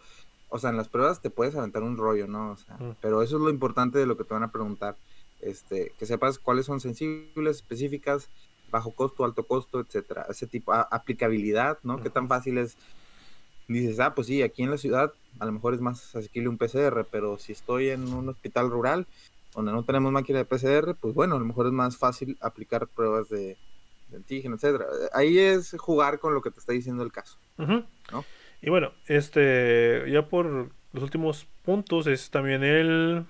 o 0.49 0.59
sea, 0.59 0.71
en 0.71 0.77
las 0.77 0.89
pruebas 0.89 1.21
te 1.21 1.29
puedes 1.29 1.55
aventar 1.55 1.81
un 1.81 1.95
rollo, 1.95 2.27
¿no? 2.27 2.51
O 2.51 2.57
sea, 2.57 2.77
Pero 3.01 3.21
eso 3.21 3.37
es 3.37 3.41
lo 3.41 3.49
importante 3.49 3.97
de 3.97 4.05
lo 4.05 4.17
que 4.17 4.25
te 4.25 4.33
van 4.33 4.43
a 4.43 4.51
preguntar. 4.51 4.97
Este, 5.39 5.93
que 5.97 6.05
sepas 6.05 6.37
cuáles 6.37 6.65
son 6.65 6.79
sensibles, 6.81 7.57
específicas, 7.57 8.29
bajo 8.73 8.91
costo, 8.91 9.23
alto 9.23 9.45
costo, 9.45 9.79
etcétera. 9.79 10.25
Ese 10.29 10.47
tipo, 10.47 10.73
de 10.73 10.83
aplicabilidad, 10.91 11.77
¿no? 11.83 12.01
Qué 12.01 12.09
tan 12.09 12.27
fácil 12.27 12.57
es. 12.57 12.75
Dices, 13.67 13.99
ah, 14.01 14.13
pues 14.13 14.27
sí, 14.27 14.41
aquí 14.41 14.63
en 14.63 14.71
la 14.71 14.77
ciudad 14.77 15.13
a 15.39 15.45
lo 15.45 15.53
mejor 15.53 15.73
es 15.73 15.79
más 15.79 16.13
asequible 16.15 16.49
un 16.49 16.57
PCR, 16.57 17.05
pero 17.09 17.38
si 17.38 17.53
estoy 17.53 17.89
en 17.89 18.13
un 18.13 18.27
hospital 18.27 18.69
rural 18.69 19.07
donde 19.55 19.71
no 19.71 19.83
tenemos 19.83 20.12
máquina 20.12 20.39
de 20.39 20.45
PCR, 20.45 20.95
pues 20.99 21.13
bueno, 21.13 21.36
a 21.36 21.39
lo 21.39 21.45
mejor 21.45 21.67
es 21.67 21.71
más 21.71 21.95
fácil 21.95 22.38
aplicar 22.41 22.88
pruebas 22.88 23.29
de, 23.29 23.55
antígeno, 24.13 24.55
etcétera. 24.55 24.86
Ahí 25.13 25.38
es 25.38 25.75
jugar 25.79 26.19
con 26.19 26.33
lo 26.33 26.41
que 26.41 26.51
te 26.51 26.59
está 26.59 26.73
diciendo 26.73 27.03
el 27.03 27.12
caso. 27.12 27.38
Y 28.62 28.69
bueno, 28.69 28.91
este, 29.07 30.03
ya 30.09 30.27
por 30.27 30.71
los 30.91 31.03
últimos 31.03 31.47
puntos 31.63 32.07
es 32.07 32.29
también 32.31 32.63
el 32.63 33.25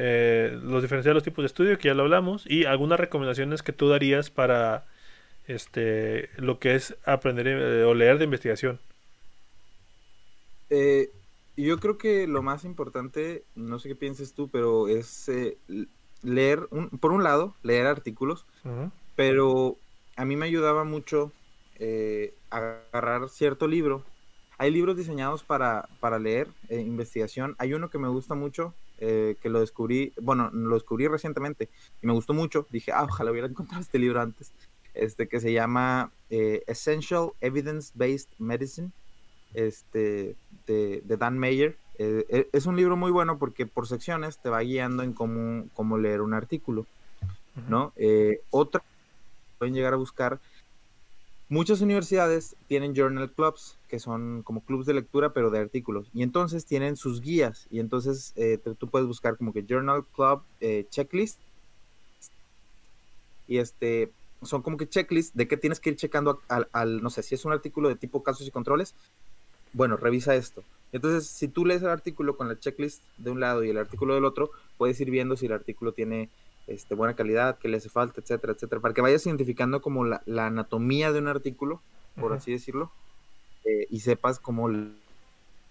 eh, 0.00 0.56
los 0.62 0.80
diferenciar 0.80 1.14
los 1.14 1.24
tipos 1.24 1.42
de 1.42 1.46
estudio, 1.46 1.76
que 1.76 1.88
ya 1.88 1.94
lo 1.94 2.04
hablamos, 2.04 2.44
y 2.46 2.64
algunas 2.64 3.00
recomendaciones 3.00 3.62
que 3.62 3.72
tú 3.72 3.88
darías 3.88 4.30
para 4.30 4.84
este 5.48 6.28
lo 6.36 6.60
que 6.60 6.76
es 6.76 6.94
aprender 7.04 7.48
eh, 7.48 7.82
o 7.82 7.94
leer 7.94 8.18
de 8.18 8.24
investigación. 8.24 8.78
Eh, 10.70 11.10
yo 11.56 11.78
creo 11.80 11.98
que 11.98 12.28
lo 12.28 12.42
más 12.42 12.64
importante, 12.64 13.42
no 13.56 13.80
sé 13.80 13.88
qué 13.88 13.96
pienses 13.96 14.34
tú, 14.34 14.48
pero 14.48 14.86
es 14.86 15.28
eh, 15.28 15.56
leer, 16.22 16.68
por 17.00 17.10
un 17.10 17.24
lado, 17.24 17.56
leer 17.64 17.86
artículos, 17.86 18.46
pero 19.16 19.76
a 20.14 20.24
mí 20.24 20.36
me 20.36 20.46
ayudaba 20.46 20.84
mucho 20.84 21.32
eh, 21.80 22.34
agarrar 22.50 23.28
cierto 23.28 23.66
libro. 23.66 24.04
Hay 24.58 24.70
libros 24.70 24.96
diseñados 24.96 25.42
para, 25.42 25.88
para 25.98 26.18
leer, 26.18 26.48
investigación. 26.68 27.56
Hay 27.58 27.74
uno 27.74 27.90
que 27.90 27.98
me 27.98 28.08
gusta 28.08 28.34
mucho, 28.34 28.74
que 28.98 29.48
lo 29.48 29.60
descubrí, 29.60 30.12
bueno, 30.20 30.50
lo 30.52 30.74
descubrí 30.74 31.06
recientemente 31.06 31.68
y 32.02 32.06
me 32.06 32.12
gustó 32.12 32.34
mucho. 32.34 32.66
Dije, 32.70 32.92
ah, 32.92 33.04
ojalá 33.04 33.30
hubiera 33.30 33.46
encontrado 33.48 33.80
este 33.80 33.98
libro 33.98 34.20
antes. 34.20 34.52
Este 34.94 35.28
que 35.28 35.40
se 35.40 35.52
llama 35.52 36.10
Essential 36.28 37.30
Evidence 37.40 37.92
Based 37.94 38.28
Medicine 38.38 38.90
este, 39.54 40.36
de, 40.66 41.16
Dan 41.18 41.38
Mayer. 41.38 41.76
Eh, 41.98 42.24
eh, 42.28 42.48
es 42.52 42.66
un 42.66 42.76
libro 42.76 42.96
muy 42.96 43.10
bueno 43.10 43.38
porque 43.38 43.66
por 43.66 43.88
secciones 43.88 44.38
te 44.38 44.48
va 44.48 44.60
guiando 44.60 45.02
en 45.02 45.12
cómo, 45.12 45.68
cómo 45.74 45.98
leer 45.98 46.20
un 46.20 46.32
artículo, 46.32 46.86
¿no? 47.68 47.92
Eh, 47.96 48.40
otra, 48.50 48.82
pueden 49.58 49.74
llegar 49.74 49.94
a 49.94 49.96
buscar, 49.96 50.38
muchas 51.48 51.80
universidades 51.80 52.56
tienen 52.66 52.94
journal 52.94 53.30
clubs, 53.30 53.76
que 53.88 53.98
son 53.98 54.42
como 54.42 54.62
clubs 54.62 54.86
de 54.86 54.94
lectura, 54.94 55.32
pero 55.32 55.50
de 55.50 55.58
artículos, 55.58 56.08
y 56.12 56.22
entonces 56.22 56.66
tienen 56.66 56.96
sus 56.96 57.20
guías, 57.20 57.66
y 57.70 57.80
entonces 57.80 58.34
tú 58.78 58.88
puedes 58.88 59.06
buscar 59.08 59.36
como 59.36 59.52
que 59.52 59.64
journal 59.66 60.04
club 60.14 60.42
checklist, 60.90 61.38
y 63.46 63.58
este, 63.58 64.12
son 64.42 64.62
como 64.62 64.76
que 64.76 64.88
checklist 64.88 65.34
de 65.34 65.48
qué 65.48 65.56
tienes 65.56 65.80
que 65.80 65.90
ir 65.90 65.96
checando 65.96 66.40
al, 66.48 67.02
no 67.02 67.08
sé, 67.08 67.22
si 67.22 67.34
es 67.34 67.44
un 67.44 67.52
artículo 67.52 67.88
de 67.88 67.96
tipo 67.96 68.22
casos 68.22 68.46
y 68.46 68.50
controles, 68.50 68.94
bueno, 69.72 69.96
revisa 69.96 70.34
esto. 70.34 70.62
Entonces, 70.92 71.28
si 71.28 71.48
tú 71.48 71.66
lees 71.66 71.82
el 71.82 71.88
artículo 71.88 72.36
con 72.36 72.48
la 72.48 72.58
checklist 72.58 73.02
de 73.18 73.30
un 73.30 73.40
lado 73.40 73.62
y 73.64 73.70
el 73.70 73.76
artículo 73.76 74.14
del 74.14 74.24
otro, 74.24 74.50
puedes 74.78 74.98
ir 75.00 75.10
viendo 75.10 75.36
si 75.36 75.46
el 75.46 75.52
artículo 75.52 75.92
tiene 75.92 76.30
este, 76.68 76.94
buena 76.94 77.14
calidad, 77.14 77.58
qué 77.58 77.68
le 77.68 77.78
hace 77.78 77.88
falta, 77.88 78.20
etcétera, 78.20 78.52
etcétera, 78.52 78.80
para 78.80 78.94
que 78.94 79.00
vayas 79.00 79.26
identificando 79.26 79.82
como 79.82 80.04
la, 80.04 80.22
anatomía 80.26 81.12
de 81.12 81.18
un 81.18 81.28
artículo, 81.28 81.80
por 82.20 82.32
así 82.32 82.52
decirlo, 82.52 82.90
eh, 83.64 83.86
y 83.90 84.00
sepas 84.00 84.38
cómo 84.38 84.68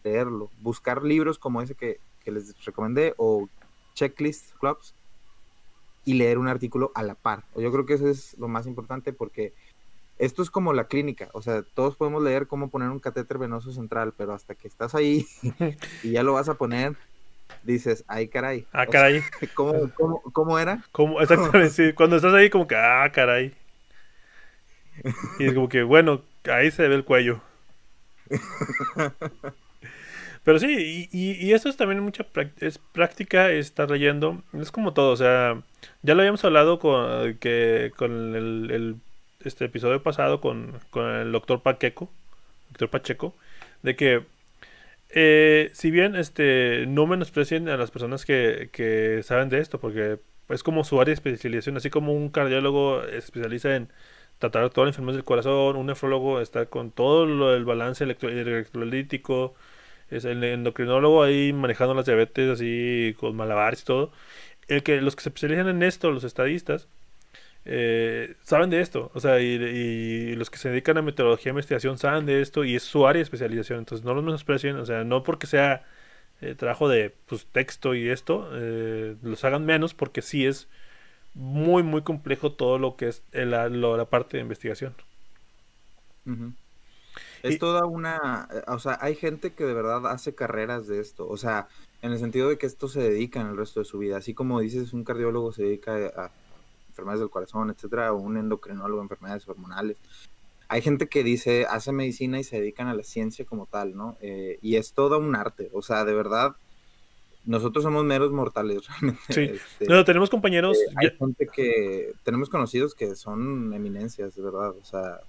leerlo. 0.04 0.50
Buscar 0.62 1.04
libros 1.04 1.38
como 1.38 1.62
ese 1.62 1.76
que, 1.76 2.00
que 2.24 2.32
les 2.32 2.66
recomendé 2.66 3.14
o 3.18 3.48
checklist 3.94 4.54
clubs 4.58 4.94
y 6.06 6.14
leer 6.14 6.38
un 6.38 6.48
artículo 6.48 6.92
a 6.96 7.04
la 7.04 7.16
par. 7.16 7.44
Yo 7.56 7.72
creo 7.72 7.86
que 7.86 7.94
eso 7.94 8.08
es 8.08 8.38
lo 8.38 8.48
más 8.48 8.66
importante 8.66 9.14
porque 9.14 9.54
esto 10.20 10.42
es 10.42 10.50
como 10.50 10.74
la 10.74 10.88
clínica, 10.88 11.30
o 11.34 11.42
sea, 11.42 11.62
todos 11.62 11.96
podemos 11.96 12.24
leer 12.24 12.48
cómo 12.48 12.70
poner 12.70 12.90
un 12.90 13.00
catéter 13.00 13.38
venoso 13.38 13.72
central, 13.72 14.14
pero 14.18 14.34
hasta 14.34 14.56
que 14.56 14.68
estás 14.68 14.96
ahí 14.96 15.28
y 16.04 16.12
ya 16.12 16.24
lo 16.24 16.34
vas 16.34 16.50
a 16.50 16.56
poner, 16.56 16.98
dices, 17.64 18.04
ay 18.08 18.28
caray. 18.28 18.66
Ah, 18.72 18.86
caray. 18.86 19.22
¿cómo, 19.54 20.60
era? 20.60 20.84
exactamente, 21.22 21.70
sí. 21.70 21.94
Cuando 21.94 22.16
estás 22.16 22.34
ahí 22.34 22.50
como 22.50 22.68
que, 22.68 22.76
ah, 22.76 23.10
caray. 23.14 23.54
Y 25.40 25.46
es 25.46 25.54
como 25.54 25.70
que, 25.70 25.84
bueno, 25.84 26.24
ahí 26.52 26.72
se 26.72 26.88
ve 26.88 26.96
el 26.96 27.06
cuello. 27.06 27.42
Pero 30.44 30.60
sí, 30.60 31.10
y, 31.12 31.32
y, 31.46 31.54
eso 31.54 31.68
es 31.68 31.76
también 31.76 32.02
mucha 32.02 32.26
es 32.62 32.78
práctica 32.78 33.52
estar 33.52 33.92
leyendo. 33.92 34.42
Es 34.54 34.72
como 34.72 34.94
todo, 34.94 35.12
o 35.12 35.18
sea, 35.18 35.62
ya 36.04 36.16
lo 36.16 36.22
habíamos 36.22 36.46
hablado 36.46 36.80
con, 36.80 37.36
que, 37.36 37.92
con 37.98 38.34
el 38.34 39.02
este 39.44 39.66
episodio 39.66 40.02
pasado 40.04 40.42
con, 40.42 40.80
el 40.96 41.32
doctor 41.32 41.62
Pacheco, 41.62 42.10
doctor 42.70 42.90
Pacheco, 42.90 43.36
de 43.84 43.96
que 43.96 44.24
eh, 45.10 45.72
si 45.74 45.92
bien 45.92 46.16
este 46.16 46.86
no 46.88 47.08
menosprecien 47.08 47.70
a 47.70 47.78
las 47.78 47.92
personas 47.92 48.26
que, 48.26 49.22
saben 49.24 49.50
de 49.50 49.60
esto, 49.60 49.80
porque 49.80 50.20
es 50.50 50.64
como 50.64 50.84
su 50.84 51.00
área 51.00 51.12
de 51.12 51.14
especialización, 51.16 51.78
así 51.78 51.90
como 51.90 52.14
un 52.14 52.30
cardiólogo 52.30 53.04
especializa 53.04 53.76
en 53.76 53.90
tratar 54.40 54.70
toda 54.70 54.86
la 54.86 54.90
enfermedad 54.92 55.16
del 55.16 55.26
corazón, 55.26 55.78
un 55.78 55.88
nefrólogo 55.88 56.42
está 56.42 56.68
con 56.68 56.92
todo 56.92 57.26
lo, 57.26 57.56
el 57.56 57.66
balance 57.66 58.04
electrolítico, 58.04 59.56
es 60.10 60.26
el 60.26 60.44
endocrinólogo 60.44 61.24
ahí 61.24 61.54
manejando 61.54 61.94
las 61.96 62.06
diabetes 62.06 62.50
así 62.50 63.16
con 63.20 63.36
malabares 63.36 63.82
y 63.82 63.86
todo. 63.86 64.12
El 64.68 64.84
que 64.84 65.02
los 65.02 65.16
que 65.16 65.24
se 65.24 65.30
especializan 65.30 65.68
en 65.70 65.84
esto, 65.84 66.12
los 66.12 66.24
estadistas, 66.24 66.90
eh, 67.70 68.38
saben 68.44 68.70
de 68.70 68.80
esto, 68.80 69.12
o 69.14 69.20
sea, 69.20 69.42
y, 69.42 70.34
los 70.36 70.50
que 70.50 70.58
se 70.58 70.70
dedican 70.70 70.98
a 70.98 71.02
metodología 71.02 71.52
de 71.52 71.56
investigación 71.56 71.98
saben 71.98 72.26
de 72.26 72.42
esto 72.42 72.64
y 72.64 72.78
es 72.78 72.84
su 72.84 73.06
área 73.06 73.20
de 73.20 73.24
especialización, 73.24 73.80
entonces 73.80 74.06
no 74.06 74.14
los 74.14 74.24
menosprecien, 74.24 74.78
o 74.78 74.86
sea, 74.86 75.04
no 75.04 75.22
porque 75.24 75.48
sea 75.48 75.86
eh, 76.40 76.56
trabajo 76.56 76.88
de 76.88 77.14
pues, 77.26 77.46
texto 77.48 77.94
y 77.94 78.08
esto, 78.08 78.48
eh, 78.54 79.18
los 79.22 79.44
hagan 79.44 79.66
menos 79.66 79.94
porque 79.94 80.22
sí 80.22 80.46
es 80.46 80.70
muy, 81.34 81.84
muy 81.84 82.04
complejo 82.04 82.54
todo 82.54 82.80
lo 82.80 82.96
que 82.96 83.10
es 83.10 83.22
la, 83.34 83.68
la 83.68 84.06
parte 84.06 84.38
de 84.38 84.44
investigación. 84.44 84.96
Es 87.44 87.60
toda 87.60 87.86
una, 87.86 88.48
o 88.68 88.80
sea, 88.80 88.98
hay 89.02 89.16
gente 89.16 89.52
que 89.52 89.66
de 89.66 89.74
verdad 89.74 90.08
hace 90.08 90.34
carreras 90.34 90.88
de 90.88 91.02
esto, 91.02 91.28
o 91.28 91.36
sea, 91.36 91.68
en 92.02 92.14
el 92.14 92.20
sentido 92.20 92.48
de 92.48 92.58
que 92.58 92.66
esto 92.66 92.88
se 92.88 93.02
dedica 93.02 93.42
en 93.42 93.48
el 93.48 93.58
resto 93.58 93.82
de 93.82 93.86
su 93.86 93.98
vida, 93.98 94.16
así 94.16 94.34
como 94.34 94.62
dices, 94.62 94.94
un 94.94 95.04
cardiólogo 95.04 95.52
se 95.52 95.64
dedica 95.64 95.96
a 96.16 96.32
enfermedades 96.98 97.20
del 97.20 97.30
corazón, 97.30 97.70
etcétera, 97.70 98.12
o 98.12 98.18
un 98.18 98.38
endocrinólogo, 98.38 99.02
enfermedades 99.02 99.48
hormonales. 99.48 99.98
Hay 100.68 100.82
gente 100.82 101.08
que 101.08 101.24
dice, 101.24 101.66
hace 101.70 101.92
medicina 101.92 102.40
y 102.40 102.44
se 102.44 102.60
dedican 102.60 102.88
a 102.88 102.94
la 102.94 103.04
ciencia 103.04 103.46
como 103.46 103.68
tal, 103.68 103.96
¿no? 103.96 104.18
Eh, 104.20 104.58
y 104.62 104.76
es 104.76 104.94
todo 104.94 105.20
un 105.20 105.36
arte, 105.36 105.70
o 105.74 105.82
sea, 105.82 106.04
de 106.04 106.14
verdad, 106.14 106.56
nosotros 107.46 107.84
somos 107.84 108.04
meros 108.04 108.32
mortales, 108.32 108.82
realmente. 108.88 109.22
Sí, 109.30 109.62
este, 109.80 110.04
tenemos 110.04 110.30
compañeros. 110.30 110.76
Eh, 110.78 110.94
hay 110.96 111.12
gente 111.18 111.48
que, 111.54 112.14
tenemos 112.24 112.50
conocidos 112.50 112.96
que 112.96 113.16
son 113.16 113.74
eminencias, 113.74 114.36
de 114.36 114.42
verdad, 114.42 114.72
o 114.72 114.84
sea, 114.84 115.22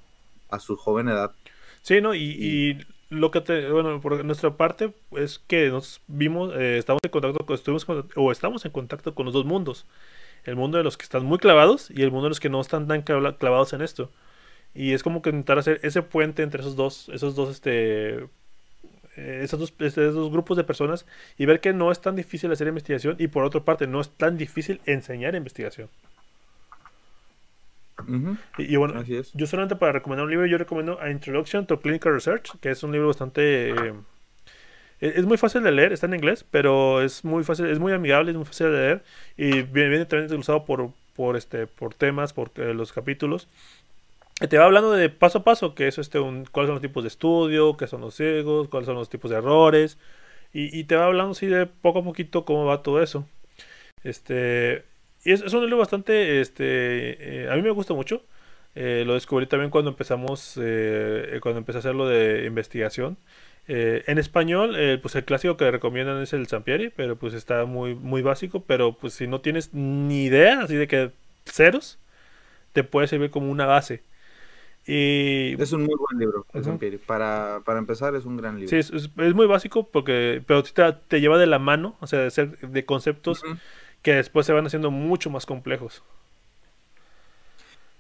a 0.49 0.59
su 0.59 0.77
joven 0.77 1.09
edad. 1.09 1.33
Sí, 1.83 2.01
¿no? 2.01 2.15
Y, 2.15 2.79
lo 3.11 3.31
que 3.31 3.41
te, 3.41 3.71
bueno, 3.71 4.03
por 4.03 4.23
nuestra 4.23 4.59
parte 4.59 4.93
es 5.13 5.39
que 5.39 5.71
nos 5.71 6.03
vimos, 6.09 6.53
eh, 6.55 6.77
estamos 6.77 7.01
en 7.03 7.11
contacto, 7.11 7.55
estuvimos 7.55 7.87
o 8.15 8.31
estamos 8.31 8.67
en 8.67 8.71
contacto 8.71 9.15
con 9.15 9.25
los 9.25 9.33
dos 9.33 9.47
mundos 9.47 9.87
el 10.45 10.57
mundo 10.57 10.79
de 10.79 10.85
los 10.85 10.97
que 10.97 11.05
están 11.05 11.25
muy 11.25 11.39
clavados 11.39 11.91
y 11.91 12.03
el 12.03 12.11
mundo 12.11 12.25
de 12.25 12.31
los 12.31 12.41
que 12.41 12.51
no 12.51 12.61
están 12.61 12.89
tan 12.89 13.03
clavados 13.03 13.73
en 13.73 13.83
esto. 13.83 14.11
Y 14.75 14.93
es 14.93 15.03
como 15.03 15.23
que 15.23 15.31
intentar 15.31 15.59
hacer 15.59 15.81
ese 15.83 16.03
puente 16.03 16.43
entre 16.43 16.61
esos 16.61 16.77
dos, 16.77 17.09
esos 17.13 17.35
dos, 17.35 17.51
este, 17.51 18.29
eh, 19.17 19.41
esos 19.43 19.59
dos, 19.59 19.75
este, 19.79 20.03
esos 20.03 20.15
dos 20.15 20.31
grupos 20.31 20.57
de 20.57 20.65
personas 20.65 21.07
y 21.37 21.47
ver 21.47 21.61
que 21.61 21.73
no 21.73 21.91
es 21.91 22.01
tan 22.01 22.17
difícil 22.17 22.53
hacer 22.53 22.69
investigación 22.69 23.17
y 23.19 23.29
por 23.29 23.45
otra 23.45 23.61
parte 23.65 23.87
no 23.87 24.01
es 24.01 24.11
tan 24.11 24.37
difícil 24.37 24.81
enseñar 24.87 25.35
investigación. 25.35 25.89
y, 28.59 28.77
bueno, 28.77 29.03
yo 29.03 29.47
solamente 29.47 29.75
para 29.75 29.93
recomendar 29.93 30.25
un 30.25 30.31
libro, 30.31 30.47
yo 30.47 30.57
recomiendo 30.57 31.01
A 31.01 31.11
Introduction 31.11 31.67
to 31.67 31.81
Clinical 31.81 32.13
Research, 32.13 32.57
que 32.61 32.71
es 32.71 32.83
un 32.83 32.93
libro 32.93 33.09
bastante... 33.09 33.71
Eh, 33.71 33.95
es 35.01 35.25
muy 35.27 35.37
fácil 35.37 35.63
de 35.63 35.71
leer, 35.71 35.93
está 35.93 36.07
en 36.07 36.15
inglés, 36.15 36.45
pero 36.51 37.03
es 37.03 37.25
muy 37.25 37.45
fácil, 37.45 37.67
es 37.67 37.79
muy 37.79 37.93
amigable, 37.93 38.33
es 38.33 38.37
muy 38.37 38.47
fácil 38.47 38.67
de 38.67 38.73
leer 38.73 39.03
y 39.37 39.63
viene, 39.63 40.05
también 40.07 40.33
usado 40.39 40.65
por, 40.65 40.91
por, 41.15 41.37
este, 41.37 41.67
por 41.67 41.95
temas, 41.95 42.33
por 42.33 42.51
eh, 42.57 42.75
los 42.75 42.93
capítulos. 42.93 43.49
te 44.49 44.59
va 44.59 44.65
hablando 44.65 44.93
de 44.93 45.09
paso 45.09 45.39
a 45.39 45.45
paso, 45.45 45.75
que 45.75 45.89
es 45.89 45.99
este, 45.99 46.19
un, 46.19 46.47
cuáles 46.47 46.69
son 46.69 46.77
los 46.77 46.83
tipos 46.83 47.05
de 47.05 47.09
estudio, 47.09 47.77
qué 47.77 47.87
son 47.87 48.01
los 48.01 48.15
ciegos, 48.15 48.69
cuáles 48.69 48.87
son 48.87 48.97
los 48.97 49.09
tipos 49.09 49.31
de 49.31 49.37
errores, 49.39 49.99
y, 50.53 50.85
te 50.85 50.97
va 50.97 51.07
hablando 51.07 51.33
así 51.33 51.47
de 51.47 51.67
poco 51.67 52.01
a 52.01 52.05
poquito 52.05 52.45
cómo 52.45 52.65
va 52.65 52.83
todo 52.83 53.03
eso. 53.03 53.29
Este, 54.03 54.85
y 55.25 55.33
es, 55.33 55.43
un 55.53 55.61
libro 55.63 55.79
bastante, 55.79 56.41
este, 56.41 57.45
eh, 57.45 57.51
a 57.51 57.57
mí 57.57 57.63
me 57.63 57.71
gusta 57.71 57.95
mucho. 57.95 58.23
Eh, 58.75 59.05
lo 59.07 59.15
descubrí 59.15 59.47
también 59.47 59.71
cuando 59.71 59.91
empezamos, 59.91 60.55
cuando 61.43 61.59
empecé 61.59 61.79
a 61.79 61.81
hacerlo 61.81 62.09
de 62.09 62.47
investigación. 62.47 63.19
Eh, 63.71 64.03
en 64.07 64.17
español, 64.17 64.75
eh, 64.79 64.99
pues 65.01 65.15
el 65.15 65.25
clásico 65.25 65.59
que 65.59 65.71
recomiendan 65.71 66.23
es 66.23 66.33
el 66.33 66.47
Zampieri, 66.47 66.89
pero 66.89 67.17
pues 67.17 67.35
está 67.35 67.67
muy, 67.67 67.95
muy 67.95 68.23
básico, 68.23 68.65
pero 68.67 68.95
pues 68.95 69.13
si 69.13 69.27
no 69.27 69.43
tienes 69.43 69.75
ni 69.75 70.25
idea, 70.25 70.63
así 70.63 70.75
de 70.75 70.89
que 70.89 71.13
ceros, 71.45 71.99
te 72.73 72.83
puede 72.83 73.09
servir 73.09 73.31
como 73.31 73.51
una 73.51 73.67
base. 73.67 74.03
Y... 74.87 75.61
Es 75.61 75.73
un 75.73 75.83
muy 75.83 75.95
buen 75.97 76.19
libro, 76.19 76.47
el 76.55 76.65
Zampieri. 76.65 76.97
Para, 76.97 77.61
para, 77.67 77.79
empezar, 77.79 78.15
es 78.15 78.25
un 78.25 78.39
gran 78.39 78.59
libro. 78.59 78.71
Sí, 78.71 78.97
es, 78.97 79.11
muy 79.35 79.47
básico, 79.47 79.87
porque 79.87 80.43
pero 80.47 80.63
te, 80.63 80.73
te, 81.07 81.21
lleva 81.21 81.37
de 81.37 81.47
la 81.47 81.59
mano, 81.59 81.95
o 82.01 82.07
sea, 82.07 82.21
de, 82.21 82.31
ser, 82.31 82.59
de 82.59 82.85
conceptos 82.87 83.43
que 84.01 84.15
después 84.15 84.47
se 84.47 84.55
van 84.55 84.65
haciendo 84.65 84.91
mucho 84.91 85.29
más 85.29 85.45
complejos. 85.45 86.03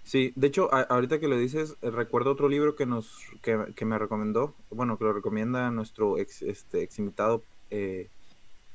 Sí, 0.08 0.32
de 0.36 0.46
hecho, 0.46 0.72
ahorita 0.72 1.20
que 1.20 1.28
lo 1.28 1.36
dices, 1.36 1.76
eh, 1.82 1.90
recuerdo 1.90 2.32
otro 2.32 2.48
libro 2.48 2.76
que 2.76 2.86
nos 2.86 3.14
que, 3.42 3.84
me 3.84 3.98
recomendó, 3.98 4.54
bueno, 4.70 4.96
que 4.96 5.04
lo 5.04 5.12
recomienda 5.12 5.70
nuestro 5.70 6.16
ex, 6.16 6.40
este, 6.40 6.82
ex 6.82 6.98
invitado, 6.98 7.42
eh, 7.70 8.08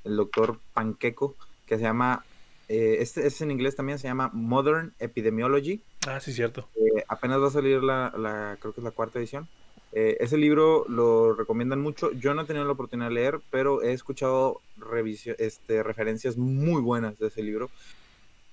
el 0.04 0.16
doctor 0.16 0.60
Panqueco, 0.76 1.36
que 1.66 1.78
se 1.78 1.82
llama, 1.82 2.24
eh, 2.70 2.98
este 3.00 3.26
es 3.26 3.42
en 3.42 3.50
inglés 3.50 3.76
también, 3.76 3.98
se 3.98 4.08
llama 4.08 4.30
Modern 4.32 4.94
Epidemiology. 5.00 5.82
Ah, 6.06 6.20
sí, 6.20 6.34
cierto. 6.34 6.70
apenas 7.08 7.42
va 7.42 7.48
a 7.48 7.52
salir 7.52 7.82
la, 7.82 8.14
la, 8.16 8.58
creo 8.60 8.74
que 8.74 8.82
es 8.82 8.86
la 8.86 8.92
cuarta 8.92 9.18
edición. 9.18 9.50
Eh, 9.96 10.18
ese 10.20 10.38
libro 10.38 10.86
lo 10.88 11.34
recomiendan 11.34 11.80
mucho. 11.80 12.12
Yo 12.14 12.34
no 12.34 12.42
he 12.42 12.46
tenido 12.46 12.66
la 12.66 12.72
oportunidad 12.72 13.10
de 13.10 13.16
leer, 13.16 13.42
pero 13.52 13.84
he 13.84 13.94
escuchado 13.94 14.60
este, 15.38 15.84
referencias 15.84 16.36
muy 16.36 16.82
buenas 16.82 17.20
de 17.20 17.28
ese 17.28 17.44
libro, 17.44 17.70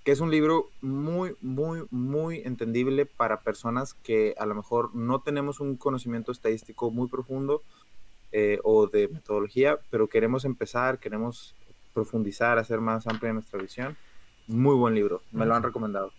que 0.04 0.12
es 0.12 0.20
un 0.20 0.30
libro 0.30 0.70
muy, 0.80 1.36
muy, 1.40 1.86
muy 1.90 2.42
entendible 2.44 3.06
para 3.06 3.40
personas 3.40 3.94
que 3.94 4.34
a 4.38 4.46
lo 4.46 4.54
mejor 4.54 4.94
no 4.94 5.20
tenemos 5.20 5.60
un 5.60 5.76
conocimiento 5.76 6.32
estadístico 6.32 6.90
muy 6.90 7.08
profundo 7.08 7.62
eh, 8.32 8.58
o 8.62 8.86
de 8.86 9.08
metodología, 9.08 9.78
pero 9.90 10.08
queremos 10.08 10.44
empezar, 10.44 10.98
queremos 10.98 11.54
profundizar, 11.92 12.58
hacer 12.58 12.80
más 12.80 13.06
amplia 13.06 13.32
nuestra 13.32 13.60
visión. 13.60 13.96
Muy 14.46 14.74
buen 14.74 14.94
libro, 14.94 15.22
me 15.32 15.46
lo 15.46 15.54
han 15.54 15.62
recomendado. 15.62 16.12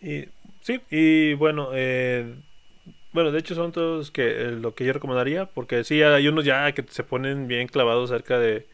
Y, 0.00 0.24
sí, 0.60 0.80
y 0.90 1.34
bueno, 1.34 1.70
eh, 1.74 2.42
bueno, 3.12 3.30
de 3.30 3.38
hecho 3.38 3.54
son 3.54 3.72
todos 3.72 4.10
que 4.10 4.26
eh, 4.26 4.50
lo 4.52 4.74
que 4.74 4.84
yo 4.84 4.92
recomendaría, 4.92 5.46
porque 5.46 5.84
sí, 5.84 6.02
hay 6.02 6.28
unos 6.28 6.44
ya 6.44 6.72
que 6.72 6.84
se 6.88 7.04
ponen 7.04 7.46
bien 7.46 7.68
clavados 7.68 8.10
acerca 8.10 8.38
de 8.38 8.66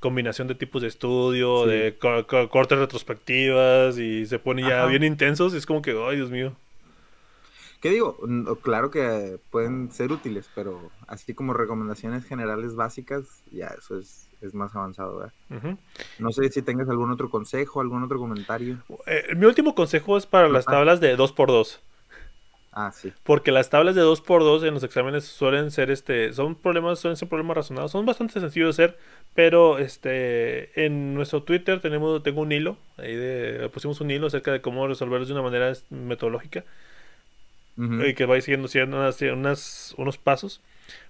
combinación 0.00 0.48
de 0.48 0.54
tipos 0.54 0.82
de 0.82 0.88
estudio, 0.88 1.66
de 1.66 1.96
cortes 1.98 2.78
retrospectivas 2.78 3.98
y 3.98 4.26
se 4.26 4.38
ponen 4.38 4.68
ya 4.68 4.86
bien 4.86 5.04
intensos, 5.04 5.54
es 5.54 5.66
como 5.66 5.82
que, 5.82 5.90
ay, 5.90 6.16
Dios 6.16 6.30
mío. 6.30 6.52
¿Qué 7.80 7.90
digo? 7.90 8.18
Claro 8.62 8.90
que 8.90 9.38
pueden 9.50 9.92
ser 9.92 10.10
útiles, 10.10 10.50
pero 10.54 10.90
así 11.06 11.32
como 11.34 11.52
recomendaciones 11.52 12.24
generales 12.24 12.74
básicas, 12.74 13.42
ya 13.52 13.68
eso 13.68 13.98
es, 13.98 14.28
es 14.40 14.52
más 14.52 14.74
avanzado, 14.74 15.18
¿verdad? 15.18 15.78
No 16.18 16.32
sé 16.32 16.48
si 16.50 16.62
tengas 16.62 16.88
algún 16.88 17.12
otro 17.12 17.30
consejo, 17.30 17.80
algún 17.80 18.02
otro 18.02 18.18
comentario. 18.18 18.78
Eh, 19.06 19.34
mi 19.36 19.46
último 19.46 19.76
consejo 19.76 20.16
es 20.16 20.26
para 20.26 20.48
las 20.48 20.64
tablas 20.64 21.00
de 21.00 21.16
2x2. 21.16 21.78
Ah, 22.80 22.92
sí. 22.92 23.12
Porque 23.24 23.50
las 23.50 23.70
tablas 23.70 23.96
de 23.96 24.02
2x2 24.02 24.64
en 24.64 24.74
los 24.74 24.84
exámenes 24.84 25.24
suelen 25.24 25.72
ser, 25.72 25.90
este, 25.90 26.32
son 26.32 26.54
problemas, 26.54 27.00
suelen 27.00 27.16
ser 27.16 27.28
problemas 27.28 27.56
razonados, 27.56 27.90
son 27.90 28.06
bastante 28.06 28.38
sencillos 28.38 28.76
de 28.76 28.84
hacer, 28.84 28.98
pero 29.34 29.80
este, 29.80 30.86
en 30.86 31.12
nuestro 31.12 31.42
Twitter 31.42 31.80
tenemos, 31.80 32.22
tengo 32.22 32.40
un 32.40 32.52
hilo, 32.52 32.76
ahí 32.96 33.16
de, 33.16 33.68
pusimos 33.70 34.00
un 34.00 34.12
hilo 34.12 34.28
acerca 34.28 34.52
de 34.52 34.60
cómo 34.60 34.86
resolverlos 34.86 35.26
de 35.26 35.34
una 35.34 35.42
manera 35.42 35.72
metodológica, 35.90 36.64
y 37.76 38.14
que 38.14 38.26
va 38.26 38.40
siguiendo, 38.40 38.68
unas, 38.96 39.94
unos 39.96 40.18
pasos. 40.18 40.60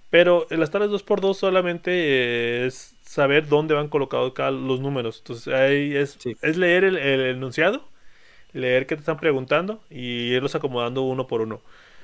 Pero 0.09 0.47
en 0.49 0.59
las 0.59 0.71
tablas 0.71 0.89
2x2 0.89 1.35
solamente 1.35 2.65
es 2.65 2.95
saber 3.03 3.47
dónde 3.47 3.75
van 3.75 3.89
colocados 3.89 4.33
cada, 4.33 4.49
los 4.49 4.79
números. 4.79 5.19
Entonces 5.19 5.53
ahí 5.53 5.95
es, 5.95 6.17
es 6.41 6.57
leer 6.57 6.83
el, 6.83 6.97
el 6.97 7.21
enunciado 7.21 7.83
leer 8.53 8.87
qué 8.87 8.95
te 8.95 9.01
están 9.01 9.17
preguntando 9.17 9.81
y 9.89 10.33
irlos 10.33 10.55
acomodando 10.55 11.03
uno 11.03 11.27
por 11.27 11.41
uno. 11.41 11.61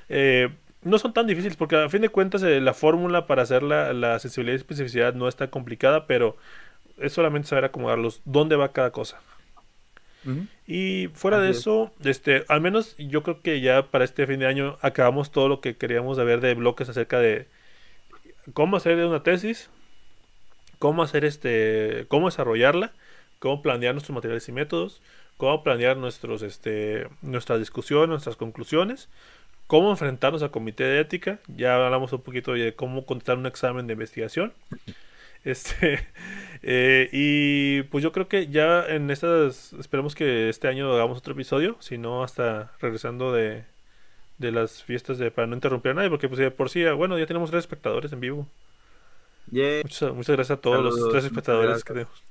Eh, 0.08 0.50
no 0.82 0.98
son 0.98 1.12
tan 1.12 1.26
difíciles 1.26 1.56
porque 1.56 1.76
a 1.76 1.88
fin 1.88 2.02
de 2.02 2.08
cuentas 2.08 2.42
eh, 2.42 2.60
la 2.60 2.74
fórmula 2.74 3.26
para 3.26 3.42
hacer 3.42 3.62
la, 3.62 3.92
la, 3.92 4.18
sensibilidad 4.18 4.54
y 4.54 4.58
especificidad 4.58 5.14
no 5.14 5.26
es 5.28 5.36
tan 5.36 5.48
complicada, 5.48 6.06
pero 6.06 6.36
es 6.98 7.12
solamente 7.12 7.48
saber 7.48 7.64
acomodarlos, 7.64 8.22
dónde 8.24 8.56
va 8.56 8.72
cada 8.72 8.90
cosa. 8.90 9.20
Y 10.66 11.08
fuera 11.14 11.38
de 11.38 11.50
eso, 11.50 11.92
este, 12.02 12.44
al 12.48 12.60
menos 12.60 12.96
yo 12.98 13.22
creo 13.22 13.42
que 13.42 13.60
ya 13.60 13.86
para 13.92 14.04
este 14.04 14.26
fin 14.26 14.40
de 14.40 14.46
año 14.46 14.76
acabamos 14.80 15.30
todo 15.30 15.48
lo 15.48 15.60
que 15.60 15.76
queríamos 15.76 16.16
ver 16.16 16.40
de 16.40 16.54
bloques 16.54 16.88
acerca 16.88 17.20
de 17.20 17.46
cómo 18.52 18.76
hacer 18.76 18.96
una 19.04 19.22
tesis, 19.22 19.70
cómo 20.80 21.04
hacer 21.04 21.24
este, 21.24 22.06
cómo 22.08 22.26
desarrollarla, 22.26 22.92
cómo 23.38 23.62
planear 23.62 23.94
nuestros 23.94 24.16
materiales 24.16 24.48
y 24.48 24.52
métodos, 24.52 25.00
cómo 25.36 25.62
planear 25.62 25.96
nuestros, 25.96 26.42
este, 26.42 27.08
nuestras 27.22 27.58
discusiones, 27.58 28.08
nuestras 28.08 28.36
conclusiones, 28.36 29.08
cómo 29.66 29.90
enfrentarnos 29.90 30.42
al 30.42 30.50
comité 30.50 30.84
de 30.84 31.00
ética, 31.00 31.40
ya 31.48 31.84
hablamos 31.84 32.12
un 32.12 32.22
poquito 32.22 32.52
de 32.52 32.74
cómo 32.74 33.04
contestar 33.04 33.38
un 33.38 33.46
examen 33.46 33.86
de 33.86 33.94
investigación. 33.94 34.52
Este, 35.44 36.04
eh, 36.64 37.08
y 37.12 37.82
pues 37.84 38.02
yo 38.02 38.10
creo 38.10 38.26
que 38.26 38.48
ya 38.48 38.84
en 38.84 39.12
estas, 39.12 39.74
esperemos 39.74 40.16
que 40.16 40.48
este 40.48 40.66
año 40.66 40.92
hagamos 40.92 41.18
otro 41.18 41.34
episodio, 41.34 41.76
si 41.78 41.98
no 41.98 42.24
hasta 42.24 42.72
regresando 42.80 43.32
de, 43.32 43.64
de 44.38 44.50
las 44.50 44.82
fiestas 44.82 45.18
de 45.18 45.30
para 45.30 45.46
no 45.46 45.54
interrumpir 45.54 45.92
a 45.92 45.94
nadie, 45.94 46.10
porque 46.10 46.28
pues 46.28 46.52
por 46.52 46.68
sí, 46.68 46.84
bueno, 46.86 47.16
ya 47.16 47.26
tenemos 47.26 47.50
tres 47.52 47.60
espectadores 47.60 48.12
en 48.12 48.18
vivo. 48.18 48.48
Muchas, 49.52 50.12
muchas, 50.12 50.34
gracias 50.34 50.58
a 50.58 50.60
todos 50.60 50.82
los 50.82 51.10
tres 51.10 51.24
espectadores 51.24 51.84
que 51.84 51.92
tenemos. 51.92 52.22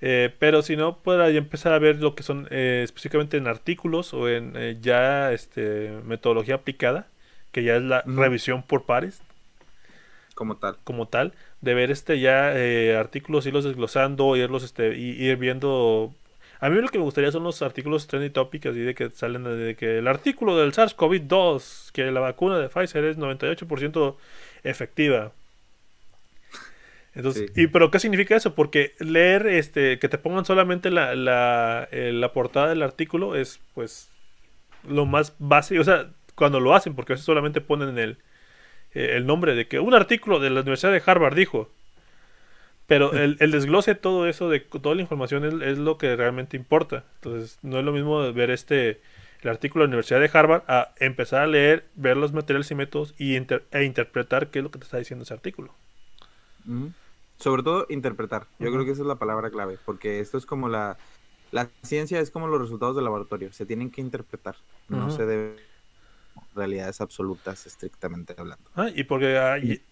Eh, 0.00 0.32
pero 0.38 0.62
si 0.62 0.76
no, 0.76 0.98
pueda 0.98 1.28
empezar 1.28 1.72
a 1.72 1.78
ver 1.78 1.96
lo 2.00 2.14
que 2.14 2.22
son 2.22 2.46
eh, 2.50 2.82
específicamente 2.84 3.36
en 3.36 3.48
artículos 3.48 4.14
o 4.14 4.28
en 4.28 4.52
eh, 4.56 4.76
ya 4.80 5.32
este, 5.32 5.90
metodología 6.04 6.56
aplicada, 6.56 7.08
que 7.50 7.64
ya 7.64 7.76
es 7.76 7.82
la 7.82 8.02
revisión 8.06 8.62
por 8.62 8.84
pares. 8.84 9.22
Como 10.34 10.56
tal. 10.56 10.76
Como 10.84 11.06
tal, 11.08 11.32
de 11.62 11.74
ver 11.74 11.90
este 11.90 12.20
ya 12.20 12.52
artículos, 12.98 13.44
irlos 13.46 13.64
desglosando, 13.64 14.36
irlos 14.36 14.62
este, 14.62 14.96
y 14.96 15.20
ir 15.20 15.36
viendo. 15.36 16.14
A 16.60 16.68
mí 16.70 16.80
lo 16.80 16.88
que 16.88 16.98
me 16.98 17.04
gustaría 17.04 17.32
son 17.32 17.42
los 17.42 17.60
artículos 17.62 18.06
trendy 18.06 18.30
topic, 18.30 18.66
así 18.66 18.80
de 18.80 18.94
que 18.94 19.10
salen 19.10 19.44
de 19.44 19.74
que 19.74 19.98
el 19.98 20.06
artículo 20.06 20.56
del 20.56 20.72
SARS-CoV-2, 20.72 21.90
que 21.92 22.10
la 22.12 22.20
vacuna 22.20 22.58
de 22.58 22.68
Pfizer 22.68 23.04
es 23.04 23.18
98% 23.18 24.16
efectiva. 24.62 25.32
Entonces, 27.18 27.50
¿y 27.56 27.66
pero 27.66 27.90
qué 27.90 27.98
significa 27.98 28.36
eso? 28.36 28.54
Porque 28.54 28.94
leer, 29.00 29.48
este, 29.48 29.98
que 29.98 30.08
te 30.08 30.18
pongan 30.18 30.44
solamente 30.44 30.88
la, 30.88 31.16
la, 31.16 31.88
eh, 31.90 32.12
la 32.12 32.32
portada 32.32 32.68
del 32.68 32.80
artículo 32.80 33.34
es, 33.34 33.60
pues, 33.74 34.08
lo 34.88 35.04
más 35.04 35.34
básico. 35.40 35.80
O 35.80 35.84
sea, 35.84 36.10
cuando 36.36 36.60
lo 36.60 36.76
hacen, 36.76 36.94
porque 36.94 37.12
a 37.12 37.14
veces 37.14 37.26
solamente 37.26 37.60
ponen 37.60 37.98
el, 37.98 38.18
eh, 38.94 39.14
el 39.16 39.26
nombre 39.26 39.56
de 39.56 39.66
que 39.66 39.80
un 39.80 39.94
artículo 39.94 40.38
de 40.38 40.50
la 40.50 40.60
Universidad 40.60 40.92
de 40.92 41.02
Harvard 41.04 41.34
dijo. 41.34 41.68
Pero 42.86 43.12
el, 43.18 43.36
el 43.40 43.50
desglose 43.50 43.94
de 43.94 44.00
todo 44.00 44.28
eso, 44.28 44.48
de 44.48 44.60
toda 44.60 44.94
la 44.94 45.02
información, 45.02 45.60
es, 45.60 45.76
lo 45.76 45.98
que 45.98 46.14
realmente 46.14 46.56
importa. 46.56 47.02
Entonces, 47.16 47.58
no 47.62 47.80
es 47.80 47.84
lo 47.84 47.90
mismo 47.90 48.32
ver 48.32 48.50
este 48.50 49.00
el 49.42 49.50
artículo 49.50 49.82
de 49.82 49.88
la 49.88 49.90
Universidad 49.90 50.20
de 50.20 50.30
Harvard 50.32 50.62
a 50.68 50.94
empezar 50.98 51.42
a 51.42 51.46
leer, 51.48 51.84
ver 51.96 52.16
los 52.16 52.32
materiales 52.32 52.70
y 52.70 52.76
métodos 52.76 53.14
y 53.18 53.36
e 53.36 53.84
interpretar 53.84 54.50
qué 54.50 54.60
es 54.60 54.62
lo 54.62 54.70
que 54.70 54.78
te 54.78 54.84
está 54.84 54.98
diciendo 54.98 55.24
ese 55.24 55.34
artículo. 55.34 55.74
Sobre 57.38 57.62
todo 57.62 57.86
interpretar. 57.88 58.46
Yo 58.58 58.70
creo 58.72 58.84
que 58.84 58.90
esa 58.90 59.02
es 59.02 59.06
la 59.06 59.16
palabra 59.16 59.50
clave, 59.50 59.78
porque 59.84 60.20
esto 60.20 60.38
es 60.38 60.46
como 60.46 60.68
la, 60.68 60.98
la 61.52 61.68
ciencia 61.82 62.20
es 62.20 62.30
como 62.30 62.48
los 62.48 62.60
resultados 62.60 62.96
del 62.96 63.04
laboratorio, 63.04 63.52
se 63.52 63.64
tienen 63.64 63.90
que 63.90 64.00
interpretar, 64.00 64.56
no 64.88 65.10
se 65.10 65.24
deben 65.24 65.56
realidades 66.54 67.00
absolutas 67.00 67.66
estrictamente 67.66 68.34
hablando. 68.36 68.70
Ah, 68.74 68.88
y 68.94 69.04
porque 69.04 69.36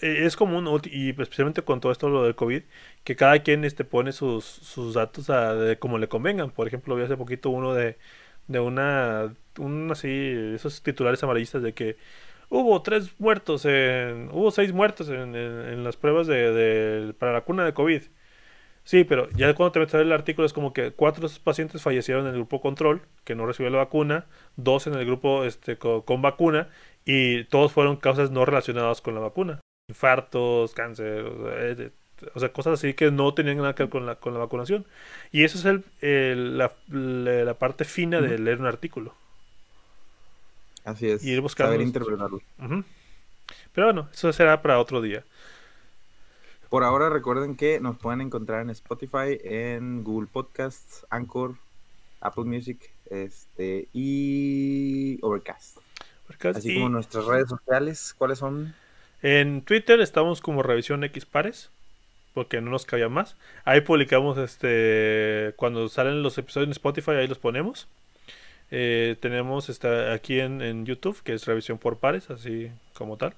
e, 0.01 0.27
es 0.27 0.37
común, 0.37 0.69
y 0.85 1.11
especialmente 1.11 1.63
con 1.63 1.81
todo 1.81 1.93
esto 1.93 2.09
lo 2.09 2.25
del 2.25 2.35
COVID, 2.35 2.63
que 3.05 3.17
cada 3.17 3.39
quien 3.43 3.65
este, 3.65 3.85
pone 3.85 4.13
sus, 4.13 4.45
sus 4.45 4.95
datos 4.95 5.31
a, 5.31 5.55
de 5.55 5.79
como 5.79 5.99
le 5.99 6.09
convengan. 6.09 6.51
Por 6.51 6.67
ejemplo, 6.67 6.97
vi 6.97 7.03
hace 7.03 7.17
poquito 7.17 7.51
uno 7.51 7.75
de, 7.75 7.97
de 8.49 8.61
una, 8.61 9.35
un 9.59 9.91
así, 9.91 10.09
esos 10.55 10.83
titulares 10.83 11.23
amarillistas 11.23 11.63
de 11.63 11.73
que 11.73 11.97
hubo 12.49 12.83
tres 12.83 13.15
muertos, 13.19 13.65
en, 13.65 14.29
hubo 14.33 14.51
seis 14.51 14.73
muertos 14.73 15.09
en, 15.09 15.35
en, 15.35 15.85
las 15.85 15.97
pruebas 15.97 16.27
de, 16.27 17.15
para 17.19 17.33
la 17.33 17.43
cuna 17.43 17.65
de 17.65 17.75
COVID. 17.75 18.03
Sí, 18.85 19.03
pero 19.03 19.29
ya 19.31 19.53
cuando 19.55 19.73
te 19.73 19.81
metes 19.81 19.95
a 19.97 20.01
el 20.01 20.13
artículo 20.13 20.47
es 20.47 20.53
como 20.53 20.73
que 20.73 20.93
cuatro 20.93 21.29
pacientes 21.43 21.83
fallecieron 21.83 22.25
en 22.25 22.31
el 22.31 22.37
grupo 22.37 22.61
control, 22.61 23.03
que 23.25 23.35
no 23.35 23.45
recibió 23.45 23.69
la 23.71 23.79
vacuna, 23.79 24.27
dos 24.55 24.87
en 24.87 24.95
el 24.95 25.05
grupo 25.05 25.45
este, 25.45 25.77
con, 25.77 26.23
vacuna, 26.23 26.69
y 27.05 27.45
todos 27.45 27.73
fueron 27.73 27.97
causas 27.97 28.31
no 28.31 28.45
relacionadas 28.45 29.01
con 29.01 29.15
la 29.15 29.21
vacuna. 29.21 29.61
Infartos, 29.89 30.73
cáncer, 30.73 31.25
o 32.35 32.41
sea, 32.41 32.53
cosas 32.53 32.75
así 32.75 32.95
que 32.95 33.11
no 33.11 33.35
tenían 33.35 33.59
nada 33.59 33.75
que 33.75 33.85
ver 33.85 33.91
con 33.91 34.07
la, 34.07 34.17
con 34.17 34.33
la 34.35 34.41
vacunación. 34.41 34.87
Y 35.33 35.45
eso 35.45 35.59
es 35.59 35.83
el, 36.01 36.59
la, 36.59 36.73
la, 36.89 37.55
parte 37.55 37.85
fina 37.85 38.21
de 38.21 38.39
leer 38.39 38.61
un 38.61 38.67
artículo. 38.67 39.15
Así 40.87 41.09
es. 41.11 41.23
Y 41.25 41.33
ir 41.33 41.41
buscando. 41.41 41.73
Saber 41.73 41.87
interpretarlo. 41.87 42.41
Pero 43.73 43.87
bueno, 43.89 44.09
eso 44.13 44.33
será 44.33 44.63
para 44.63 44.79
otro 44.79 45.03
día. 45.03 45.25
Por 46.71 46.85
ahora 46.85 47.11
recuerden 47.11 47.57
que 47.57 47.81
nos 47.81 47.99
pueden 47.99 48.21
encontrar 48.21 48.63
en 48.63 48.71
Spotify, 48.71 49.39
en 49.45 50.03
Google 50.03 50.29
Podcasts, 50.33 51.07
Anchor, 51.11 51.57
Apple 52.21 52.45
Music 52.45 52.91
este, 53.11 53.89
y 53.93 55.19
Overcast. 55.23 55.79
Así 56.55 56.75
como 56.75 56.89
nuestras 56.89 57.25
redes 57.25 57.49
sociales, 57.49 58.15
¿cuáles 58.17 58.39
son? 58.39 58.75
En 59.23 59.63
Twitter 59.63 60.01
estamos 60.01 60.41
como 60.41 60.63
Revisión 60.63 61.05
X 61.05 61.25
Pares, 61.25 61.71
porque 62.35 62.61
no 62.61 62.71
nos 62.71 62.85
cabía 62.85 63.09
más. 63.09 63.37
Ahí 63.65 63.81
publicamos 63.81 64.39
este 64.39 65.55
cuando 65.57 65.89
salen 65.89 66.23
los 66.23 66.37
episodios 66.39 66.69
en 66.69 66.73
Spotify, 66.73 67.13
ahí 67.13 67.29
los 67.29 67.39
ponemos. 67.39 67.89
Eh, 68.71 69.17
tenemos 69.21 69.69
esta 69.69 70.13
aquí 70.13 70.41
en, 70.41 70.85
YouTube, 70.85 71.23
que 71.23 71.35
es 71.35 71.47
revisión 71.47 71.79
por 71.79 71.99
pares, 71.99 72.31
así 72.31 72.71
como 72.95 73.17
tal. 73.17 73.35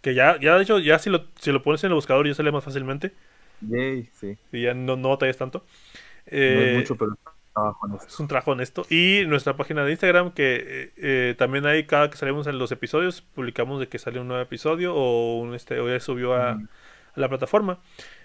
Que 0.00 0.14
ya, 0.14 0.38
ya 0.40 0.56
de 0.56 0.62
hecho, 0.62 0.78
ya 0.78 0.98
si 0.98 1.10
lo, 1.10 1.26
si 1.38 1.52
lo 1.52 1.62
pones 1.62 1.84
en 1.84 1.88
el 1.88 1.94
buscador 1.94 2.26
ya 2.26 2.34
sale 2.34 2.52
más 2.52 2.64
fácilmente. 2.64 3.12
Yay, 3.60 4.08
sí. 4.14 4.38
Y 4.52 4.62
ya 4.62 4.74
no, 4.74 4.96
no 4.96 5.10
batallas 5.10 5.36
tanto. 5.36 5.58
no 5.58 5.64
es 6.24 6.32
eh, 6.32 6.74
mucho, 6.76 6.96
pero 6.96 7.16
Es 8.06 8.18
un 8.20 8.28
trabajo 8.28 8.52
honesto. 8.52 8.86
Y 8.88 9.24
nuestra 9.26 9.56
página 9.56 9.84
de 9.84 9.90
Instagram, 9.90 10.32
que 10.32 10.56
eh, 10.56 10.92
eh, 10.96 11.34
también 11.36 11.66
ahí 11.66 11.84
cada 11.84 12.08
que 12.10 12.16
salimos 12.16 12.46
en 12.46 12.58
los 12.58 12.72
episodios, 12.72 13.20
publicamos 13.20 13.80
de 13.80 13.88
que 13.88 13.98
sale 13.98 14.20
un 14.20 14.28
nuevo 14.28 14.42
episodio 14.42 14.94
o 14.94 15.38
un 15.40 15.54
este 15.54 15.78
o 15.80 15.88
ya 15.88 16.00
subió 16.00 16.34
a, 16.34 16.58
la 17.16 17.28
plataforma. 17.28 17.80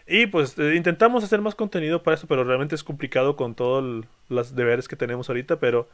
Y 0.07 0.27
pues 0.27 0.57
eh, 0.59 0.75
intentamos 0.75 1.23
hacer 1.23 1.41
más 1.41 1.55
contenido 1.55 2.03
para 2.03 2.15
eso, 2.15 2.27
pero 2.27 2.43
realmente 2.43 2.75
es 2.75 2.83
complicado 2.83 3.35
con 3.35 3.55
todos 3.55 4.05
los 4.29 4.55
deberes 4.55 4.87
que 4.87 4.95
tenemos 4.95 5.29
ahorita, 5.29 5.59
pero 5.59 5.89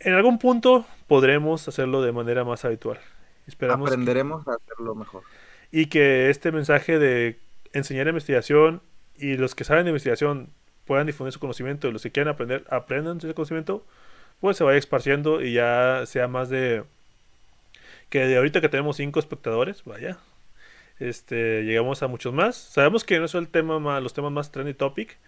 en 0.00 0.14
algún 0.14 0.38
punto 0.38 0.86
podremos 1.06 1.66
hacerlo 1.68 2.02
de 2.02 2.12
manera 2.12 2.44
más 2.44 2.64
habitual. 2.64 2.98
Esperamos 3.46 3.90
Aprenderemos 3.90 4.46
a 4.48 4.54
hacerlo 4.54 4.94
mejor. 4.94 5.22
Y 5.70 5.86
que 5.86 6.30
este 6.30 6.52
mensaje 6.52 6.98
de 6.98 7.38
enseñar 7.72 8.08
investigación 8.08 8.82
y 9.16 9.36
los 9.36 9.54
que 9.54 9.64
saben 9.64 9.84
de 9.84 9.90
investigación 9.90 10.48
puedan 10.84 11.06
difundir 11.06 11.32
su 11.32 11.40
conocimiento 11.40 11.88
y 11.88 11.92
los 11.92 12.02
que 12.02 12.10
quieran 12.10 12.32
aprender, 12.32 12.64
aprendan 12.70 13.18
ese 13.18 13.34
conocimiento, 13.34 13.84
pues 14.40 14.56
se 14.56 14.64
vaya 14.64 14.78
esparciendo 14.78 15.42
y 15.42 15.52
ya 15.52 16.02
sea 16.06 16.28
más 16.28 16.48
de 16.48 16.84
que 18.08 18.20
de 18.20 18.36
ahorita 18.36 18.60
que 18.60 18.68
tenemos 18.68 18.96
cinco 18.96 19.18
espectadores, 19.18 19.82
vaya, 19.84 20.18
este, 21.00 21.64
llegamos 21.64 22.02
a 22.02 22.08
muchos 22.08 22.32
más. 22.32 22.56
Sabemos 22.56 23.04
que 23.04 23.18
no 23.18 23.24
es 23.24 23.34
el 23.34 23.48
tema 23.48 24.00
los 24.00 24.14
temas 24.14 24.32
más 24.32 24.52
trendy 24.52 24.74
topic, 24.74 25.18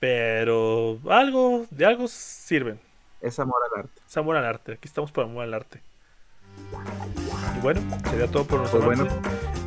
pero 0.00 0.98
algo, 1.08 1.66
de 1.70 1.86
algo 1.86 2.08
sirven. 2.08 2.80
Es 3.20 3.38
amor 3.38 3.60
al 3.72 3.80
arte. 3.80 4.02
Es 4.06 4.16
amor 4.16 4.36
al 4.36 4.44
arte. 4.44 4.72
Aquí 4.72 4.88
estamos 4.88 5.12
por 5.12 5.24
amor 5.24 5.44
al 5.44 5.54
arte. 5.54 5.82
Y 7.56 7.60
bueno, 7.60 7.80
sería 8.10 8.30
todo 8.30 8.44
por 8.44 8.60
nuestro 8.60 8.80
pues 8.80 8.98
bueno. 8.98 9.65